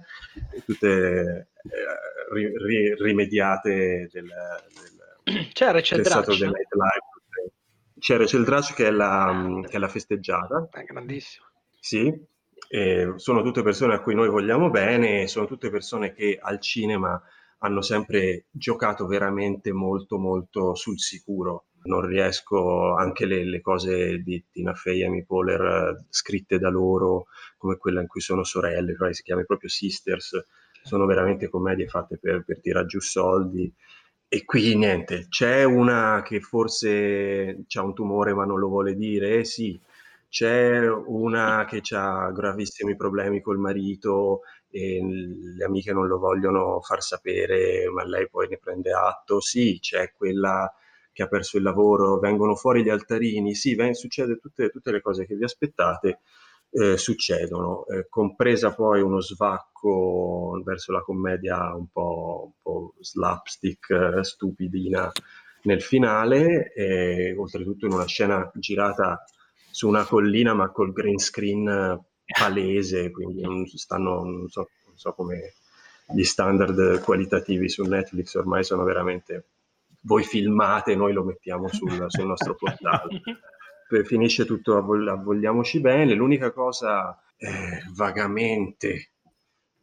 tutte 0.64 0.88
eh, 0.88 2.34
ri, 2.34 2.54
ri, 2.56 2.96
rimediate 3.00 4.08
del, 4.12 4.28
del, 5.24 5.50
c'è 5.52 5.72
Rachel 5.72 6.04
del 6.04 6.12
Saturday 6.12 6.50
Night 6.50 6.74
Live. 6.74 7.52
C'è 7.98 8.18
Rachel 8.18 8.44
Dratch 8.44 8.76
che 8.76 8.88
è 8.88 8.92
la, 8.92 9.60
che 9.68 9.78
è 9.78 9.80
la 9.80 9.88
festeggiata. 9.88 10.70
È 10.72 10.84
grandissima. 10.84 11.52
Sì, 11.80 12.14
e 12.70 13.14
sono 13.16 13.42
tutte 13.42 13.64
persone 13.64 13.96
a 13.96 14.02
cui 14.02 14.14
noi 14.14 14.30
vogliamo 14.30 14.70
bene, 14.70 15.28
sono 15.28 15.48
tutte 15.48 15.72
persone 15.72 16.14
che 16.14 16.38
al 16.40 16.60
cinema 16.60 17.20
hanno 17.64 17.82
sempre 17.82 18.45
giocato 18.51 19.05
veramente 19.07 19.72
molto 19.72 20.18
molto 20.18 20.76
sul 20.76 20.99
sicuro. 20.99 21.66
non 21.84 22.01
riesco, 22.05 22.93
anche 22.95 23.26
le, 23.26 23.43
le 23.43 23.59
cose 23.62 24.20
di 24.20 24.43
Tina 24.51 24.74
Fey 24.76 25.01
e 25.01 25.05
Amy 25.05 25.24
Poehler 25.26 25.62
eh, 25.62 26.05
scritte 26.09 26.59
da 26.59 26.70
loro, 26.70 27.26
come 27.57 27.78
quella 27.78 28.01
in 28.01 28.07
cui 28.07 28.22
sono 28.22 28.43
sorelle, 28.43 28.95
cioè 28.95 29.14
si 29.14 29.24
chiama 29.24 29.43
proprio 29.43 29.70
Sisters, 29.70 30.45
sono 30.84 31.05
veramente 31.07 31.49
commedie 31.49 31.88
fatte 31.88 32.18
per, 32.20 32.43
per 32.45 32.62
tirare 32.62 32.86
giù 32.86 32.99
soldi. 32.99 33.72
E 34.34 34.45
qui 34.45 34.76
niente, 34.76 35.28
c'è 35.30 35.64
una 35.64 36.22
che 36.24 36.39
forse 36.39 37.66
ha 37.74 37.84
un 37.84 37.93
tumore 37.93 38.34
ma 38.34 38.45
non 38.45 38.59
lo 38.59 38.68
vuole 38.70 38.95
dire, 38.95 39.39
eh 39.39 39.43
sì, 39.45 39.80
c'è 40.30 40.88
una 40.89 41.66
che 41.68 41.82
ha 41.95 42.32
gravissimi 42.32 42.95
problemi 42.95 43.41
col 43.41 43.57
marito 43.59 44.41
e 44.72 44.99
le 45.57 45.63
amiche 45.65 45.93
non 45.93 46.07
lo 46.07 46.17
vogliono 46.17 46.80
far 46.82 47.01
sapere, 47.03 47.89
ma 47.89 48.05
lei 48.05 48.30
poi 48.30 48.47
ne 48.47 48.57
prende 48.57 48.91
atto. 48.93 49.39
Sì, 49.41 49.78
c'è 49.80 50.13
quella 50.13 50.74
che 51.11 51.24
ha 51.24 51.28
perso 51.28 51.57
il 51.57 51.63
lavoro, 51.63 52.19
vengono 52.19 52.55
fuori 52.55 52.84
gli 52.84 52.89
altarini, 52.89 53.53
sì, 53.53 53.76
ven- 53.76 53.93
succede 53.93 54.38
tutte, 54.38 54.69
tutte 54.69 54.91
le 54.91 55.01
cose 55.01 55.26
che 55.26 55.36
vi 55.36 55.43
aspettate. 55.43 56.19
Eh, 56.74 56.95
succedono, 56.95 57.86
eh, 57.88 58.07
compresa 58.07 58.74
poi 58.74 59.01
uno 59.01 59.19
svacco 59.19 60.61
verso 60.63 60.93
la 60.93 61.01
commedia 61.01 61.76
un 61.76 61.88
po', 61.91 62.43
un 62.45 62.51
po 62.61 62.93
slapstick, 63.01 63.89
eh, 63.89 64.24
stupidina 64.24 65.11
nel 65.63 65.82
finale, 65.82 66.72
e 66.74 67.36
oltretutto 67.38 67.86
in 67.88 67.91
una 67.91 68.05
scena 68.05 68.49
girata 68.55 69.22
su 69.69 69.88
una 69.88 70.05
collina 70.05 70.53
ma 70.53 70.72
col 70.72 70.93
green 70.93 71.17
screen 71.17 72.01
palese, 72.32 73.12
quindi 73.12 73.42
non, 73.42 73.66
stanno, 73.68 74.24
non, 74.24 74.48
so, 74.50 74.70
non 74.86 74.98
so 74.98 75.14
come 75.14 75.54
gli 76.14 76.24
standard 76.24 77.02
qualitativi 77.02 77.70
su 77.70 77.84
Netflix 77.84 78.34
ormai 78.36 78.64
sono 78.64 78.84
veramente 78.84 79.46
voi 80.04 80.24
filmate, 80.24 80.96
noi 80.96 81.14
lo 81.14 81.24
mettiamo 81.24 81.68
sul, 81.68 82.06
sul 82.08 82.26
nostro 82.26 82.56
portale. 82.56 83.22
Finisce 84.06 84.46
tutto 84.46 84.82
vogliamoci 84.82 85.82
bene. 85.82 86.14
L'unica 86.14 86.52
cosa 86.52 87.22
eh, 87.38 87.84
vagamente 87.94 89.12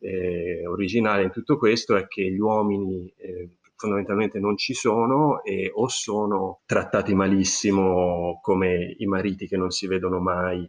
eh, 0.00 0.66
originale 0.66 1.24
in 1.24 1.30
tutto 1.30 1.58
questo 1.58 1.94
è 1.94 2.06
che 2.06 2.30
gli 2.30 2.38
uomini 2.38 3.12
eh, 3.16 3.50
fondamentalmente 3.76 4.40
non 4.40 4.56
ci 4.56 4.74
sono 4.74 5.42
e 5.44 5.70
o 5.72 5.88
sono 5.88 6.60
trattati 6.66 7.14
malissimo 7.14 8.40
come 8.42 8.94
i 8.98 9.06
mariti 9.06 9.46
che 9.46 9.56
non 9.56 9.70
si 9.70 9.86
vedono 9.86 10.18
mai 10.20 10.68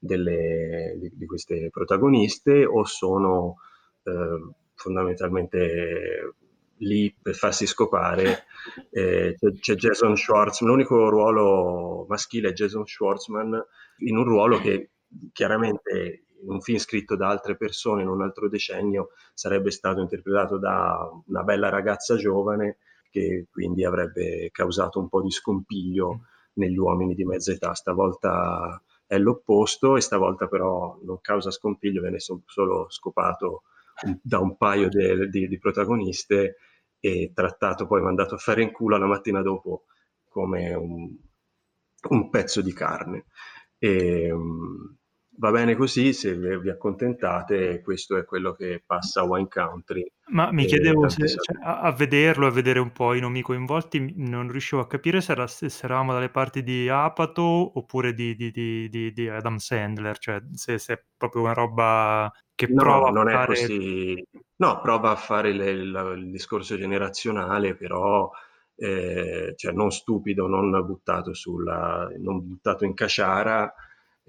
delle, 0.00 0.96
di, 0.98 1.12
di, 1.14 1.26
queste 1.26 1.68
protagoniste 1.70 2.64
o 2.64 2.84
sono 2.84 3.56
eh, 4.02 4.54
fondamentalmente 4.74 6.34
lì 6.78 7.14
per 7.20 7.34
farsi 7.34 7.66
scopare. 7.66 8.44
Eh, 8.90 9.36
c'è, 9.38 9.52
c'è, 9.52 9.74
Jason 9.74 10.16
Schwartzman, 10.16 10.70
l'unico 10.70 11.08
ruolo 11.08 12.06
maschile 12.08 12.48
è 12.48 12.52
Jason 12.52 12.86
Schwartzman 12.86 13.62
in 13.98 14.16
un 14.16 14.24
ruolo 14.24 14.58
che 14.58 14.90
chiaramente 15.32 16.24
in 16.42 16.50
un 16.50 16.60
film 16.60 16.78
scritto 16.78 17.16
da 17.16 17.28
altre 17.28 17.56
persone 17.56 18.02
in 18.02 18.08
un 18.08 18.22
altro 18.22 18.48
decennio 18.48 19.10
sarebbe 19.34 19.70
stato 19.70 20.00
interpretato 20.00 20.58
da 20.58 21.10
una 21.26 21.42
bella 21.42 21.68
ragazza 21.68 22.16
giovane 22.16 22.78
che 23.10 23.46
quindi 23.50 23.84
avrebbe 23.84 24.48
causato 24.50 24.98
un 24.98 25.08
po' 25.08 25.20
di 25.20 25.30
scompiglio 25.30 26.20
negli 26.54 26.78
uomini 26.78 27.14
di 27.14 27.24
mezza 27.24 27.52
età. 27.52 27.74
Stavolta 27.74 28.80
è 29.10 29.18
l'opposto 29.18 29.96
e 29.96 30.00
stavolta 30.00 30.46
però 30.46 30.96
non 31.02 31.20
causa 31.20 31.50
scompiglio, 31.50 32.00
viene 32.00 32.20
solo 32.20 32.86
scopato 32.90 33.62
da 34.22 34.38
un 34.38 34.56
paio 34.56 34.88
di, 34.88 35.28
di, 35.28 35.48
di 35.48 35.58
protagoniste 35.58 36.58
e 37.00 37.32
trattato 37.34 37.88
poi 37.88 38.02
mandato 38.02 38.36
a 38.36 38.38
fare 38.38 38.62
in 38.62 38.70
culo 38.70 38.96
la 38.98 39.06
mattina 39.06 39.42
dopo 39.42 39.86
come 40.28 40.72
un, 40.74 41.08
un 42.10 42.30
pezzo 42.30 42.62
di 42.62 42.72
carne. 42.72 43.26
E, 43.78 44.30
um, 44.30 44.96
va 45.40 45.50
bene 45.50 45.74
così, 45.74 46.12
se 46.12 46.36
vi 46.36 46.68
accontentate, 46.68 47.80
questo 47.80 48.18
è 48.18 48.26
quello 48.26 48.52
che 48.52 48.82
passa 48.84 49.22
Wine 49.22 49.48
Country. 49.48 50.06
Ma 50.28 50.52
mi 50.52 50.66
chiedevo 50.66 51.08
se, 51.08 51.26
cioè, 51.28 51.56
a, 51.62 51.90
vederlo, 51.92 52.46
a 52.46 52.50
vedere 52.50 52.78
un 52.78 52.92
po' 52.92 53.14
i 53.14 53.20
nomi 53.20 53.40
coinvolti, 53.40 54.12
non 54.18 54.50
riuscivo 54.50 54.82
a 54.82 54.86
capire 54.86 55.22
se, 55.22 55.32
era, 55.32 55.46
se 55.46 55.70
eravamo 55.82 56.12
dalle 56.12 56.28
parti 56.28 56.62
di 56.62 56.90
Apato 56.90 57.42
oppure 57.42 58.12
di, 58.12 58.36
di, 58.36 58.50
di, 58.52 59.12
di 59.12 59.28
Adam 59.28 59.56
Sandler, 59.56 60.18
cioè 60.18 60.42
se, 60.52 60.78
se, 60.78 60.92
è 60.92 61.02
proprio 61.16 61.42
una 61.42 61.54
roba 61.54 62.30
che 62.54 62.66
no, 62.68 62.82
prova 62.82 63.10
non 63.10 63.28
a 63.28 63.32
fare... 63.32 63.54
è 63.54 63.60
così... 63.60 64.22
No, 64.56 64.80
prova 64.82 65.10
a 65.12 65.16
fare 65.16 65.52
le, 65.54 65.70
il, 65.70 66.14
il 66.18 66.30
discorso 66.30 66.76
generazionale, 66.76 67.74
però... 67.74 68.30
Eh, 68.82 69.52
cioè 69.56 69.72
non 69.72 69.90
stupido, 69.90 70.46
non 70.46 70.70
buttato, 70.86 71.34
sulla, 71.34 72.10
non 72.16 72.46
buttato 72.46 72.86
in 72.86 72.94
caciara, 72.94 73.70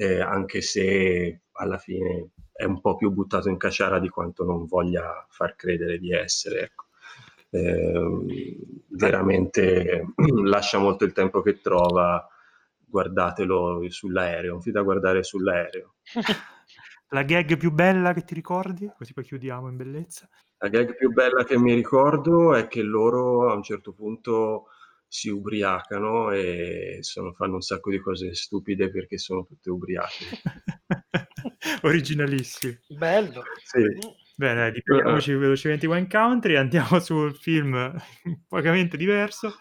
eh, 0.02 0.20
anche 0.20 0.62
se 0.62 1.42
alla 1.52 1.78
fine 1.78 2.32
è 2.52 2.64
un 2.64 2.82
po' 2.82 2.96
più 2.96 3.12
buttato 3.12 3.50
in 3.50 3.58
caciara 3.58 4.00
di 4.00 4.10
quanto 4.10 4.44
non 4.44 4.66
voglia 4.66 5.28
far 5.30 5.56
credere 5.56 6.00
di 6.00 6.12
essere. 6.12 6.62
Ecco. 6.62 6.86
Eh, 7.52 8.58
veramente 8.88 10.08
lascia 10.44 10.80
molto 10.80 11.04
il 11.04 11.12
tempo 11.12 11.42
che 11.42 11.62
trova, 11.62 12.28
guardatelo 12.84 13.86
sull'aereo, 13.88 14.56
un 14.56 14.62
film 14.62 14.74
da 14.74 14.82
guardare 14.82 15.22
sull'aereo. 15.22 15.94
La 17.14 17.24
gag 17.24 17.58
più 17.58 17.72
bella 17.72 18.14
che 18.14 18.24
ti 18.24 18.34
ricordi? 18.34 18.90
Così 18.98 19.14
poi 19.14 19.26
chiudiamo 19.26 19.68
in 19.68 19.76
bellezza. 19.76 20.28
La 20.58 20.70
gag 20.70 20.96
più 20.96 21.12
bella 21.12 21.44
che 21.44 21.60
mi 21.60 21.74
ricordo 21.76 22.56
è 22.56 22.68
che 22.68 22.82
loro 22.82 23.52
a 23.52 23.54
un 23.54 23.62
certo 23.62 23.92
punto 23.94 24.68
si 25.14 25.28
ubriacano 25.28 26.32
e 26.32 27.00
sono, 27.02 27.34
fanno 27.34 27.56
un 27.56 27.62
sacco 27.62 27.92
di 27.92 28.00
cose 28.00 28.34
stupide 28.34 28.90
perché 28.90 29.18
sono 29.18 29.46
tutte 29.46 29.70
ubriache. 29.70 30.24
Originalissimi. 31.84 32.80
Bello. 32.88 33.44
Sì. 33.62 33.84
Bene, 34.38 34.70
riprendiamoci 34.70 35.34
velocemente 35.34 35.86
One 35.86 36.08
Country, 36.08 36.56
andiamo 36.56 36.98
sul 37.04 37.36
film 37.36 37.94
vagamente 38.48 38.96
diverso. 38.96 39.58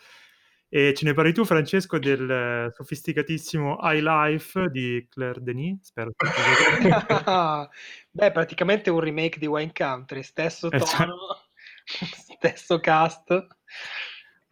E 0.69 0.95
ce 0.95 1.05
ne 1.05 1.15
parli 1.15 1.33
tu, 1.33 1.45
Francesco, 1.45 1.99
del 1.99 2.71
sofisticatissimo 2.73 3.79
High 3.83 4.03
Life 4.03 4.69
di 4.71 5.05
Claire 5.11 5.43
Denis. 5.43 5.85
Spero 5.87 6.13
che 6.17 6.29
Beh, 8.13 8.31
praticamente 8.31 8.89
un 8.89 9.01
remake 9.01 9.41
di 9.41 9.49
Wine 9.49 9.73
Country, 9.75 10.23
stesso 10.23 10.69
tono, 10.69 10.85
esatto. 10.85 11.43
stesso 12.39 12.79
cast. 12.79 13.49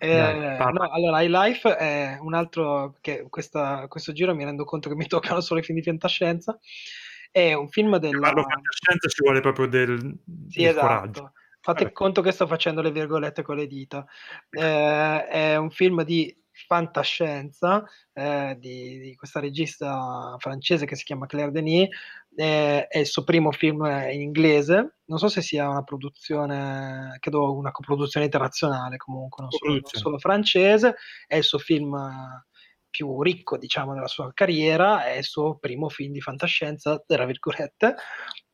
Eh, 0.00 0.56
no, 0.58 0.90
allora, 0.90 1.22
High 1.22 1.30
Life 1.30 1.76
è 1.76 2.18
un 2.20 2.32
altro 2.32 2.96
che 3.00 3.26
questa, 3.28 3.86
questo 3.88 4.12
giro 4.12 4.34
mi 4.34 4.44
rendo 4.44 4.64
conto 4.64 4.88
che 4.88 4.94
mi 4.94 5.06
toccano 5.08 5.40
solo 5.40 5.60
i 5.60 5.62
film 5.62 5.78
di 5.78 5.84
fantascienza. 5.84 6.58
È 7.30 7.52
un 7.52 7.68
film 7.68 7.96
della. 7.98 8.20
Parlo 8.20 8.42
fantascienza 8.42 9.08
ci 9.08 9.22
vuole 9.22 9.40
proprio 9.40 9.66
del, 9.66 10.18
sì, 10.48 10.60
del 10.60 10.70
esatto. 10.70 10.86
coraggio. 10.86 11.32
Fate 11.60 11.82
Vabbè. 11.82 11.94
conto 11.94 12.22
che 12.22 12.30
sto 12.30 12.46
facendo 12.46 12.80
le 12.80 12.92
virgolette 12.92 13.42
con 13.42 13.56
le 13.56 13.66
dita. 13.66 14.06
Eh, 14.48 15.26
è 15.26 15.56
un 15.56 15.70
film 15.70 16.02
di 16.04 16.34
fantascienza 16.66 17.84
eh, 18.12 18.56
di, 18.58 18.98
di, 18.98 19.14
questa 19.14 19.38
regista 19.40 20.34
francese 20.38 20.86
che 20.86 20.96
si 20.96 21.04
chiama 21.04 21.26
Claire 21.26 21.52
Denis, 21.52 21.88
eh, 22.40 22.86
è 22.86 22.98
il 22.98 23.06
suo 23.06 23.24
primo 23.24 23.50
film 23.50 23.84
in 23.84 24.20
inglese, 24.20 24.98
non 25.06 25.18
so 25.18 25.26
se 25.26 25.42
sia 25.42 25.68
una 25.68 25.82
produzione, 25.82 27.16
credo 27.18 27.52
una 27.56 27.72
coproduzione 27.72 28.26
internazionale 28.26 28.96
comunque, 28.96 29.42
non 29.42 29.50
solo, 29.50 29.72
non 29.72 29.82
solo 29.84 30.18
francese, 30.18 30.94
è 31.26 31.34
il 31.34 31.42
suo 31.42 31.58
film 31.58 31.98
più 32.88 33.22
ricco 33.22 33.58
diciamo 33.58 33.92
della 33.92 34.06
sua 34.06 34.30
carriera, 34.32 35.04
è 35.04 35.16
il 35.16 35.24
suo 35.24 35.58
primo 35.58 35.88
film 35.88 36.12
di 36.12 36.20
fantascienza, 36.20 37.02
tra 37.04 37.24
virgolette, 37.24 37.96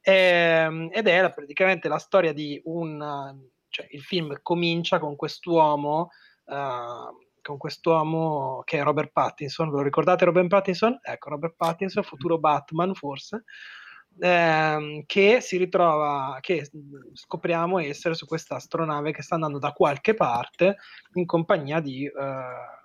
e, 0.00 0.12
ehm, 0.12 0.88
ed 0.90 1.06
è 1.06 1.32
praticamente 1.34 1.88
la 1.88 1.98
storia 1.98 2.32
di 2.32 2.58
un... 2.64 3.42
Cioè, 3.68 3.86
il 3.90 4.02
film 4.02 4.38
comincia 4.40 4.98
con 4.98 5.16
quest'uomo 5.16 6.08
uh, 6.44 6.54
con 7.44 7.58
quest'uomo 7.58 8.62
che 8.64 8.78
è 8.78 8.82
Robert 8.82 9.12
Pattinson. 9.12 9.70
Ve 9.70 9.76
lo 9.76 9.82
ricordate 9.82 10.24
Robert 10.24 10.48
Pattinson? 10.48 10.98
Ecco, 11.02 11.28
Robert 11.28 11.54
Pattinson, 11.56 12.02
futuro 12.02 12.38
Batman 12.38 12.94
forse, 12.94 13.44
ehm, 14.18 15.02
che 15.06 15.40
si 15.40 15.58
ritrova, 15.58 16.38
che 16.40 16.70
scopriamo 17.12 17.78
essere 17.78 18.14
su 18.14 18.26
questa 18.26 18.56
astronave 18.56 19.12
che 19.12 19.22
sta 19.22 19.34
andando 19.34 19.58
da 19.58 19.72
qualche 19.72 20.14
parte 20.14 20.78
in 21.14 21.26
compagnia 21.26 21.80
di 21.80 22.06
eh, 22.06 22.12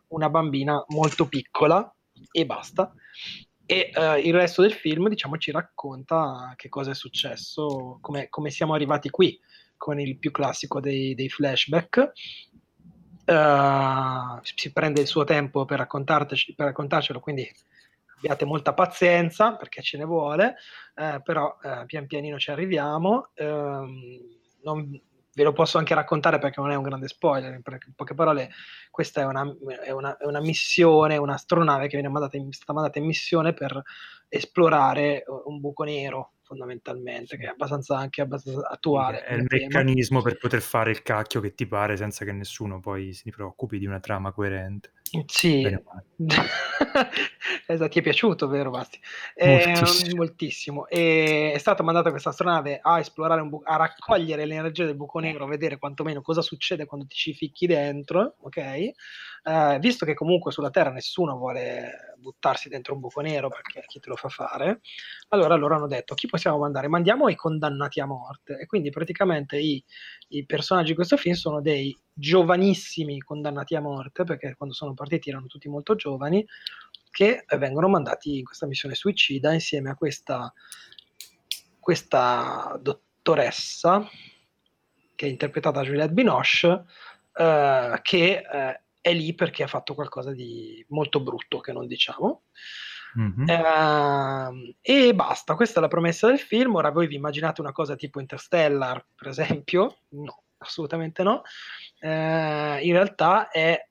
una 0.10 0.30
bambina 0.30 0.84
molto 0.90 1.28
piccola 1.28 1.92
e 2.32 2.46
basta. 2.46 2.94
E 3.66 3.92
eh, 3.94 4.20
il 4.20 4.34
resto 4.34 4.62
del 4.62 4.74
film, 4.74 5.08
diciamo, 5.08 5.38
ci 5.38 5.52
racconta 5.52 6.54
che 6.56 6.70
cosa 6.70 6.92
è 6.92 6.96
successo, 6.96 8.00
come, 8.02 8.28
come 8.28 8.50
siamo 8.50 8.74
arrivati 8.74 9.10
qui 9.10 9.40
con 9.78 10.00
il 10.00 10.18
più 10.18 10.32
classico 10.32 10.82
dei, 10.82 11.16
dei 11.16 11.30
flashback 11.30 12.12
uh, 13.30 14.40
si 14.42 14.72
prende 14.72 15.02
il 15.02 15.08
suo 15.08 15.24
tempo 15.24 15.66
per, 15.66 15.88
per 15.88 16.66
raccontarcelo, 16.66 17.20
quindi 17.20 17.50
abbiate 18.18 18.46
molta 18.46 18.74
pazienza 18.74 19.56
perché 19.56 19.82
ce 19.82 19.98
ne 19.98 20.06
vuole, 20.06 20.56
uh, 20.96 21.22
però 21.22 21.58
uh, 21.62 21.86
pian 21.86 22.08
pianino 22.08 22.38
ci 22.38 22.52
arriviamo. 22.52 23.30
Ehm, 23.36 24.38
non 24.64 25.02
ve 25.32 25.44
lo 25.44 25.54
posso 25.54 25.78
anche 25.78 25.94
raccontare 25.94 26.38
perché 26.38 26.60
non 26.60 26.72
è 26.72 26.76
un 26.76 26.84
grande 26.84 27.08
spoiler, 27.08 27.54
in 27.54 27.62
poche 27.96 28.14
parole 28.14 28.50
questa 28.92 29.22
è 29.22 29.26
una, 29.26 29.46
è 29.84 29.92
una, 29.92 30.18
è 30.18 30.26
una 30.26 30.42
missione, 30.42 31.16
un'astronave 31.16 31.88
che 31.88 31.96
viene 31.96 32.10
mandata 32.10 32.36
in, 32.36 32.52
stata 32.52 32.74
mandata 32.74 33.00
in 33.00 33.06
missione 33.06 33.54
per 33.54 33.82
esplorare 34.28 35.24
un 35.46 35.62
buco 35.62 35.84
nero 35.84 36.34
fondamentalmente, 36.50 37.38
che 37.38 37.46
è 37.46 37.50
abbastanza 37.50 37.96
anche 37.96 38.22
abbastanza 38.22 38.68
attuale. 38.68 39.24
È 39.24 39.36
il 39.36 39.48
tema. 39.48 39.62
meccanismo 39.62 40.22
per 40.24 40.38
poter 40.40 40.62
fare 40.62 40.90
il 40.90 41.04
cacchio 41.04 41.40
che 41.42 41.54
ti 41.54 41.68
pare 41.68 41.96
senza 41.96 42.26
che 42.26 42.32
nessuno 42.32 42.80
poi 42.80 43.14
si 43.14 43.30
preoccupi 43.30 43.78
di 43.78 43.86
una 43.86 44.00
trama 44.00 44.32
coerente. 44.32 44.94
Sì, 45.26 45.78
esatto, 47.66 47.90
ti 47.90 48.00
è 48.00 48.02
piaciuto, 48.02 48.48
vero 48.48 48.70
Basti? 48.70 49.00
Moltissimo. 49.44 50.10
Eh, 50.10 50.16
moltissimo. 50.16 50.88
E 50.88 51.52
è 51.54 51.58
stata 51.58 51.82
mandata 51.82 52.12
questa 52.12 52.30
astronave 52.30 52.80
a 52.82 53.00
esplorare 53.00 53.42
bu- 53.44 53.62
a 53.64 53.76
raccogliere 53.78 54.46
l'energia 54.46 54.86
del 54.86 54.96
buco 54.96 55.20
negro, 55.20 55.48
vedere 55.48 55.78
quantomeno 55.78 56.22
cosa 56.22 56.42
succede 56.42 56.86
quando 56.86 57.08
ti 57.08 57.16
ci 57.16 57.34
ficchi 57.34 57.66
dentro, 57.66 58.36
ok? 58.42 58.58
Eh, 58.58 59.78
visto 59.80 60.06
che 60.06 60.14
comunque 60.14 60.52
sulla 60.52 60.70
Terra 60.70 60.92
nessuno 60.92 61.38
vuole 61.38 62.16
buttarsi 62.18 62.68
dentro 62.70 62.94
un 62.94 63.00
buco 63.00 63.22
nero 63.22 63.48
perché 63.48 63.84
chi 63.88 64.00
te 64.00 64.10
lo 64.10 64.16
fa 64.16 64.28
fare, 64.28 64.82
allora 65.30 65.56
loro 65.56 65.76
hanno 65.76 65.88
detto 65.88 66.14
chi 66.14 66.28
possiamo 66.28 66.58
mandare? 66.60 66.88
Mandiamo 66.88 67.30
i 67.30 67.36
condannati 67.36 68.00
a 68.00 68.06
morte. 68.06 68.58
E 68.60 68.66
quindi 68.66 68.90
praticamente 68.90 69.58
i, 69.58 69.84
i 70.30 70.46
personaggi 70.46 70.90
di 70.90 70.96
questo 70.96 71.18
film 71.18 71.36
sono 71.36 71.62
dei 71.62 71.98
giovanissimi 72.20 73.20
condannati 73.20 73.76
a 73.76 73.82
morte, 73.82 74.24
perché 74.24 74.56
quando 74.56 74.76
sono 74.76 74.94
partiti 74.94 75.30
erano 75.30 75.48
tutti 75.48 75.70
molto 75.70 75.96
giovani, 75.96 76.46
che 77.12 77.46
vengono 77.58 77.88
mandati 77.88 78.40
in 78.40 78.44
questa 78.44 78.68
missione 78.68 78.96
suicida 78.96 79.54
insieme 79.54 79.90
a 79.90 79.96
questa, 79.96 80.54
questa 81.80 82.78
dottoressa 82.82 84.08
che 85.20 85.26
è 85.26 85.30
interpretata 85.30 85.82
da 85.82 85.86
Juliette 85.86 86.14
Binoche, 86.14 86.86
eh, 87.34 88.00
che 88.02 88.42
eh, 88.50 88.82
è 89.02 89.14
lì 89.14 89.36
perché 89.36 89.64
ha 89.64 89.68
fatto 89.68 89.94
qualcosa 89.94 90.32
di 90.32 90.86
molto 90.90 91.20
brutto, 91.22 91.60
che 91.60 91.74
non 91.74 91.88
diciamo. 91.88 92.44
Mm-hmm. 93.20 93.50
Eh, 93.50 94.76
e 94.82 95.14
basta, 95.14 95.56
questa 95.56 95.80
è 95.80 95.82
la 95.82 95.90
promessa 95.90 96.28
del 96.28 96.40
film. 96.40 96.76
Ora 96.76 96.92
voi 96.92 97.08
vi 97.08 97.16
immaginate 97.16 97.60
una 97.60 97.74
cosa 97.74 97.98
tipo 97.98 98.22
Interstellar, 98.22 99.06
per 99.14 99.28
esempio? 99.28 99.98
No, 100.12 100.44
assolutamente 100.60 101.24
no. 101.24 101.42
Eh, 102.00 102.80
in 102.82 102.94
realtà 102.94 103.50
è 103.50 103.86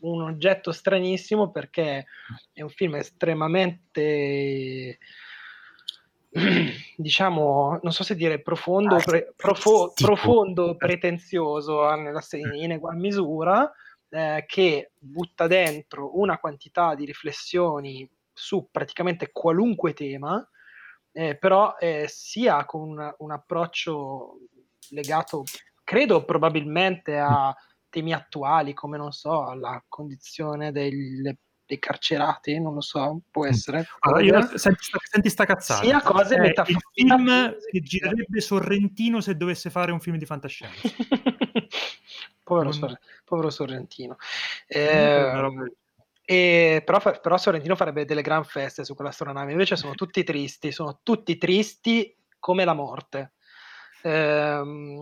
un 0.00 0.22
oggetto 0.22 0.72
stranissimo 0.72 1.50
perché 1.50 2.06
è 2.52 2.62
un 2.62 2.70
film 2.70 2.96
estremamente 2.96 4.98
diciamo, 6.96 7.78
non 7.82 7.92
so 7.92 8.02
se 8.02 8.16
dire 8.16 8.40
profondo, 8.40 8.96
pre, 8.96 9.32
profo, 9.36 9.92
profondo 9.94 10.76
pretenzioso 10.76 11.88
nella, 11.94 12.22
in 12.54 12.72
egual 12.72 12.96
misura, 12.96 13.70
eh, 14.08 14.44
che 14.46 14.92
butta 14.98 15.46
dentro 15.46 16.18
una 16.18 16.38
quantità 16.38 16.94
di 16.94 17.04
riflessioni 17.04 18.08
su 18.32 18.68
praticamente 18.70 19.30
qualunque 19.30 19.92
tema, 19.92 20.46
eh, 21.12 21.36
però 21.36 21.76
eh, 21.78 22.06
sia 22.08 22.64
con 22.64 22.80
un, 22.80 23.14
un, 23.18 23.30
approccio 23.30 24.38
legato, 24.90 25.44
credo 25.82 26.24
probabilmente 26.24 27.18
a 27.18 27.54
temi 27.88 28.12
attuali 28.12 28.74
come 28.74 28.96
non 28.96 29.12
so, 29.12 29.54
la 29.54 29.82
condizione 29.88 30.72
delle 30.72 31.38
dei 31.66 31.78
carcerati, 31.78 32.60
non 32.60 32.74
lo 32.74 32.80
so, 32.80 33.20
può 33.30 33.44
mm. 33.44 33.48
essere. 33.48 33.86
Allora, 34.00 34.22
io, 34.22 34.58
senti, 34.58 34.82
sta, 34.82 34.98
senti 35.02 35.30
sta 35.30 35.44
cazzata. 35.44 35.82
Sia 35.82 36.02
cose 36.02 36.36
è 36.36 36.46
il 36.66 36.78
film 36.92 37.56
che 37.70 37.80
girerebbe 37.80 38.40
Sorrentino 38.40 39.20
se 39.20 39.36
dovesse 39.36 39.70
fare 39.70 39.92
un 39.92 40.00
film 40.00 40.16
di 40.16 40.26
fantascienza. 40.26 40.88
povero, 42.42 42.68
non... 42.68 42.72
Sor- 42.72 42.98
povero 43.24 43.50
Sorrentino. 43.50 44.16
Eh, 44.66 45.72
e, 46.26 46.82
però, 46.84 47.00
però, 47.20 47.36
Sorrentino 47.36 47.76
farebbe 47.76 48.04
delle 48.04 48.22
gran 48.22 48.44
feste 48.44 48.84
su 48.84 48.94
quell'astronave, 48.94 49.52
invece 49.52 49.76
sono 49.76 49.94
tutti 49.94 50.22
tristi, 50.22 50.72
sono 50.72 51.00
tutti 51.02 51.36
tristi 51.36 52.14
come 52.38 52.64
la 52.64 52.74
morte. 52.74 53.32
Ehm, 54.06 54.98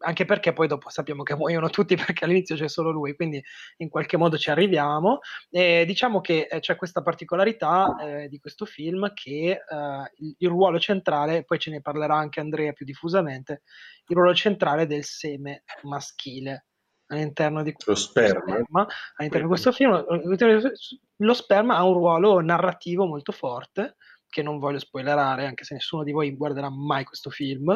anche 0.00 0.24
perché 0.24 0.52
poi 0.52 0.68
dopo 0.68 0.90
sappiamo 0.90 1.24
che 1.24 1.34
muoiono 1.34 1.70
tutti 1.70 1.96
perché 2.14 2.24
all'inizio 2.24 2.54
c'è 2.54 2.68
solo 2.68 2.90
lui, 2.90 3.16
quindi 3.16 3.42
in 3.78 3.88
qualche 3.88 4.16
modo 4.16 4.38
ci 4.38 4.50
arriviamo. 4.50 5.20
E 5.50 5.84
diciamo 5.86 6.20
che 6.20 6.46
eh, 6.50 6.60
c'è 6.60 6.76
questa 6.76 7.02
particolarità 7.02 7.96
eh, 8.00 8.28
di 8.28 8.38
questo 8.38 8.64
film 8.64 9.12
che 9.12 9.50
eh, 9.50 10.12
il, 10.18 10.34
il, 10.38 10.48
ruolo 10.48 10.78
centrale, 10.78 11.44
poi 11.44 11.58
ce 11.58 11.70
ne 11.70 11.80
parlerà 11.80 12.16
anche 12.16 12.40
Andrea 12.40 12.72
più 12.72 12.86
diffusamente, 12.86 13.62
il 14.06 14.16
ruolo 14.16 14.34
centrale 14.34 14.86
del 14.86 15.04
seme 15.04 15.64
maschile 15.82 16.66
all'interno 17.10 17.62
di 17.62 17.72
questo 17.72 17.94
sperma. 17.94 18.52
sperma 18.52 18.86
all'interno 19.16 19.48
di 19.48 19.52
questo 19.54 19.72
film 19.72 20.04
lo 21.20 21.34
sperma 21.34 21.76
ha 21.76 21.84
un 21.84 21.94
ruolo 21.94 22.40
narrativo 22.40 23.06
molto 23.06 23.32
forte 23.32 23.96
che 24.28 24.42
non 24.42 24.58
voglio 24.58 24.78
spoilerare, 24.78 25.46
anche 25.46 25.64
se 25.64 25.74
nessuno 25.74 26.04
di 26.04 26.12
voi 26.12 26.34
guarderà 26.36 26.70
mai 26.70 27.04
questo 27.04 27.30
film, 27.30 27.70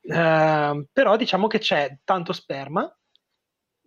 eh, 0.00 0.86
però 0.92 1.16
diciamo 1.16 1.46
che 1.46 1.58
c'è 1.58 1.98
tanto 2.04 2.32
sperma, 2.32 2.90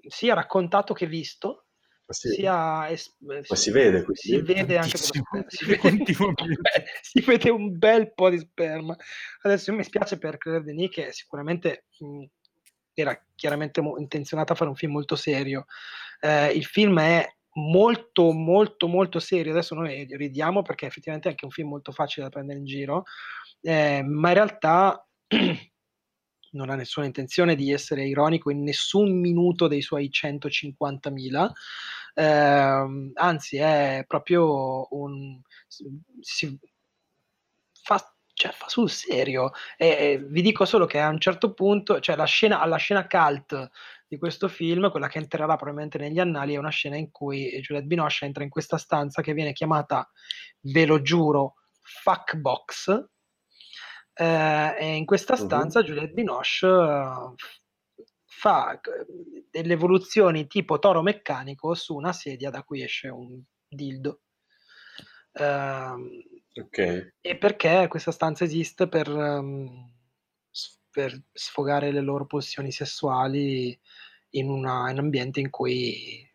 sia 0.07 0.33
raccontato 0.33 0.93
che 0.93 1.05
visto, 1.05 1.65
ma 2.05 2.13
si, 2.13 2.29
sia 2.29 2.89
es- 2.89 3.15
ma 3.19 3.55
si 3.55 3.71
vede, 3.71 4.05
si 4.13 4.41
vede 4.41 4.77
anche 4.77 4.97
si 4.97 5.21
vede, 5.31 5.45
si 7.01 7.21
vede 7.21 7.49
un 7.51 7.77
bel 7.77 8.13
po' 8.13 8.29
di 8.29 8.39
sperma. 8.39 8.95
Adesso 9.43 9.73
mi 9.73 9.83
spiace 9.83 10.17
per 10.17 10.37
Claire 10.37 10.63
Denis 10.63 10.89
che 10.89 11.11
sicuramente 11.11 11.85
mh, 11.99 12.23
era 12.93 13.23
chiaramente 13.35 13.81
mo- 13.81 13.97
intenzionata 13.99 14.53
a 14.53 14.55
fare 14.55 14.69
un 14.69 14.75
film 14.75 14.93
molto 14.93 15.15
serio. 15.15 15.65
Eh, 16.19 16.51
il 16.51 16.65
film 16.65 16.99
è 16.99 17.27
molto 17.59 18.31
molto 18.31 18.87
molto 18.87 19.19
serio 19.19 19.51
adesso 19.51 19.75
noi 19.75 20.07
ridiamo 20.09 20.61
perché 20.61 20.85
effettivamente 20.85 21.27
è 21.27 21.31
anche 21.31 21.45
un 21.45 21.51
film 21.51 21.69
molto 21.69 21.91
facile 21.91 22.25
da 22.25 22.31
prendere 22.31 22.59
in 22.59 22.65
giro 22.65 23.03
eh, 23.61 24.01
ma 24.03 24.29
in 24.29 24.33
realtà 24.33 25.07
non 26.51 26.69
ha 26.69 26.75
nessuna 26.75 27.05
intenzione 27.05 27.55
di 27.55 27.71
essere 27.71 28.05
ironico 28.05 28.49
in 28.49 28.63
nessun 28.63 29.19
minuto 29.19 29.67
dei 29.67 29.81
suoi 29.81 30.09
150.000 30.11 31.51
eh, 32.15 33.11
anzi 33.13 33.57
è 33.57 34.03
proprio 34.07 34.87
un 34.95 35.39
si 35.67 36.59
fa 37.81 38.13
cioè, 38.39 38.53
fa 38.53 38.69
sul 38.69 38.89
serio. 38.89 39.51
E, 39.77 40.25
vi 40.25 40.41
dico 40.41 40.63
solo 40.63 40.85
che 40.85 40.99
a 40.99 41.09
un 41.09 41.19
certo 41.19 41.53
punto, 41.53 41.99
cioè 41.99 42.15
la 42.15 42.23
scena, 42.23 42.61
alla 42.61 42.77
scena 42.77 43.05
cult 43.05 43.69
di 44.09 44.17
questo 44.17 44.47
film, 44.47 44.89
quella 44.89 45.07
che 45.07 45.19
entrerà 45.19 45.45
probabilmente 45.55 45.99
negli 45.99 46.19
annali, 46.19 46.55
è 46.55 46.57
una 46.57 46.71
scena 46.71 46.97
in 46.97 47.11
cui 47.11 47.47
Juliette 47.61 47.87
Binoche 47.87 48.25
entra 48.25 48.43
in 48.43 48.49
questa 48.49 48.77
stanza 48.77 49.21
che 49.21 49.33
viene 49.33 49.53
chiamata, 49.53 50.09
ve 50.61 50.87
lo 50.87 51.01
giuro, 51.03 51.53
fuck 51.79 52.35
box. 52.35 53.07
Eh, 54.15 54.75
e 54.79 54.95
in 54.95 55.05
questa 55.05 55.35
stanza 55.35 55.79
uh-huh. 55.79 55.85
Juliette 55.85 56.13
Binoche 56.13 56.65
uh, 56.65 57.35
fa 58.25 58.79
delle 59.51 59.73
evoluzioni 59.73 60.47
tipo 60.47 60.79
toro 60.79 61.03
meccanico 61.03 61.75
su 61.75 61.95
una 61.95 62.11
sedia 62.11 62.49
da 62.49 62.63
cui 62.63 62.81
esce 62.81 63.09
un 63.09 63.39
dildo. 63.67 64.21
Uh, 65.33 66.59
okay. 66.59 67.13
E 67.21 67.37
perché 67.37 67.85
questa 67.87 68.11
stanza 68.11 68.43
esiste 68.43 68.87
per, 68.89 69.07
um, 69.07 69.98
per 70.91 71.19
sfogare 71.31 71.91
le 71.91 72.01
loro 72.01 72.25
pulsioni 72.25 72.71
sessuali 72.71 73.77
in, 74.31 74.49
una, 74.49 74.89
in 74.89 74.97
un 74.97 75.05
ambiente 75.05 75.39
in 75.39 75.49
cui 75.49 76.27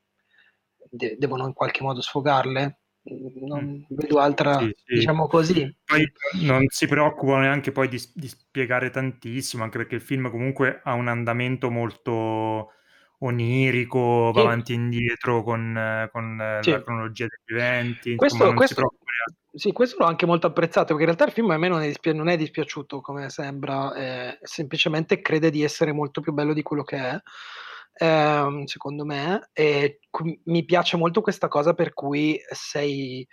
de- 0.90 1.16
devono 1.18 1.46
in 1.46 1.52
qualche 1.52 1.82
modo 1.82 2.00
sfogarle. 2.00 2.78
Non 3.06 3.84
mm. 3.90 3.96
vedo 3.96 4.18
altra, 4.18 4.58
sì, 4.60 4.72
sì. 4.84 4.94
diciamo 4.94 5.26
così. 5.26 5.76
Poi 5.84 6.10
non 6.42 6.64
si 6.68 6.86
preoccupano 6.86 7.40
neanche 7.42 7.70
poi 7.70 7.88
di, 7.88 8.02
di, 8.14 8.28
spiegare 8.28 8.88
tantissimo, 8.88 9.62
anche 9.62 9.76
perché 9.76 9.96
il 9.96 10.00
film 10.00 10.30
comunque 10.30 10.80
ha 10.82 10.94
un 10.94 11.08
andamento 11.08 11.70
molto 11.70 12.70
onirico, 13.18 14.32
va 14.32 14.40
sì. 14.40 14.46
avanti 14.46 14.72
e 14.72 14.76
indietro 14.76 15.42
con, 15.42 16.08
con 16.12 16.36
la 16.36 16.82
cronologia 16.82 17.26
degli 17.26 17.58
eventi. 17.58 18.16
Questo, 18.16 18.36
Insomma, 18.36 18.56
questo, 18.56 18.94
sì, 19.52 19.72
questo 19.72 19.96
l'ho 19.98 20.06
anche 20.06 20.26
molto 20.26 20.46
apprezzato, 20.46 20.94
perché 20.94 21.02
in 21.02 21.06
realtà 21.06 21.24
il 21.26 21.32
film 21.32 21.50
a 21.50 21.56
me 21.58 21.68
non 21.68 21.82
è, 21.82 21.86
dispia- 21.86 22.12
non 22.12 22.28
è 22.28 22.36
dispiaciuto 22.36 23.00
come 23.00 23.30
sembra, 23.30 23.94
eh, 23.94 24.38
semplicemente 24.42 25.20
crede 25.20 25.50
di 25.50 25.62
essere 25.62 25.92
molto 25.92 26.20
più 26.20 26.32
bello 26.32 26.52
di 26.52 26.62
quello 26.62 26.82
che 26.82 26.96
è, 26.96 27.20
ehm, 28.04 28.64
secondo 28.64 29.04
me, 29.04 29.50
e 29.52 30.00
cu- 30.10 30.40
mi 30.44 30.64
piace 30.64 30.96
molto 30.96 31.20
questa 31.20 31.48
cosa 31.48 31.74
per 31.74 31.92
cui 31.94 32.38
sei 32.50 33.26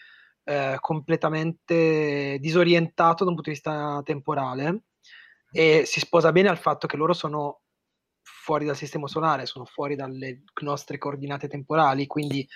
eh, 0.43 0.77
completamente 0.79 2.37
disorientato 2.39 3.23
da 3.23 3.29
un 3.29 3.35
punto 3.35 3.49
di 3.51 3.55
vista 3.55 4.01
temporale 4.03 4.83
e 5.51 5.83
si 5.85 5.99
sposa 5.99 6.31
bene 6.31 6.49
al 6.49 6.57
fatto 6.57 6.87
che 6.87 6.97
loro 6.97 7.13
sono 7.13 7.61
fuori 8.23 8.65
dal 8.65 8.75
sistema 8.75 9.07
solare, 9.07 9.45
sono 9.45 9.65
fuori 9.65 9.95
dalle 9.95 10.43
nostre 10.61 10.97
coordinate 10.97 11.47
temporali, 11.47 12.07
quindi 12.07 12.47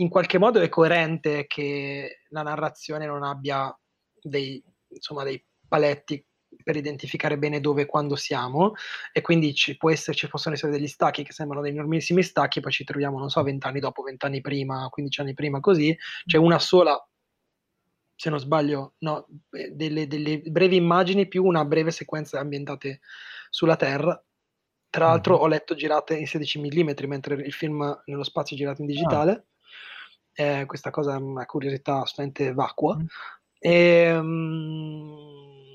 in 0.00 0.08
qualche 0.08 0.38
modo 0.38 0.60
è 0.60 0.68
coerente 0.68 1.46
che 1.46 2.22
la 2.30 2.42
narrazione 2.42 3.06
non 3.06 3.22
abbia 3.22 3.74
dei, 4.20 4.62
insomma, 4.88 5.24
dei 5.24 5.42
paletti 5.68 6.24
per 6.64 6.74
identificare 6.74 7.38
bene 7.38 7.60
dove 7.60 7.82
e 7.82 7.86
quando 7.86 8.16
siamo 8.16 8.72
e 9.12 9.20
quindi 9.20 9.54
ci, 9.54 9.76
può 9.76 9.90
essere, 9.90 10.16
ci 10.16 10.28
possono 10.28 10.54
essere 10.54 10.72
degli 10.72 10.88
stacchi 10.88 11.22
che 11.22 11.32
sembrano 11.32 11.62
dei 11.62 11.72
enormissimi 11.72 12.22
stacchi, 12.22 12.60
poi 12.60 12.72
ci 12.72 12.84
troviamo, 12.84 13.18
non 13.18 13.28
so, 13.28 13.42
vent'anni 13.42 13.78
dopo, 13.78 14.02
vent'anni 14.02 14.40
prima, 14.40 14.88
15 14.90 15.20
anni 15.20 15.34
prima, 15.34 15.60
così, 15.60 15.96
c'è 16.24 16.38
una 16.38 16.58
sola, 16.58 16.98
se 18.16 18.30
non 18.30 18.38
sbaglio, 18.38 18.94
no, 18.98 19.26
eh, 19.50 19.70
delle, 19.70 20.06
delle 20.06 20.40
brevi 20.40 20.76
immagini 20.76 21.28
più 21.28 21.44
una 21.44 21.64
breve 21.64 21.90
sequenza 21.90 22.40
ambientate 22.40 23.00
sulla 23.48 23.76
Terra. 23.76 24.22
Tra 24.90 25.06
l'altro 25.06 25.36
ho 25.36 25.46
letto 25.46 25.74
girate 25.76 26.16
in 26.16 26.26
16 26.26 26.58
mm, 26.58 27.06
mentre 27.06 27.34
il 27.34 27.52
film 27.52 28.02
nello 28.06 28.24
spazio 28.24 28.56
è 28.56 28.58
girato 28.58 28.82
in 28.82 28.88
Ah. 28.88 28.90
digitale. 28.92 29.46
Eh, 30.40 30.64
questa 30.64 30.88
cosa 30.88 31.16
è 31.16 31.18
una 31.18 31.44
curiosità 31.44 32.00
assolutamente 32.00 32.54
vacua. 32.54 32.96
Mm. 32.96 33.06
E, 33.58 34.18
mm, 34.22 35.12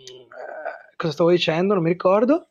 eh, 0.10 0.96
cosa 0.96 1.14
stavo 1.14 1.30
dicendo? 1.30 1.76
Non 1.76 1.84
mi 1.84 1.90
ricordo. 1.90 2.50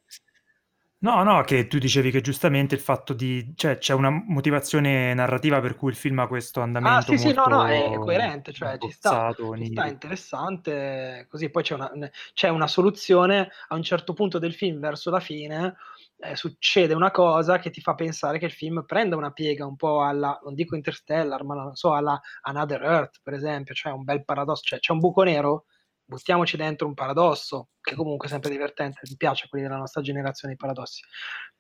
No, 0.99 1.23
no, 1.23 1.43
che 1.43 1.67
tu 1.67 1.79
dicevi 1.79 2.11
che 2.11 2.23
giustamente 2.23 2.77
il 2.77 2.81
fatto 2.81 3.13
di... 3.13 3.53
cioè 3.57 3.77
c'è 3.77 3.93
una 3.93 4.09
motivazione 4.11 5.13
narrativa 5.13 5.61
per 5.61 5.75
cui 5.75 5.91
il 5.91 5.97
film 5.97 6.21
ha 6.21 6.27
questo 6.27 6.63
andamento 6.63 6.97
Ah, 6.97 7.03
sì, 7.03 7.19
sì, 7.19 7.35
no, 7.35 7.45
no, 7.45 7.67
è 7.67 7.93
coerente, 7.99 8.53
cioè 8.53 8.79
ci 8.79 8.91
sta, 8.91 9.35
ci 9.37 9.67
sta, 9.67 9.87
interessante. 9.87 11.27
Così 11.29 11.51
poi 11.51 11.63
c'è 11.63 11.75
una, 11.75 11.91
c'è 12.33 12.49
una 12.49 12.69
soluzione 12.69 13.51
a 13.69 13.75
un 13.75 13.83
certo 13.83 14.15
punto 14.15 14.39
del 14.39 14.55
film, 14.55 14.79
verso 14.79 15.11
la 15.11 15.21
fine, 15.21 15.77
eh, 16.25 16.37
succede 16.37 16.95
una 16.95 17.11
cosa 17.11 17.59
che 17.59 17.71
ti 17.71 17.81
fa 17.81 17.95
pensare 17.95 18.39
che 18.39 18.47
il 18.47 18.53
film 18.53 18.85
prenda 18.87 19.17
una 19.17 19.33
piega 19.33 19.67
un 19.67 19.77
po' 19.77 20.03
alla, 20.03 20.39
non 20.45 20.55
dico 20.55 20.75
Interstellar, 20.77 21.45
ma 21.45 21.55
non 21.55 21.75
so, 21.75 21.93
alla 21.95 22.21
Another 22.43 22.83
Earth, 22.83 23.21
per 23.23 23.35
esempio, 23.35 23.75
cioè 23.75 23.93
un 23.93 24.05
bel 24.05 24.25
paradosso, 24.25 24.63
cioè 24.65 24.79
c'è 24.79 24.93
un 24.93 24.99
buco 25.01 25.23
nero, 25.23 25.67
buttiamoci 26.05 26.57
dentro 26.57 26.87
un 26.87 26.95
paradosso, 26.95 27.71
che 27.81 27.95
comunque 27.95 28.27
è 28.29 28.31
sempre 28.31 28.51
divertente, 28.51 29.01
mi 29.09 29.17
piace 29.17 29.49
quelli 29.49 29.65
della 29.65 29.79
nostra 29.79 30.01
generazione 30.03 30.55
i 30.55 30.57
paradossi. 30.57 31.03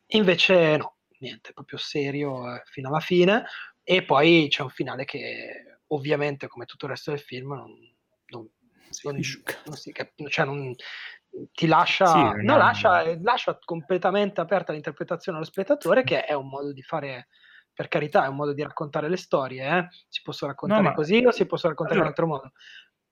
Invece 0.09 0.77
no, 0.77 0.97
niente, 1.19 1.53
proprio 1.53 1.79
serio 1.79 2.55
eh, 2.55 2.63
fino 2.65 2.89
alla 2.89 3.01
fine, 3.01 3.45
e 3.83 4.05
poi 4.05 4.47
c'è 4.49 4.63
un 4.63 4.71
finale 4.71 5.05
che 5.05 5.79
ovviamente, 5.89 6.47
come 6.49 6.65
tutto 6.65 6.87
il 6.87 6.93
resto 6.93 7.11
del 7.11 7.21
film, 7.21 7.55
non, 7.55 7.71
non, 8.29 8.49
Si 8.91 9.07
non- 9.07 9.15
capisce 9.17 9.43
non 9.67 9.77
si 9.77 9.93
cap- 9.93 10.29
cioè 10.29 10.45
non- 10.47 10.75
ti 11.53 11.67
lascia, 11.67 12.07
Sì, 12.07 12.37
no, 12.41 12.57
lascia, 12.57 13.03
eh, 13.03 13.19
lascia 13.23 13.59
completamente 13.65 14.41
aperta 14.41 14.73
l'interpretazione 14.73 15.39
allo 15.39 15.47
spettatore, 15.47 16.05
che 16.05 16.25
è 16.25 16.33
un 16.35 16.49
modo 16.49 16.73
di 16.73 16.83
fare, 16.83 17.29
per 17.73 17.89
carità, 17.89 18.25
è 18.25 18.29
un 18.29 18.37
modo 18.37 18.53
di 18.53 18.63
raccontare 18.63 19.09
le 19.09 19.17
storie, 19.17 19.67
eh. 19.79 19.89
si 20.09 20.23
possono 20.23 20.51
raccontare 20.53 20.83
ma- 20.87 20.93
così 20.93 21.25
o 21.25 21.31
si 21.31 21.47
possono 21.47 21.73
raccontare 21.73 21.99
in 21.99 22.05
un 22.05 22.11
altro 22.11 22.27
modo. 22.27 22.53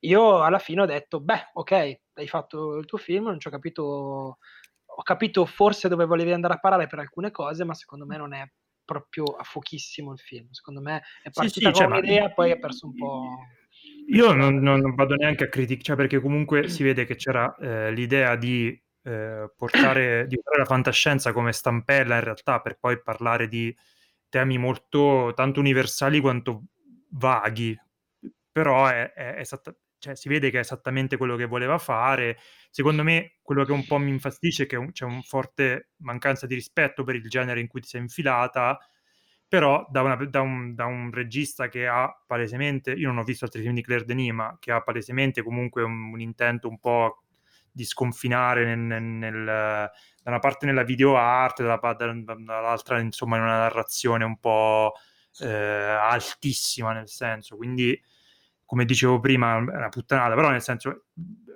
Io 0.00 0.42
alla 0.42 0.58
fine 0.58 0.82
ho 0.82 0.86
detto, 0.86 1.20
beh, 1.20 1.50
ok, 1.54 1.72
hai 2.14 2.28
fatto 2.28 2.76
il 2.76 2.84
tuo 2.86 2.98
film, 2.98 3.24
non 3.26 3.40
ci 3.40 3.48
ho 3.48 3.50
capito, 3.50 3.82
ho 4.84 5.02
capito 5.02 5.44
forse 5.46 5.88
dove 5.88 6.04
volevi 6.06 6.32
andare 6.32 6.54
a 6.54 6.58
parare 6.58 6.86
per 6.86 6.98
alcune 6.98 7.30
cose, 7.30 7.64
ma 7.64 7.74
secondo 7.74 8.04
me 8.06 8.16
non 8.16 8.32
è 8.34 8.44
proprio 8.84 9.24
a 9.24 9.42
fuochissimo 9.44 10.12
il 10.12 10.18
film. 10.18 10.50
Secondo 10.50 10.80
me 10.80 11.02
è 11.22 11.30
Sì, 11.30 11.48
partita 11.48 11.70
sì, 11.70 11.74
cioè, 11.74 11.86
con 11.86 11.92
ma- 11.92 11.98
un'idea, 11.98 12.30
poi 12.30 12.50
ha 12.50 12.56
perso 12.58 12.86
un 12.86 12.94
po'. 12.94 13.38
Io 14.08 14.32
non, 14.32 14.56
non- 14.56 14.94
vado 14.94 15.14
neanche 15.14 15.44
a 15.44 15.48
criticare, 15.48 15.82
cioè 15.84 15.96
perché 15.96 16.20
comunque 16.20 16.68
si 16.68 16.82
vede 16.82 17.04
che 17.06 17.14
c'era 17.16 17.54
eh, 17.56 17.92
l'idea 17.92 18.36
di 18.36 18.68
eh, 19.04 19.50
portare, 19.56 20.26
di 20.26 20.36
usare 20.36 20.58
la 20.58 20.64
fantascienza 20.64 21.32
come 21.32 21.52
stampella 21.52 22.16
in 22.16 22.24
realtà 22.24 22.60
per 22.60 22.78
poi 22.78 23.00
parlare 23.02 23.48
di 23.48 23.74
temi 24.28 24.58
molto 24.58 25.32
tanto 25.34 25.60
universali 25.60 26.20
quanto 26.20 26.64
vaghi, 27.10 27.76
però 28.50 28.86
è, 28.88 29.12
è 29.12 29.36
esatta- 29.40 29.74
cioè, 29.98 30.16
si 30.16 30.28
vede 30.28 30.50
che 30.50 30.58
è 30.58 30.60
esattamente 30.60 31.16
quello 31.16 31.36
che 31.36 31.46
voleva 31.46 31.78
fare. 31.78 32.38
Secondo 32.70 33.02
me 33.04 33.36
quello 33.42 33.64
che 33.64 33.72
un 33.72 33.86
po' 33.86 33.98
mi 33.98 34.10
infastidisce 34.10 34.64
è 34.64 34.66
che 34.66 34.90
c'è 34.92 35.04
un 35.04 35.22
forte 35.22 35.90
mancanza 35.98 36.46
di 36.46 36.54
rispetto 36.54 37.04
per 37.04 37.14
il 37.16 37.28
genere 37.28 37.60
in 37.60 37.68
cui 37.68 37.80
ti 37.80 37.88
sei 37.88 38.00
infilata, 38.02 38.78
però 39.52 39.86
da, 39.90 40.00
una- 40.00 40.16
da 40.16 40.40
un, 40.40 40.74
da 40.74 40.86
un 40.86 41.10
regista 41.12 41.68
che 41.68 41.86
ha 41.86 42.10
palesemente, 42.26 42.92
io 42.92 43.08
non 43.08 43.18
ho 43.18 43.22
visto 43.22 43.44
altri 43.44 43.60
film 43.60 43.74
di 43.74 43.82
Claire 43.82 44.06
Denis, 44.06 44.32
ma 44.32 44.56
che 44.58 44.72
ha 44.72 44.80
palesemente 44.80 45.42
comunque 45.42 45.82
un, 45.82 46.10
un 46.10 46.20
intento 46.22 46.68
un 46.68 46.78
po' 46.78 47.24
di 47.70 47.84
sconfinare 47.84 48.64
nel, 48.64 48.78
nel- 48.78 49.02
nel- 49.02 49.44
da 49.44 50.30
una 50.30 50.38
parte 50.38 50.64
nella 50.64 50.84
video 50.84 51.18
art, 51.18 51.60
dalla, 51.62 52.14
dall'altra 52.14 52.98
insomma 53.00 53.36
in 53.36 53.42
una 53.42 53.58
narrazione 53.58 54.24
un 54.24 54.38
po' 54.38 54.94
eh, 55.40 55.46
altissima 55.46 56.94
nel 56.94 57.10
senso, 57.10 57.54
quindi 57.56 58.00
come 58.64 58.86
dicevo 58.86 59.20
prima 59.20 59.56
è 59.56 59.58
una 59.58 59.90
puttanata, 59.90 60.34
però 60.34 60.48
nel 60.48 60.62
senso 60.62 61.04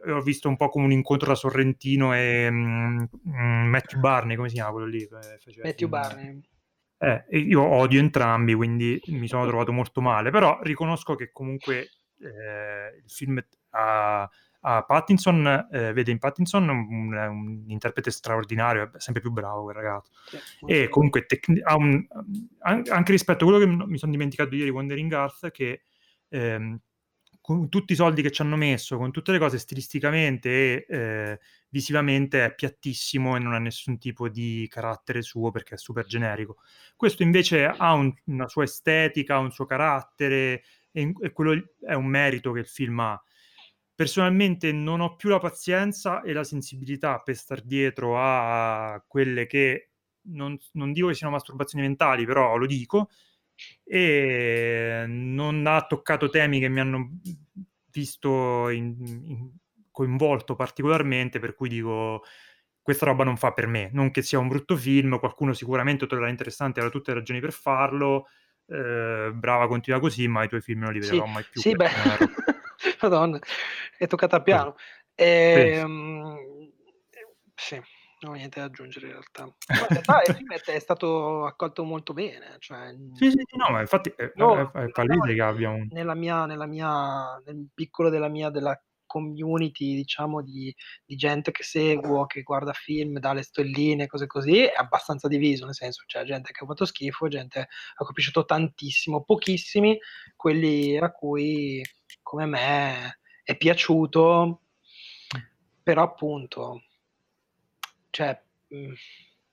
eh, 0.05 0.12
ho 0.12 0.20
visto 0.20 0.51
un 0.51 0.59
po' 0.59 0.68
come 0.68 0.84
un 0.84 0.92
incontro 0.92 1.28
tra 1.28 1.34
Sorrentino 1.34 2.12
e 2.14 2.51
mm, 2.51 3.05
mm, 3.26 3.66
Matthew 3.68 4.01
Barney, 4.01 4.36
come 4.36 4.49
si 4.51 4.57
chiama 4.57 4.72
quello 4.72 4.86
lì? 4.86 5.09
Matthew? 5.62 5.88
Barney. 5.88 6.55
Eh, 6.99 7.24
io 7.38 7.62
odio 7.62 8.01
entrambi, 8.01 8.55
quindi 8.55 9.01
mi 9.07 9.28
sono 9.28 9.47
trovato 9.47 9.72
molto 9.72 10.01
male, 10.01 10.30
però 10.30 10.59
riconosco 10.62 11.14
che 11.14 11.30
comunque 11.30 11.90
eh, 12.20 12.97
il 13.03 13.11
film 13.11 13.38
ha, 13.70 14.28
ha 14.61 14.82
Pattinson, 14.82 15.68
eh, 15.70 15.92
vede 15.92 16.11
in 16.11 16.18
Pattinson 16.18 16.68
un, 16.68 17.12
un 17.14 17.64
interprete 17.68 18.11
straordinario, 18.11 18.84
è 18.84 19.01
sempre 19.01 19.20
più 19.20 19.30
bravo 19.30 19.64
quel 19.64 19.76
ragazzo. 19.76 20.12
Sì, 20.24 20.38
E 20.64 20.88
comunque 20.88 21.26
tec- 21.26 21.49
un, 21.49 22.07
an- 22.61 22.82
anche 22.88 23.12
rispetto 23.12 23.44
a 23.44 23.49
quello 23.51 23.64
che 23.64 23.86
mi 23.86 23.99
sono 23.99 24.12
dimenticato 24.12 24.49
di 24.51 24.57
dire 24.57 24.70
di 24.70 24.74
Wandering 24.74 25.12
Earth, 25.12 25.51
che 25.51 25.82
ehm, 26.28 26.80
con 27.47 27.68
tutti 27.68 27.92
i 27.92 27.97
soldi 27.97 28.22
che 28.22 28.32
ci 28.32 28.42
hanno 28.42 28.57
messo, 28.57 28.97
con 28.97 29.12
tutte 29.12 29.30
le 29.30 29.38
cose 29.38 29.59
stilisticamente 29.59 30.84
e 30.84 30.86
eh, 30.88 31.40
visivamente 31.68 32.44
è 32.44 32.53
piattissimo 32.53 33.36
e 33.36 33.38
non 33.38 33.55
ha 33.55 33.59
nessun 33.61 33.99
tipo 33.99 34.28
di 34.28 34.66
carattere 34.68 35.22
suo 35.22 35.53
perché 35.53 35.76
è 35.76 35.78
super 35.78 36.07
generico. 36.07 36.57
Questo 36.97 37.22
invece 37.22 37.66
ha 37.66 37.92
un- 37.92 38.12
una 38.24 38.49
sua 38.49 38.64
estetica, 38.64 39.38
un 39.38 39.53
suo 39.53 39.64
carattere 39.64 40.64
e, 40.90 41.12
e 41.20 41.30
quello 41.32 41.74
è 41.86 41.94
un 41.94 42.07
merito 42.07 42.51
che 42.51 42.59
il 42.61 42.66
film 42.66 42.99
ha. 42.99 43.22
Personalmente 43.94 44.72
non 44.72 45.01
ho 45.01 45.14
più 45.14 45.28
la 45.30 45.38
pazienza 45.38 46.20
e 46.22 46.32
la 46.32 46.42
sensibilità 46.44 47.20
per 47.20 47.36
star 47.36 47.62
dietro 47.62 48.18
a 48.20 49.03
quelle 49.07 49.47
che 49.47 49.92
non, 50.28 50.59
non 50.72 50.92
dico 50.92 51.07
che 51.07 51.14
siano 51.14 51.32
masturbazioni 51.32 51.86
mentali, 51.86 52.26
però 52.26 52.57
lo 52.57 52.66
dico, 52.66 53.09
e 53.84 55.04
non 55.07 55.66
ha 55.66 55.86
toccato 55.86 56.28
temi 56.30 56.61
che 56.61 56.68
mi 56.68 56.80
hanno 56.80 57.18
visto 57.90 58.68
in- 58.70 58.96
in- 59.24 59.50
coinvolto 59.90 60.54
particolarmente, 60.57 61.38
per 61.38 61.54
cui 61.54 61.68
dico 61.70 62.22
questa 62.82 63.07
roba 63.07 63.24
non 63.24 63.36
fa 63.36 63.52
per 63.52 63.66
me, 63.66 63.90
non 63.92 64.11
che 64.11 64.22
sia 64.22 64.38
un 64.38 64.48
brutto 64.48 64.76
film, 64.76 65.18
qualcuno 65.18 65.52
sicuramente 65.54 66.07
troverà 66.07 66.30
interessante, 66.30 66.80
avrà 66.80 66.92
tutte 66.92 67.12
le 67.12 67.18
ragioni 67.18 67.40
per 67.40 67.52
farlo, 67.52 68.26
eh, 68.66 69.30
brava, 69.34 69.66
continua 69.68 69.98
così, 70.00 70.28
ma 70.28 70.44
i 70.44 70.48
tuoi 70.48 70.61
film 70.61 70.80
non 70.82 70.92
li 70.92 71.00
Sì, 71.00 71.00
vedrò 71.00 71.26
mai 71.26 71.44
più. 71.48 71.64
sì, 71.64 71.74
beh, 71.74 71.90
Madonna, 73.02 73.38
è 73.98 74.07
toccata 74.07 74.36
a 74.36 74.42
piano. 74.42 74.76
Ehm, 75.14 76.70
sì, 77.54 77.80
non 78.21 78.33
ho 78.33 78.35
niente 78.35 78.61
da 78.61 78.67
aggiungere 78.67 79.07
in 79.07 79.12
realtà. 79.12 79.43
No, 79.45 79.55
in 79.81 79.87
realtà 79.89 80.23
il 80.27 80.35
film 80.37 80.53
è 80.53 80.79
stato 80.79 81.45
accolto 81.45 81.85
molto 81.85 82.12
bene, 82.12 82.57
cioè, 82.59 82.95
Sì, 83.14 83.31
sì, 83.31 83.45
no, 83.57 83.71
ma 83.71 83.81
infatti 83.81 84.12
è, 84.17 84.33
io- 84.35 84.71
è- 84.73 84.85
è 84.85 84.91
palese 84.91 85.35
che 85.35 85.43
abbia 85.43 85.71
un... 85.71 85.87
nella 85.91 86.14
mia, 86.14 86.47
nella 86.47 86.67
mia, 86.67 87.41
nel 87.45 87.69
piccolo 87.75 88.09
della 88.09 88.29
mia 88.29 88.51
della 88.51 88.81
community, 89.07 89.95
diciamo, 89.95 90.43
di, 90.43 90.75
di 91.05 91.14
gente 91.14 91.53
che 91.53 91.62
seguo, 91.62 92.27
che 92.27 92.43
guarda 92.43 92.73
film, 92.73 93.19
dà 93.19 93.33
le 93.33 93.43
stelline, 93.43 94.07
cose 94.07 94.27
così, 94.27 94.62
è 94.62 94.75
abbastanza 94.77 95.29
diviso, 95.29 95.64
nel 95.64 95.75
senso, 95.75 96.03
c'è 96.07 96.25
gente 96.25 96.53
che 96.53 96.64
ha 96.64 96.67
fatto 96.67 96.85
schifo, 96.85 97.29
gente 97.29 97.61
a 97.61 97.95
cui 97.97 98.11
è 98.11 98.12
piaciuto 98.12 98.45
tantissimo, 98.45 99.23
pochissimi, 99.23 99.99
quelli 100.35 100.99
a 100.99 101.12
cui, 101.12 101.83
come 102.21 102.47
me, 102.47 103.21
è 103.45 103.57
piaciuto, 103.57 104.62
però 105.83 106.03
appunto, 106.03 106.83
cioè, 108.17 108.41
mh, 108.69 108.93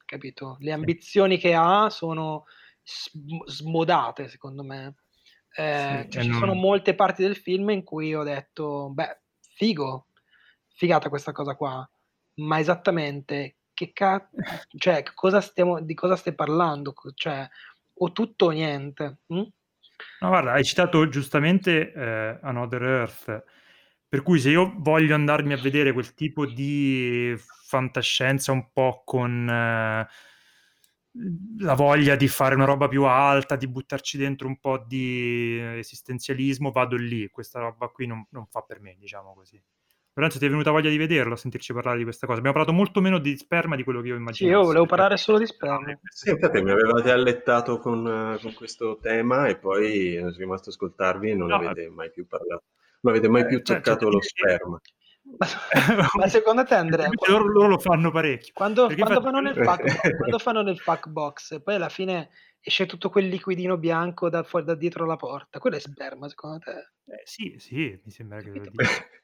capito, 0.05 0.55
le 0.59 0.71
ambizioni 0.71 1.37
che 1.37 1.53
ha 1.53 1.89
sono 1.89 2.45
sm- 2.81 3.43
smodate, 3.45 4.29
secondo 4.29 4.63
me. 4.63 4.95
Eh, 5.55 6.05
Sì, 6.05 6.11
cioè, 6.11 6.21
e 6.21 6.23
ci 6.23 6.29
non- 6.29 6.39
sono 6.39 6.53
molte 6.53 6.95
parti 6.95 7.23
del 7.23 7.35
film 7.35 7.69
in 7.71 7.83
cui 7.83 8.13
ho 8.15 8.23
detto, 8.23 8.89
beh, 8.89 9.19
figo, 9.55 10.07
figata 10.73 11.09
questa 11.09 11.31
cosa 11.33 11.55
qua, 11.55 11.87
ma 12.35 12.59
esattamente 12.59 13.57
che 13.73 13.91
cazzo, 13.91 14.29
cioè, 14.77 15.03
cosa 15.13 15.41
stiamo, 15.41 15.81
di 15.81 15.93
cosa 15.93 16.15
stai 16.15 16.33
parlando? 16.33 16.93
Cioè, 17.13 17.47
o 17.95 18.11
tutto 18.13 18.45
o 18.45 18.49
niente. 18.51 19.17
hm? 19.27 19.41
No, 20.21 20.29
guarda, 20.29 20.53
hai 20.53 20.63
citato 20.63 21.07
giustamente 21.09 21.91
eh, 21.91 22.39
Another 22.41 22.81
Earth, 22.81 23.43
per 24.13 24.21
cui 24.21 24.39
se 24.39 24.51
io 24.51 24.75
voglio 24.77 25.15
andarmi 25.15 25.53
a 25.53 25.57
vedere 25.57 25.91
quel 25.91 26.13
tipo 26.13 26.45
di 26.45 27.33
fantascienza 27.35 28.51
un 28.51 28.71
po' 28.71 29.01
con 29.03 29.49
eh, 29.49 30.07
la 31.57 31.73
voglia 31.73 32.15
di 32.15 32.27
fare 32.27 32.53
una 32.53 32.65
roba 32.65 32.87
più 32.87 33.05
alta, 33.05 33.55
di 33.55 33.67
buttarci 33.67 34.19
dentro 34.19 34.47
un 34.47 34.59
po' 34.59 34.77
di 34.85 35.59
esistenzialismo, 35.59 36.69
vado 36.69 36.95
lì. 36.95 37.27
Questa 37.29 37.57
roba 37.57 37.87
qui 37.87 38.05
non, 38.05 38.23
non 38.29 38.45
fa 38.45 38.61
per 38.61 38.81
me, 38.81 38.95
diciamo 38.99 39.33
così. 39.33 39.59
Lorenzo, 40.13 40.37
ti 40.37 40.45
è 40.45 40.49
venuta 40.49 40.69
voglia 40.69 40.91
di 40.91 40.97
vederlo, 40.97 41.33
a 41.33 41.37
sentirci 41.37 41.73
parlare 41.73 41.97
di 41.97 42.03
questa 42.03 42.27
cosa? 42.27 42.37
Abbiamo 42.37 42.55
parlato 42.55 42.77
molto 42.77 43.01
meno 43.01 43.17
di 43.17 43.35
sperma 43.35 43.75
di 43.75 43.83
quello 43.83 43.99
che 44.01 44.09
io 44.09 44.13
Sì, 44.13 44.19
immaginavo. 44.19 44.59
io 44.59 44.67
volevo 44.67 44.85
parlare 44.85 45.17
solo 45.17 45.39
di 45.39 45.47
sperma. 45.47 45.99
Sì, 46.03 46.29
infatti 46.29 46.61
mi 46.61 46.69
avevate 46.69 47.09
allettato 47.09 47.79
con, 47.79 48.05
eh, 48.05 48.39
con 48.39 48.53
questo 48.53 48.99
tema 49.01 49.47
e 49.47 49.57
poi 49.57 50.17
sono 50.19 50.35
rimasto 50.37 50.69
a 50.69 50.71
ascoltarvi 50.71 51.31
e 51.31 51.33
non 51.33 51.49
No, 51.49 51.55
avete 51.55 51.89
mai 51.89 52.11
più 52.11 52.27
parlato. 52.27 52.65
Non 53.03 53.13
avete 53.13 53.27
mai 53.29 53.41
eh, 53.41 53.45
più 53.47 53.61
cioè, 53.61 53.77
toccato 53.77 54.05
cioè, 54.05 54.11
lo 54.11 54.19
che- 54.19 54.27
sperma. 54.27 54.81
Ma, 56.17 56.27
secondo 56.27 56.63
te, 56.65 56.75
Andrea, 56.75 57.05
Invece 57.05 57.31
loro, 57.31 57.47
loro 57.47 57.67
lo 57.69 57.79
fanno 57.79 58.11
parecchio. 58.11 58.51
quando, 58.53 58.87
quando 58.95 59.21
fanno 59.21 59.39
nel 59.39 59.55
fuck, 59.55 60.17
quando 60.17 60.37
fanno 60.39 60.61
nel 60.61 60.79
fuck 60.79 61.07
box 61.07 61.51
e 61.51 61.61
poi 61.61 61.75
alla 61.75 61.89
fine 61.89 62.29
esce 62.59 62.85
tutto 62.85 63.09
quel 63.09 63.27
liquidino 63.27 63.77
bianco 63.77 64.29
da, 64.29 64.43
fuori, 64.43 64.65
da 64.65 64.75
dietro 64.75 65.05
la 65.05 65.15
porta, 65.15 65.59
quello 65.59 65.77
è 65.77 65.79
sperma 65.79 66.27
secondo 66.29 66.59
te? 66.59 66.71
Eh, 67.13 67.21
sì, 67.23 67.55
sì, 67.57 67.99
mi 68.03 68.11
sembra 68.11 68.39
che 68.41 68.49
lo 68.49 68.61
dica. 68.61 68.83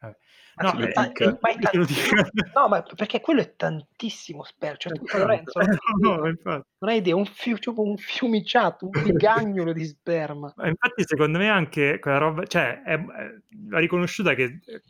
Ma 0.00 0.14
No, 0.60 0.70
sì, 0.70 0.82
eh, 0.82 0.92
ma- 0.94 1.38
ma 1.40 1.70
lo 1.72 1.84
tantissimo- 1.86 2.28
no, 2.54 2.68
ma 2.68 2.82
perché 2.82 3.20
quello 3.20 3.40
è 3.40 3.54
tantissimo 3.54 4.42
sperma. 4.44 4.76
Cioè, 4.76 4.92
Lorenzo, 5.18 5.58
non 5.60 5.68
hai 5.68 5.76
No, 5.98 6.08
idea, 6.10 6.16
no, 6.16 6.28
infatti. 6.28 6.66
non 6.78 6.90
hai 6.90 6.96
idea, 6.98 7.16
un, 7.16 7.26
fiu- 7.26 7.66
un 7.76 7.96
fiumiciato, 7.96 8.86
un 8.86 9.02
bigagnolo 9.02 9.72
di 9.72 9.84
sperma. 9.84 10.52
Ma 10.56 10.66
infatti, 10.68 11.04
secondo 11.06 11.38
me, 11.38 11.48
anche 11.48 11.98
quella 12.00 12.18
roba, 12.18 12.44
cioè, 12.46 12.82
è, 12.82 12.94
è- 12.98 13.34
riconosciuta 13.70 14.34
che 14.34 14.60
eh, 14.64 14.82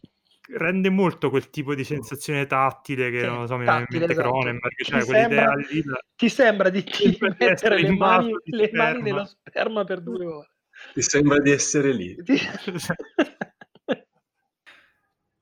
rende 0.57 0.89
molto 0.89 1.29
quel 1.29 1.51
tipo 1.51 1.75
di 1.75 1.85
sensazione 1.85 2.47
tattile 2.47 3.11
che 3.11 3.21
Sì, 3.21 3.27
non 3.27 3.41
lo 3.41 3.47
so, 3.47 3.57
mi 3.59 3.65
viene 3.65 3.79
in 3.81 3.87
mente 3.91 4.13
esatto. 4.13 4.29
Cronenberg, 4.31 4.75
Ti 4.77 4.85
cioè 4.85 5.05
quell'idea 5.05 5.27
sembra- 5.29 5.55
lì. 5.69 5.83
da- 5.83 5.99
Ti 6.17 6.29
sembra 6.31 6.69
di, 6.71 6.85
di 7.19 7.19
mettere 7.39 7.79
le 7.79 7.91
mani, 7.91 8.33
le 8.45 8.71
mani 8.73 8.93
sperma. 8.93 9.03
nello 9.03 9.25
sperma 9.27 9.85
per 9.85 10.01
due 10.01 10.25
ore. 10.25 10.49
Ti 10.95 11.03
sembra 11.03 11.39
di 11.41 11.51
essere 11.51 11.93
lì. 11.93 12.15
Ti- 12.23 12.39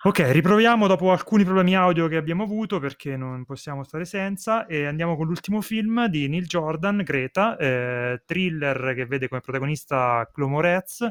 Ok, 0.04 0.20
riproviamo 0.30 0.86
dopo 0.86 1.10
alcuni 1.10 1.42
problemi 1.42 1.74
audio 1.74 2.06
che 2.06 2.16
abbiamo 2.16 2.42
avuto 2.42 2.78
perché 2.78 3.16
non 3.16 3.44
possiamo 3.44 3.82
stare 3.82 4.04
senza 4.04 4.66
e 4.66 4.84
andiamo 4.84 5.16
con 5.16 5.26
l'ultimo 5.26 5.62
film 5.62 6.06
di 6.06 6.28
Neil 6.28 6.46
Jordan, 6.46 6.98
Greta, 7.02 7.56
eh, 7.56 8.22
thriller 8.24 8.92
che 8.94 9.06
vede 9.06 9.26
come 9.26 9.40
protagonista 9.40 10.28
Chloe 10.32 10.48
Moretz, 10.48 11.08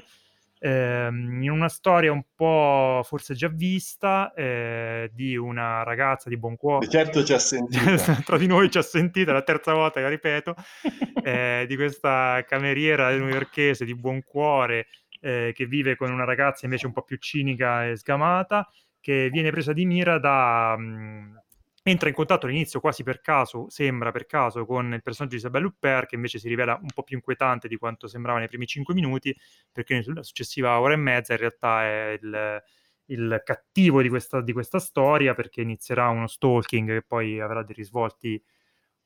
ehm, 0.60 1.42
in 1.42 1.50
una 1.50 1.68
storia 1.68 2.12
un 2.12 2.24
po' 2.36 3.02
forse 3.04 3.34
già 3.34 3.50
vista 3.50 4.32
eh, 4.34 5.10
di 5.14 5.36
una 5.36 5.82
ragazza 5.82 6.30
di 6.30 6.38
buon 6.38 6.56
cuore. 6.56 6.88
Certo 6.88 7.24
ci 7.24 7.34
ha 7.34 7.40
sentito. 7.40 7.84
Tra 8.24 8.38
di 8.38 8.48
noi 8.48 8.70
ci 8.70 8.78
ha 8.78 8.84
sentito, 8.84 9.32
è 9.32 9.34
la 9.34 9.42
terza 9.42 9.74
volta 9.74 9.96
che 9.96 10.04
la 10.04 10.10
ripeto, 10.10 10.56
eh, 11.26 11.66
di 11.68 11.76
questa 11.76 12.46
cameriera 12.48 13.10
newyorkese 13.10 13.84
di 13.84 13.96
buon 13.96 14.22
cuore 14.24 14.86
eh, 15.26 15.52
che 15.56 15.66
vive 15.66 15.96
con 15.96 16.12
una 16.12 16.24
ragazza 16.24 16.66
invece 16.66 16.86
un 16.86 16.94
po' 16.94 17.02
più 17.02 17.18
cinica 17.18 17.88
e 17.88 17.96
sgamata, 17.98 18.70
che 19.00 19.30
viene 19.32 19.50
presa 19.50 19.74
di 19.74 19.86
mira 19.86 20.20
da... 20.20 20.78
mh, 20.78 21.42
entra 21.84 22.10
in 22.10 22.16
contatto 22.16 22.46
all'inizio 22.46 22.80
quasi 22.80 23.04
per 23.04 23.22
caso, 23.22 23.68
sembra 23.70 24.12
per 24.12 24.28
caso, 24.28 24.66
con 24.66 24.94
il 24.94 25.02
personaggio 25.02 25.36
di 25.36 25.42
Isabelle 25.42 25.66
Huppert, 25.66 26.08
che 26.10 26.16
invece 26.16 26.38
si 26.40 26.48
rivela 26.48 26.78
un 26.80 26.90
po' 26.94 27.04
più 27.04 27.16
inquietante 27.16 27.68
di 27.68 27.78
quanto 27.78 28.08
sembrava 28.08 28.38
nei 28.40 28.48
primi 28.48 28.68
cinque 28.68 28.94
minuti, 28.94 29.36
perché 29.72 30.04
nella 30.06 30.24
successiva 30.24 30.80
ora 30.80 30.94
e 30.94 30.98
mezza 30.98 31.34
in 31.34 31.40
realtà 31.40 31.84
è 31.84 32.20
il, 32.22 32.64
il 33.06 33.42
cattivo 33.44 34.02
di 34.04 34.10
questa, 34.10 34.42
di 34.42 34.54
questa 34.54 34.80
storia, 34.80 35.34
perché 35.34 35.62
inizierà 35.62 36.08
uno 36.10 36.28
stalking 36.28 36.90
che 36.90 37.04
poi 37.04 37.40
avrà 37.40 37.64
dei 37.64 37.76
risvolti 37.76 38.42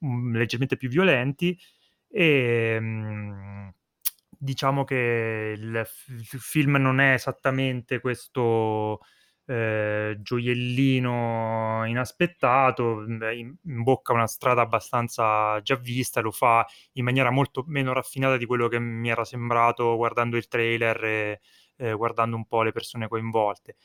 mm, 0.05 0.35
leggermente 0.35 0.75
più 0.77 0.89
violenti. 0.89 1.57
E 2.11 2.77
mm, 2.79 3.67
diciamo 4.39 4.83
che 4.85 5.53
il, 5.57 5.87
il 6.07 6.39
film 6.39 6.77
non 6.77 6.99
è 6.99 7.13
esattamente 7.13 7.99
questo 7.99 9.01
eh, 9.45 10.17
gioiellino 10.21 11.83
inaspettato, 11.87 13.03
beh, 13.07 13.35
in- 13.35 13.55
imbocca 13.65 14.13
una 14.13 14.27
strada 14.27 14.61
abbastanza 14.61 15.59
già 15.61 15.75
vista, 15.75 16.21
lo 16.21 16.31
fa 16.31 16.65
in 16.93 17.03
maniera 17.03 17.31
molto 17.31 17.63
meno 17.67 17.93
raffinata 17.93 18.37
di 18.37 18.45
quello 18.45 18.67
che 18.67 18.79
mi 18.79 19.09
era 19.09 19.25
sembrato 19.25 19.95
guardando 19.95 20.37
il 20.37 20.47
trailer 20.47 21.03
e 21.03 21.39
eh, 21.77 21.93
guardando 21.93 22.35
un 22.35 22.45
po' 22.45 22.63
le 22.63 22.71
persone 22.71 23.07
coinvolte. 23.07 23.75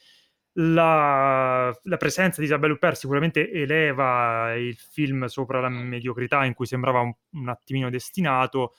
La, 0.56 1.76
la 1.82 1.96
presenza 1.96 2.40
di 2.40 2.46
Isabelle 2.46 2.74
Huppert 2.74 2.96
sicuramente 2.96 3.50
eleva 3.50 4.54
il 4.54 4.76
film 4.76 5.24
sopra 5.26 5.60
la 5.60 5.68
mediocrità 5.68 6.44
in 6.44 6.54
cui 6.54 6.66
sembrava 6.66 7.00
un, 7.00 7.12
un 7.32 7.48
attimino 7.48 7.90
destinato, 7.90 8.74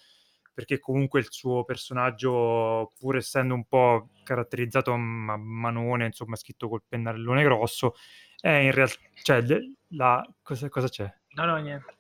perché 0.56 0.80
comunque 0.80 1.20
il 1.20 1.28
suo 1.30 1.64
personaggio, 1.66 2.94
pur 2.98 3.18
essendo 3.18 3.54
un 3.54 3.66
po' 3.68 4.10
caratterizzato 4.24 4.92
a 4.94 4.98
ma- 4.98 5.38
manone, 5.38 6.08
insomma, 6.08 6.36
scritto 6.38 6.70
col 6.70 6.84
pennarellone 6.88 7.44
grosso, 7.44 7.94
è 8.40 8.50
in 8.50 8.72
realtà... 8.72 8.98
Cioè, 9.22 9.42
le- 9.42 9.74
la, 9.90 10.26
cosa, 10.42 10.70
cosa 10.70 10.88
c'è? 10.90 11.14
No, 11.36 11.46
no, 11.46 11.58
niente. 11.58 11.94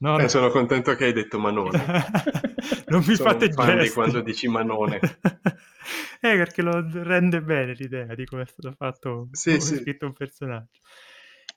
No, 0.00 0.18
Eh, 0.18 0.22
no. 0.22 0.28
sono 0.28 0.50
contento 0.50 0.94
che 0.96 1.04
hai 1.06 1.12
detto 1.12 1.38
Manone. 1.38 1.78
non 2.88 3.02
mi 3.06 3.14
Sono 3.14 3.30
fate 3.30 3.52
fan 3.52 3.78
di 3.78 3.88
gesti. 3.88 3.94
quando 3.94 4.20
dici 4.20 4.48
Manone. 4.48 4.98
eh, 6.20 6.36
perché 6.36 6.62
lo 6.62 6.84
rende 7.02 7.40
bene 7.42 7.74
l'idea 7.74 8.14
di 8.14 8.24
come 8.24 8.42
è 8.42 8.46
stato 8.46 8.72
fatto, 8.76 9.28
Sì, 9.32 9.58
come 9.58 9.58
è 9.58 9.60
sì. 9.60 9.76
scritto 9.76 10.06
un 10.06 10.12
personaggio. 10.12 10.80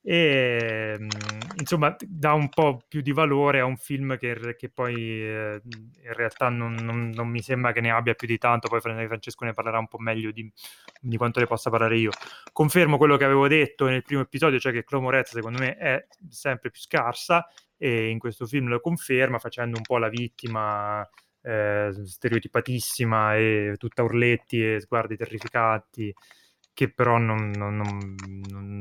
E 0.07 0.95
mm, 0.99 1.07
insomma, 1.59 1.95
dà 2.07 2.33
un 2.33 2.49
po' 2.49 2.79
più 2.87 3.01
di 3.01 3.11
valore 3.11 3.59
a 3.59 3.65
un 3.65 3.75
film 3.77 4.17
che, 4.17 4.55
che 4.55 4.69
poi 4.69 4.93
eh, 4.95 5.61
in 6.03 6.13
realtà 6.13 6.49
non, 6.49 6.75
non- 6.75 7.09
non 7.09 7.27
mi 7.27 7.41
sembra 7.41 7.71
che 7.71 7.81
ne 7.81 7.89
abbia 7.91 8.13
più 8.13 8.27
di 8.27 8.37
tanto. 8.37 8.67
Poi 8.67 8.81
Fran- 8.81 9.07
Francesco 9.07 9.45
ne 9.45 9.53
parlerà 9.53 9.79
un 9.79 9.87
po' 9.87 9.97
meglio 9.99 10.31
di, 10.31 10.51
di 11.01 11.17
quanto 11.17 11.39
ne 11.39 11.47
possa 11.47 11.69
parlare 11.69 11.97
io. 11.97 12.11
Confermo 12.51 12.97
quello 12.97 13.17
che 13.17 13.25
avevo 13.25 13.47
detto 13.47 13.87
nel 13.87 14.03
primo 14.03 14.21
episodio, 14.21 14.59
cioè 14.59 14.71
che 14.71 14.83
Chloe 14.83 15.01
Moretz 15.01 15.31
secondo 15.31 15.59
me 15.59 15.75
è 15.77 16.05
sempre 16.29 16.69
più 16.69 16.81
scarsa 16.81 17.47
e 17.77 18.09
in 18.09 18.19
questo 18.19 18.45
film 18.45 18.67
lo 18.67 18.79
conferma 18.79 19.39
facendo 19.39 19.77
un 19.77 19.83
po' 19.83 19.97
la 19.97 20.07
vittima 20.09 21.07
eh, 21.41 21.91
stereotipatissima 22.03 23.35
e 23.35 23.73
tutta 23.77 24.03
urletti 24.03 24.73
e 24.75 24.79
sguardi 24.79 25.15
terrificanti 25.17 26.13
che 26.75 26.91
però 26.93 27.17
non, 27.17 27.51
non- 27.51 27.77
non- 27.77 28.15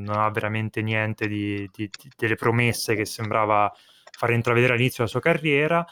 non 0.05 0.19
ha 0.19 0.31
veramente 0.31 0.83
niente 0.83 1.27
di, 1.29 1.69
di- 1.73 1.89
di- 1.89 2.11
delle 2.17 2.35
promesse 2.37 2.95
che 2.97 3.07
sembrava 3.07 3.73
far 4.13 4.33
intravedere 4.33 4.75
all'inizio 4.75 4.99
della 5.05 5.11
sua 5.11 5.21
carriera. 5.21 5.87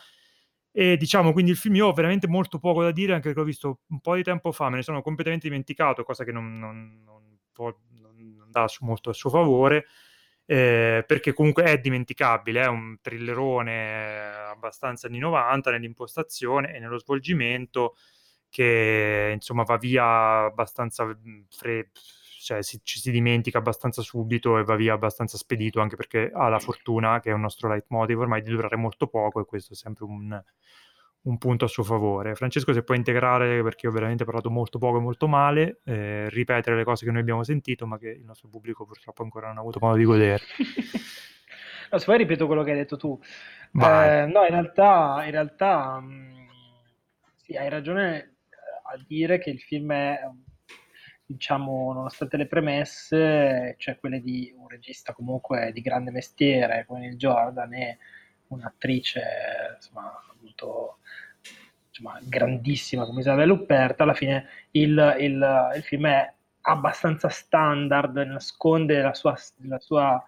E 0.74 0.96
diciamo 0.96 1.32
quindi 1.32 1.50
il 1.50 1.56
film 1.58 1.74
io 1.76 1.88
ho 1.88 1.92
veramente 1.92 2.26
molto 2.28 2.58
poco 2.58 2.82
da 2.82 2.92
dire 2.92 3.12
anche 3.12 3.24
perché 3.24 3.38
l'ho 3.40 3.44
visto 3.46 3.80
un 3.88 4.00
po' 4.00 4.14
di 4.14 4.22
tempo 4.22 4.52
fa 4.52 4.70
me 4.70 4.76
ne 4.76 4.82
sono 4.82 5.02
completamente 5.02 5.48
dimenticato 5.48 6.02
cosa 6.02 6.24
che 6.24 6.32
non, 6.32 6.58
non- 6.58 7.02
non 7.04 7.22
può- 7.52 7.76
non- 8.00 8.46
dà 8.48 8.66
molto 8.80 9.10
a 9.10 9.12
suo 9.12 9.28
favore 9.30 9.86
eh, 10.46 11.04
perché 11.06 11.32
comunque 11.34 11.62
è 11.64 11.78
dimenticabile, 11.78 12.62
è 12.62 12.66
un 12.66 12.96
thrillerone 13.00 13.72
eh, 13.72 14.50
abbastanza 14.50 15.06
anni 15.06 15.18
90 15.18 15.70
nell'impostazione 15.70 16.74
e 16.74 16.78
nello 16.80 16.98
svolgimento 16.98 17.96
che 18.52 19.30
insomma 19.34 19.62
va 19.64 19.76
via 19.78 20.44
abbastanza 20.44 21.04
mh, 21.06 21.46
fre- 21.50 21.90
cioè 22.38 22.62
si- 22.62 22.80
ci 22.82 22.98
si 23.00 23.10
dimentica 23.10 23.58
abbastanza 23.58 24.02
subito 24.02 24.58
e 24.58 24.64
va 24.64 24.76
via 24.76 24.92
abbastanza 24.94 25.36
spedito 25.38 25.80
anche 25.80 25.96
perché 25.96 26.30
ha 26.34 26.48
la 26.48 26.58
fortuna 26.58 27.20
che 27.20 27.30
è 27.30 27.32
un 27.32 27.40
nostro 27.40 27.68
leitmotiv 27.68 28.18
ormai 28.20 28.42
di 28.42 28.50
durare 28.50 28.76
molto 28.76 29.06
poco 29.06 29.40
e 29.40 29.44
questo 29.46 29.72
è 29.72 29.76
sempre 29.76 30.04
un, 30.04 30.42
un 31.22 31.38
punto 31.38 31.64
a 31.64 31.68
suo 31.68 31.84
favore. 31.84 32.34
Francesco 32.34 32.72
se 32.72 32.82
puoi 32.82 32.98
integrare 32.98 33.62
perché 33.62 33.86
ho 33.86 33.92
veramente 33.92 34.24
parlato 34.24 34.50
molto 34.50 34.78
poco 34.78 34.98
e 34.98 35.00
molto 35.00 35.28
male, 35.28 35.80
eh, 35.84 36.28
ripetere 36.30 36.76
le 36.76 36.84
cose 36.84 37.04
che 37.06 37.12
noi 37.12 37.20
abbiamo 37.20 37.44
sentito 37.44 37.86
ma 37.86 37.96
che 37.98 38.08
il 38.10 38.24
nostro 38.24 38.48
pubblico 38.48 38.84
purtroppo 38.84 39.22
ancora 39.22 39.46
non 39.48 39.58
ha 39.58 39.60
avuto 39.60 39.78
modo 39.80 39.96
di 39.96 40.04
godere. 40.04 40.40
No, 41.90 41.98
se 41.98 42.06
poi 42.06 42.18
ripeto 42.18 42.46
quello 42.46 42.62
che 42.62 42.70
hai 42.70 42.76
detto 42.78 42.96
tu. 42.96 43.18
Eh, 43.76 44.26
no, 44.26 44.42
in 44.44 44.48
realtà, 44.50 45.22
in 45.24 45.30
realtà 45.30 46.00
mh, 46.00 46.46
sì, 47.36 47.56
hai 47.56 47.68
ragione 47.68 48.31
a 48.92 49.04
dire 49.06 49.38
che 49.38 49.50
il 49.50 49.60
film 49.60 49.92
è, 49.92 50.20
diciamo, 51.24 51.92
nonostante 51.92 52.36
le 52.36 52.46
premesse, 52.46 53.74
cioè 53.78 53.98
quelle 53.98 54.20
di 54.20 54.52
un 54.56 54.68
regista 54.68 55.12
comunque 55.12 55.72
di 55.72 55.80
grande 55.80 56.10
mestiere 56.10 56.84
come 56.86 57.06
il 57.06 57.16
Jordan 57.16 57.72
e 57.74 57.98
un'attrice 58.48 59.22
insomma, 59.76 60.12
molto 60.40 60.98
insomma, 61.88 62.18
grandissima 62.22 63.06
come 63.06 63.20
Isabella 63.20 63.52
Huppert, 63.52 64.00
alla 64.00 64.14
fine 64.14 64.46
il, 64.72 65.16
il- 65.20 65.70
il 65.76 65.82
film 65.82 66.06
è 66.06 66.32
abbastanza 66.62 67.28
standard, 67.28 68.16
nasconde 68.18 69.00
la 69.00 69.14
sua, 69.14 69.34
la 69.62 69.78
sua 69.80 70.24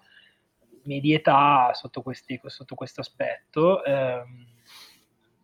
medietà 0.84 1.70
sotto, 1.74 2.02
questi- 2.02 2.40
sotto 2.46 2.74
questo 2.74 3.00
aspetto, 3.00 3.84
ehm, 3.84 4.46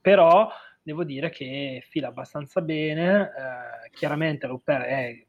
però 0.00 0.50
devo 0.90 1.04
dire 1.04 1.30
che 1.30 1.84
fila 1.88 2.08
abbastanza 2.08 2.60
bene, 2.60 3.22
eh, 3.22 3.90
chiaramente 3.92 4.48
l'Huppert 4.48 4.84
è, 4.84 5.24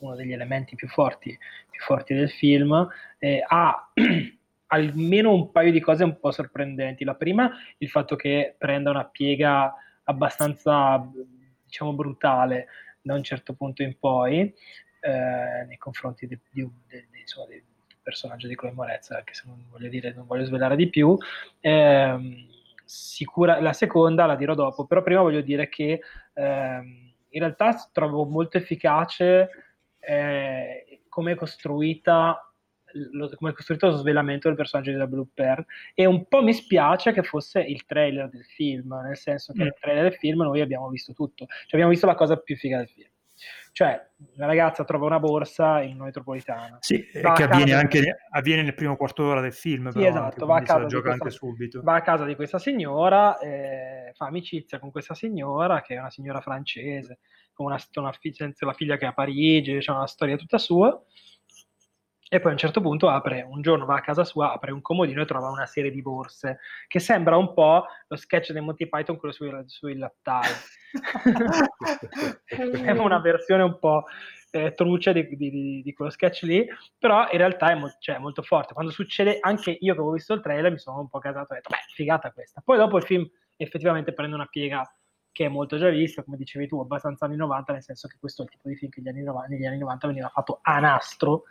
uno 0.00 0.14
degli 0.14 0.32
elementi 0.32 0.76
più 0.76 0.86
forti, 0.86 1.36
più 1.70 1.80
forti 1.80 2.14
del 2.14 2.30
film, 2.30 2.86
eh, 3.18 3.42
ha 3.44 3.90
almeno 4.66 5.32
un 5.32 5.50
paio 5.50 5.72
di 5.72 5.80
cose 5.80 6.04
un 6.04 6.18
po' 6.20 6.30
sorprendenti. 6.30 7.04
La 7.04 7.14
prima, 7.14 7.50
il 7.78 7.88
fatto 7.88 8.14
che 8.14 8.54
prenda 8.56 8.90
una 8.90 9.06
piega 9.06 9.74
abbastanza, 10.04 11.10
diciamo, 11.64 11.94
brutale 11.94 12.66
da 13.00 13.14
un 13.14 13.22
certo 13.22 13.54
punto 13.54 13.82
in 13.82 13.98
poi, 13.98 14.40
eh, 15.00 15.64
nei 15.66 15.78
confronti 15.78 16.26
di, 16.26 16.38
di, 16.50 16.68
del 16.86 17.62
personaggio 18.02 18.46
di 18.46 18.54
Chloe 18.54 18.72
Moretz, 18.72 19.10
anche 19.10 19.34
se 19.34 19.44
non 19.46 19.64
voglio 19.70 19.88
dire, 19.88 20.12
non 20.12 20.26
voglio 20.26 20.44
svelare 20.44 20.76
di 20.76 20.88
più. 20.88 21.16
Eh, 21.60 22.56
sicura, 22.88 23.60
la 23.60 23.74
seconda 23.74 24.24
la 24.24 24.34
dirò 24.34 24.54
dopo, 24.54 24.86
però 24.86 25.02
prima 25.02 25.20
voglio 25.20 25.42
dire 25.42 25.68
che 25.68 26.00
ehm, 26.32 27.12
in 27.28 27.40
realtà 27.40 27.76
trovo 27.92 28.24
molto 28.24 28.56
efficace 28.56 29.50
eh, 29.98 31.02
come 31.08 31.32
è 31.32 31.34
costruita 31.34 32.42
lo, 33.12 33.30
come 33.34 33.50
è 33.50 33.54
costruito 33.54 33.88
lo 33.88 33.96
svelamento 33.96 34.48
del 34.48 34.56
personaggio 34.56 34.90
di 34.90 34.96
The 34.96 35.06
Blue 35.06 35.26
Pearl 35.34 35.64
e 35.92 36.06
un 36.06 36.26
po' 36.26 36.42
mi 36.42 36.54
spiace 36.54 37.12
che 37.12 37.22
fosse 37.22 37.60
il 37.60 37.84
trailer 37.84 38.30
del 38.30 38.44
film, 38.44 38.94
nel 39.04 39.18
senso 39.18 39.52
che 39.52 39.60
mm. 39.60 39.64
nel 39.64 39.76
trailer 39.78 40.02
del 40.04 40.18
film 40.18 40.42
noi 40.42 40.62
abbiamo 40.62 40.88
visto 40.88 41.12
tutto, 41.12 41.44
cioè 41.46 41.72
abbiamo 41.72 41.90
visto 41.90 42.06
la 42.06 42.14
cosa 42.14 42.36
più 42.38 42.56
figa 42.56 42.78
del 42.78 42.88
film. 42.88 43.10
Cioè, 43.72 44.00
la 44.34 44.46
ragazza 44.46 44.84
trova 44.84 45.06
una 45.06 45.20
borsa 45.20 45.80
in 45.82 45.98
metropolitana. 45.98 46.78
Sì, 46.80 47.06
che 47.10 47.20
avviene 47.20 47.74
anche 47.74 48.16
avviene 48.30 48.62
nel 48.62 48.74
primo 48.74 48.96
quarto 48.96 49.22
d'ora 49.22 49.40
del 49.40 49.52
film. 49.52 49.90
Sì, 49.90 50.04
esatto, 50.04 50.46
va 50.46 50.56
a, 50.56 50.62
casa 50.62 50.84
di 50.84 51.00
questa, 51.00 51.80
va 51.82 51.94
a 51.94 52.02
casa 52.02 52.24
di 52.24 52.34
questa 52.34 52.58
signora, 52.58 53.38
eh, 53.38 54.12
fa 54.14 54.26
amicizia 54.26 54.78
con 54.78 54.90
questa 54.90 55.14
signora, 55.14 55.80
che 55.80 55.94
è 55.94 55.98
una 55.98 56.10
signora 56.10 56.40
francese, 56.40 57.18
con 57.52 57.66
una, 57.66 57.78
una, 57.94 58.12
una 58.60 58.72
figlia 58.72 58.96
che 58.96 59.04
è 59.04 59.08
a 59.08 59.12
Parigi, 59.12 59.78
c'è 59.78 59.92
una 59.92 60.06
storia 60.06 60.36
tutta 60.36 60.58
sua. 60.58 61.00
E 62.30 62.40
poi 62.40 62.50
a 62.50 62.52
un 62.52 62.58
certo 62.58 62.82
punto 62.82 63.08
apre, 63.08 63.42
un 63.48 63.62
giorno 63.62 63.86
va 63.86 63.96
a 63.96 64.00
casa 64.00 64.22
sua, 64.22 64.52
apre 64.52 64.70
un 64.70 64.82
comodino 64.82 65.22
e 65.22 65.24
trova 65.24 65.48
una 65.48 65.64
serie 65.64 65.90
di 65.90 66.02
borse, 66.02 66.58
che 66.86 66.98
sembra 67.00 67.36
un 67.36 67.54
po' 67.54 67.86
lo 68.06 68.16
sketch 68.16 68.52
dei 68.52 68.60
Monty 68.60 68.86
Python, 68.86 69.16
quello 69.16 69.32
sui, 69.32 69.50
sui 69.66 69.96
lattai. 69.96 70.50
è 72.44 72.90
una 72.90 73.20
versione 73.20 73.62
un 73.62 73.78
po' 73.78 74.04
eh, 74.50 74.74
truce 74.74 75.12
di, 75.12 75.26
di, 75.36 75.82
di, 75.82 75.92
quello 75.94 76.10
sketch 76.10 76.42
lì, 76.42 76.66
però 76.98 77.28
in 77.30 77.38
realtà 77.38 77.70
è 77.70 77.74
mo- 77.74 77.96
cioè, 77.98 78.18
molto 78.18 78.42
forte. 78.42 78.74
Quando 78.74 78.92
succede, 78.92 79.38
anche 79.40 79.70
io 79.70 79.94
che 79.94 79.98
avevo 79.98 80.12
visto 80.12 80.34
il 80.34 80.42
trailer, 80.42 80.70
mi 80.70 80.78
sono 80.78 81.00
un 81.00 81.08
po' 81.08 81.18
casato 81.18 81.52
e 81.52 81.56
ho 81.56 81.60
detto, 81.60 81.70
beh, 81.70 81.92
figata 81.94 82.30
questa. 82.32 82.60
Poi 82.62 82.76
dopo 82.76 82.98
il 82.98 83.04
film 83.04 83.26
effettivamente 83.56 84.12
prende 84.12 84.34
una 84.34 84.46
piega 84.46 84.90
che 85.32 85.44
è 85.44 85.48
molto 85.48 85.76
già 85.76 85.88
vista, 85.88 86.24
come 86.24 86.36
dicevi 86.36 86.66
tu, 86.66 86.80
abbastanza 86.80 87.26
anni 87.26 87.36
90, 87.36 87.72
nel 87.72 87.82
senso 87.82 88.08
che 88.08 88.16
questo 88.18 88.42
è 88.42 88.44
il 88.44 88.50
tipo 88.50 88.68
di 88.68 88.76
film 88.76 88.90
che 88.90 89.00
negli 89.00 89.14
anni 89.14 89.24
90, 89.24 89.48
negli 89.54 89.66
anni 89.66 89.78
90 89.78 90.06
veniva 90.08 90.28
fatto 90.28 90.58
a 90.62 90.80
nastro, 90.80 91.44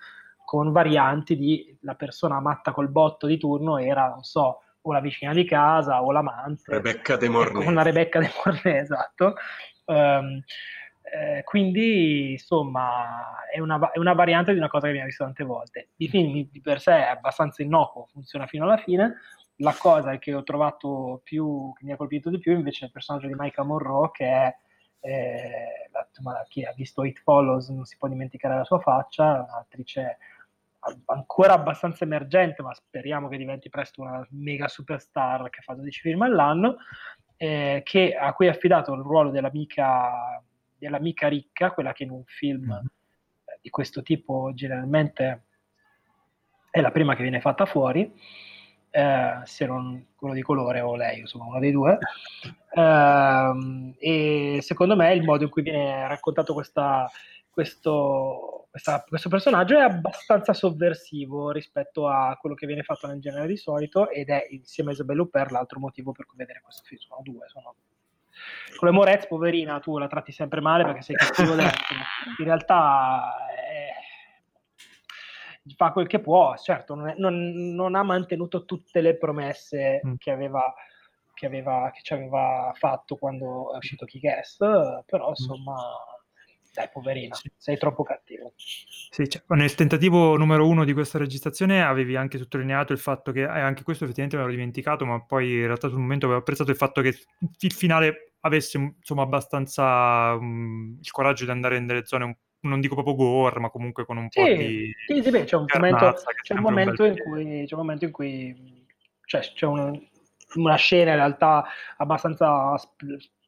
con 0.47 0.71
varianti 0.71 1.35
di 1.35 1.77
la 1.81 1.95
persona 1.95 2.39
matta 2.39 2.71
col 2.71 2.87
botto 2.87 3.27
di 3.27 3.37
turno 3.37 3.79
era, 3.79 4.07
non 4.07 4.23
so, 4.23 4.61
o 4.79 4.93
la 4.93 5.01
vicina 5.01 5.33
di 5.33 5.43
casa 5.43 6.01
o 6.01 6.09
l'amante. 6.13 6.71
Rebecca 6.71 7.17
De 7.17 7.27
Mornay. 7.27 7.65
Con 7.65 7.73
la 7.73 7.81
Rebecca 7.81 8.21
De 8.21 8.31
Mornay, 8.45 8.77
esatto. 8.79 9.35
Um, 9.83 10.41
eh, 11.01 11.43
quindi, 11.43 12.31
insomma, 12.31 13.43
è 13.53 13.59
una, 13.59 13.91
è 13.91 13.99
una, 13.99 14.13
variante 14.13 14.53
di 14.53 14.57
una 14.57 14.69
cosa 14.69 14.83
che 14.83 14.91
abbiamo 14.91 15.07
visto 15.07 15.25
tante 15.25 15.43
volte. 15.43 15.89
Il 15.97 16.07
film 16.07 16.47
di 16.49 16.61
per 16.61 16.79
sé 16.79 16.93
è 16.93 17.09
abbastanza 17.09 17.61
innocuo, 17.61 18.05
funziona 18.05 18.47
fino 18.47 18.63
alla 18.63 18.77
fine. 18.77 19.15
La 19.57 19.75
cosa 19.77 20.17
che 20.17 20.33
ho 20.33 20.43
trovato 20.43 21.19
più, 21.25 21.73
che 21.77 21.83
mi 21.83 21.91
ha 21.91 21.97
colpito 21.97 22.29
di 22.29 22.39
più 22.39 22.53
invece 22.53 22.83
è 22.83 22.85
il 22.85 22.93
personaggio 22.93 23.27
di 23.27 23.35
Michael 23.35 23.67
Monroe, 23.67 24.11
che 24.13 24.25
è 24.25 24.55
eh, 25.01 25.89
la, 25.91 26.45
chi 26.47 26.63
ha 26.63 26.73
visto 26.73 27.03
It 27.03 27.19
Follows 27.19 27.69
non 27.69 27.85
si 27.85 27.97
può 27.97 28.07
dimenticare 28.07 28.57
la 28.57 28.63
sua 28.63 28.79
faccia, 28.79 29.45
un'attrice 29.47 30.17
ancora 31.05 31.53
abbastanza 31.53 32.03
emergente, 32.03 32.61
ma 32.61 32.73
speriamo 32.73 33.27
che 33.27 33.37
diventi 33.37 33.69
presto 33.69 34.01
una 34.01 34.25
mega 34.31 34.67
superstar 34.67 35.49
che 35.49 35.61
fa 35.61 35.73
12 35.73 35.99
film 36.01 36.21
all'anno, 36.21 36.77
eh, 37.37 37.81
che, 37.83 38.15
a 38.15 38.33
cui 38.33 38.47
è 38.47 38.49
affidato 38.49 38.93
il 38.93 39.01
ruolo 39.01 39.29
dell'amica, 39.29 40.41
dell'amica 40.77 41.27
ricca, 41.27 41.71
quella 41.71 41.93
che 41.93 42.03
in 42.03 42.11
un 42.11 42.23
film 42.25 42.65
mm-hmm. 42.65 42.85
di 43.61 43.69
questo 43.69 44.01
tipo 44.01 44.51
generalmente 44.53 45.43
è 46.69 46.81
la 46.81 46.91
prima 46.91 47.15
che 47.15 47.21
viene 47.21 47.41
fatta 47.41 47.65
fuori, 47.65 48.13
eh, 48.89 49.39
se 49.43 49.65
non 49.65 50.07
quello 50.15 50.33
di 50.33 50.41
colore 50.41 50.79
o 50.81 50.95
lei, 50.95 51.19
insomma 51.19 51.45
uno 51.45 51.59
dei 51.59 51.71
due. 51.71 51.97
Eh, 52.71 53.95
e 53.99 54.59
secondo 54.61 54.95
me 54.95 55.13
il 55.13 55.23
modo 55.23 55.43
in 55.43 55.49
cui 55.49 55.61
viene 55.61 56.07
raccontato 56.07 56.53
questa, 56.53 57.09
questo 57.49 58.56
questa, 58.77 59.03
questo 59.07 59.29
personaggio 59.29 59.75
è 59.75 59.81
abbastanza 59.81 60.53
sovversivo 60.53 61.49
rispetto 61.49 62.07
a 62.07 62.37
quello 62.39 62.53
che 62.53 62.67
viene 62.67 62.83
fatto 62.83 63.07
nel 63.07 63.19
genere 63.19 63.47
di 63.47 63.57
solito 63.57 64.09
ed 64.09 64.29
è 64.29 64.45
insieme 64.51 64.91
a 64.91 64.93
Isabelle 64.93 65.21
Huppert 65.21 65.49
l'altro 65.49 65.79
motivo 65.79 66.11
per 66.11 66.27
cui 66.27 66.37
vedere 66.37 66.61
questo 66.61 66.83
film. 66.85 66.99
Sono 66.99 67.21
due, 67.23 67.47
sono 67.47 67.75
con 68.77 68.87
le 68.87 68.93
Moretz, 68.93 69.25
poverina, 69.25 69.79
tu 69.79 69.97
la 69.97 70.07
tratti 70.07 70.31
sempre 70.31 70.61
male 70.61 70.83
perché 70.83 71.01
sei 71.01 71.15
cattivo 71.15 71.55
dentro. 71.55 71.95
In 72.37 72.45
realtà 72.45 73.33
eh, 73.49 73.93
fa 75.75 75.91
quel 75.91 76.05
che 76.05 76.19
può, 76.19 76.55
certo, 76.55 76.93
non, 76.93 77.07
è, 77.09 77.15
non, 77.17 77.73
non, 77.73 77.95
ha 77.95 78.03
mantenuto 78.03 78.63
tutte 78.63 79.01
le 79.01 79.17
promesse 79.17 80.01
mm. 80.05 80.13
che, 80.19 80.29
aveva, 80.29 80.71
che, 81.33 81.47
aveva, 81.47 81.89
che 81.91 82.01
ci 82.03 82.13
aveva 82.13 82.71
fatto 82.75 83.15
quando 83.15 83.73
è 83.73 83.77
uscito 83.77 84.05
Kick-Ass, 84.05 84.57
però 85.07 85.31
mm. 85.31 85.33
Dai 86.77 86.89
poverina, 86.93 87.33
sì. 87.33 87.49
sei 87.57 87.75
troppo 87.75 88.03
cattivo. 88.03 88.53
Sì, 88.55 89.27
cioè, 89.27 89.41
nel 89.55 89.73
tentativo 89.73 90.37
numero 90.37 90.67
uno 90.67 90.85
di 90.85 90.93
questa 90.93 91.17
registrazione 91.17 91.81
avevi 91.81 92.15
anche 92.15 92.37
sottolineato 92.37 92.93
il 92.93 92.99
fatto 92.99 93.31
che, 93.31 93.41
eh, 93.41 93.47
anche 93.47 93.81
questo 93.81 94.03
effettivamente 94.03 94.37
me 94.37 94.43
l'ho 94.47 94.55
dimenticato, 94.55 95.03
ma 95.03 95.19
poi 95.23 95.53
in 95.53 95.65
realtà 95.65 95.89
sul 95.89 95.97
momento 95.97 96.25
avevo 96.25 96.41
apprezzato 96.41 96.69
il 96.69 96.77
fatto 96.77 97.01
che 97.01 97.17
il 97.59 97.73
finale 97.73 98.33
avesse 98.41 98.77
insomma 98.77 99.23
abbastanza 99.23 100.33
um, 100.33 100.99
il 101.01 101.11
coraggio 101.11 101.45
di 101.45 101.51
andare 101.51 101.79
nelle 101.79 102.05
zone 102.05 102.25
un 102.25 102.35
non 102.59 102.81
dico 102.81 102.95
proprio 102.95 103.15
gore, 103.15 103.59
ma 103.59 103.69
comunque 103.69 104.05
con 104.05 104.17
un 104.17 104.27
sì, 104.29 104.41
po' 104.41 104.47
di. 104.47 104.91
Sì, 105.07 105.23
sì, 105.23 105.29
beh, 105.29 105.43
c'è 105.45 105.55
un 105.55 105.65
momento, 105.73 106.15
c'è 106.41 106.53
un 106.53 106.61
momento 106.61 107.05
in 107.05 107.17
cui, 107.17 107.63
c'è 107.65 107.73
un 107.75 107.79
momento 107.79 108.05
in 108.05 108.11
cui 108.11 108.85
cioè, 109.25 109.41
c'è 109.41 109.65
un, 109.65 109.99
una 110.55 110.75
scena 110.75 111.11
in 111.11 111.17
realtà 111.17 111.65
abbastanza 111.97 112.75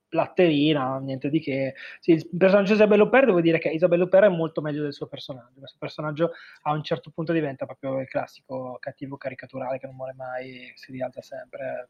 platterina, 0.09 0.97
niente 0.99 1.29
di 1.29 1.39
che. 1.39 1.75
Sì, 1.99 2.11
il 2.11 2.27
personaggio 2.37 2.69
di 2.69 2.79
Isabelle 2.79 3.03
Huppert, 3.03 3.25
devo 3.27 3.41
dire 3.41 3.59
che 3.59 3.69
Isabelle 3.69 4.03
Huppert 4.03 4.25
è 4.25 4.29
molto 4.29 4.61
meglio 4.61 4.83
del 4.83 4.93
suo 4.93 5.07
personaggio. 5.07 5.59
Questo 5.59 5.77
personaggio 5.79 6.31
a 6.63 6.73
un 6.73 6.83
certo 6.83 7.11
punto 7.11 7.31
diventa 7.31 7.65
proprio 7.65 7.99
il 7.99 8.07
classico 8.07 8.77
cattivo 8.79 9.15
caricaturale 9.15 9.77
che 9.77 9.85
non 9.85 9.95
muore 9.95 10.13
mai, 10.13 10.71
si 10.75 10.91
rialza 10.91 11.21
sempre, 11.21 11.89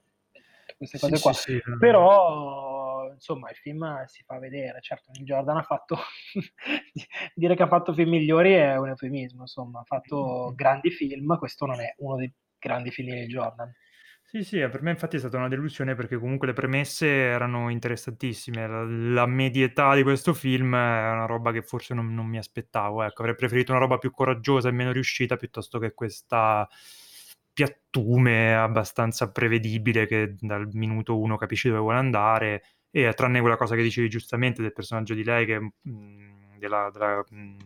queste 0.77 0.99
cose 0.99 1.15
sì, 1.15 1.21
qua. 1.21 1.33
Sì, 1.33 1.61
sì, 1.63 1.77
Però, 1.77 3.11
insomma, 3.11 3.49
il 3.49 3.55
film 3.55 4.05
si 4.05 4.23
fa 4.23 4.39
vedere. 4.39 4.79
Certo, 4.81 5.11
Neil 5.13 5.25
Jordan 5.25 5.57
ha 5.57 5.63
fatto... 5.63 5.97
dire 7.33 7.55
che 7.55 7.63
ha 7.63 7.67
fatto 7.67 7.93
film 7.93 8.09
migliori 8.09 8.53
è 8.53 8.77
un 8.77 8.89
eufemismo, 8.89 9.41
insomma, 9.41 9.79
ha 9.79 9.83
fatto 9.83 10.45
mm-hmm. 10.45 10.55
grandi 10.55 10.91
film, 10.91 11.37
questo 11.37 11.65
non 11.65 11.79
è 11.81 11.93
uno 11.97 12.15
dei 12.15 12.31
grandi 12.57 12.91
film 12.91 13.13
di 13.13 13.27
Jordan. 13.27 13.73
Sì, 14.31 14.43
sì, 14.43 14.59
per 14.59 14.83
me 14.83 14.91
infatti 14.91 15.15
è 15.15 15.19
stata 15.19 15.37
una 15.37 15.47
delusione 15.47 15.95
perché 15.95 16.15
comunque 16.19 16.45
le 16.45 16.53
premesse 16.53 17.07
erano 17.07 17.69
interessantissime. 17.69 18.67
La, 18.67 18.83
la 18.83 19.25
medietà 19.25 19.95
di 19.95 20.03
questo 20.03 20.35
film 20.35 20.75
è 20.75 21.09
una 21.11 21.25
roba 21.25 21.51
che 21.51 21.63
forse 21.63 21.95
non, 21.95 22.13
non 22.13 22.27
mi 22.27 22.37
aspettavo. 22.37 23.01
Ecco, 23.01 23.21
avrei 23.21 23.35
preferito 23.35 23.71
una 23.71 23.81
roba 23.81 23.97
più 23.97 24.11
coraggiosa 24.11 24.69
e 24.69 24.71
meno 24.71 24.91
riuscita 24.91 25.35
piuttosto 25.35 25.79
che 25.79 25.95
questa 25.95 26.69
piattume 27.51 28.55
abbastanza 28.55 29.31
prevedibile 29.31 30.05
che 30.05 30.35
dal 30.39 30.69
minuto 30.73 31.17
uno 31.17 31.35
capisci 31.35 31.67
dove 31.69 31.79
vuole 31.79 31.97
andare. 31.97 32.61
E 32.91 33.11
tranne 33.13 33.39
quella 33.39 33.57
cosa 33.57 33.75
che 33.75 33.81
dicevi 33.81 34.09
giustamente 34.09 34.61
del 34.61 34.73
personaggio 34.73 35.15
di 35.15 35.23
lei, 35.23 35.47
che, 35.47 35.59
mh, 35.59 35.71
mm, 35.89 36.57
della, 36.59 36.91
della 36.93 37.23
mh, 37.27 37.35
mm, 37.35 37.57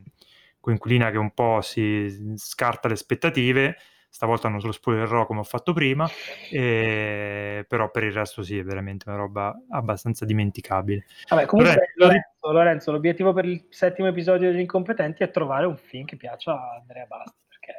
coinquilina 0.62 1.12
che 1.12 1.18
un 1.18 1.34
po' 1.34 1.60
si 1.62 2.34
scarta 2.38 2.88
le 2.88 2.94
aspettative 2.94 3.76
stavolta 4.14 4.48
non 4.48 4.62
se 4.62 4.68
lo 4.68 4.72
spoilerò 4.72 5.26
come 5.26 5.40
ho 5.40 5.44
fatto 5.44 5.74
prima, 5.74 6.08
e... 6.52 7.66
però 7.68 7.90
per 7.90 8.04
il 8.04 8.12
resto 8.12 8.44
sì, 8.44 8.60
è 8.60 8.64
veramente 8.64 9.10
una 9.10 9.18
roba 9.18 9.60
abbastanza 9.72 10.24
dimenticabile. 10.24 11.06
Vabbè, 11.30 11.46
comunque 11.48 11.94
Lorenzo, 11.96 12.52
Lorenzo, 12.52 12.92
l'obiettivo 12.92 13.34
per 13.34 13.46
il 13.46 13.66
settimo 13.70 14.08
episodio 14.08 14.52
degli 14.52 14.60
incompetenti 14.60 15.24
è 15.24 15.32
trovare 15.32 15.66
un 15.66 15.78
film 15.78 16.06
che 16.06 16.16
piaccia 16.16 16.54
a 16.54 16.76
Andrea 16.80 17.06
Basti. 17.06 17.42
Perché 17.48 17.74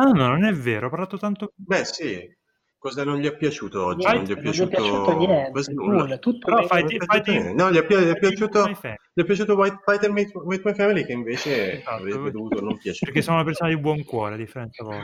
ah 0.00 0.10
no, 0.12 0.28
non 0.28 0.44
è 0.44 0.52
vero, 0.52 0.86
ho 0.86 0.90
parlato 0.90 1.18
tanto... 1.18 1.52
Beh 1.54 1.84
sì, 1.84 2.36
Cosa 2.78 3.04
non 3.04 3.18
gli 3.18 3.26
è 3.26 3.36
piaciuto 3.36 3.84
oggi? 3.84 4.06
Niente, 4.06 4.16
non 4.16 4.24
gli 4.24 4.38
è 4.38 4.40
piaciuto, 4.40 4.80
non 4.80 4.86
gli 4.86 5.24
è 5.24 5.50
piaciuto 5.50 5.72
niente, 5.72 5.72
nulla. 5.72 6.18
Tutto 6.18 6.46
Però 6.46 6.66
fai, 6.66 6.84
fai, 6.86 7.22
fai, 7.24 7.54
no, 7.54 7.70
gli 7.70 7.76
è, 7.76 7.84
pi- 7.84 7.96
gli 7.96 8.08
è 8.08 8.18
piaciuto, 8.18 8.68
gli 8.68 9.22
è 9.22 9.24
piaciuto 9.24 9.54
White 9.54 9.78
Fighter 9.84 10.10
with, 10.10 10.32
with 10.34 10.64
My 10.64 10.74
Family 10.74 11.04
che 11.04 11.12
invece 11.12 11.78
esatto, 11.78 11.96
avrebbe 11.96 12.30
dovuto 12.30 12.60
non 12.60 12.76
piacere. 12.78 13.06
Perché 13.06 13.22
sono 13.22 13.36
una 13.36 13.44
persona 13.44 13.70
di 13.70 13.78
buon 13.78 14.04
cuore, 14.04 14.34
a 14.34 14.36
differenza 14.36 14.84
voi. 14.84 15.02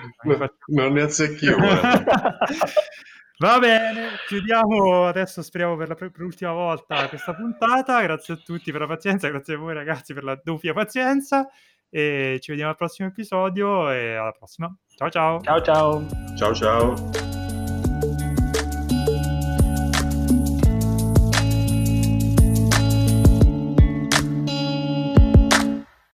non 0.67 0.93
ne 0.93 1.03
azzecchio. 1.03 1.57
Va 3.39 3.59
bene, 3.59 4.11
chiudiamo 4.29 5.07
adesso, 5.07 5.43
speriamo 5.43 5.77
per, 5.77 5.89
la, 5.89 5.95
per 5.97 6.13
l'ultima 6.15 6.53
volta 6.53 7.09
questa 7.09 7.35
puntata. 7.35 8.01
Grazie 8.03 8.35
a 8.35 8.37
tutti 8.37 8.71
per 8.71 8.83
la 8.83 8.87
pazienza, 8.87 9.29
grazie 9.29 9.55
a 9.55 9.59
voi 9.59 9.75
ragazzi 9.75 10.15
per 10.15 10.23
la 10.23 10.41
doppia 10.41 10.73
pazienza 10.73 11.49
e 11.91 12.39
ci 12.41 12.53
vediamo 12.53 12.71
al 12.71 12.77
prossimo 12.77 13.09
episodio 13.09 13.91
e 13.91 14.15
alla 14.15 14.33
prossima. 14.33 14.73
Ciao 14.97 15.11
ciao. 15.11 15.41
Ciao 15.41 15.61
ciao. 15.61 16.07
Ciao 16.37 16.55
ciao. 16.55 17.42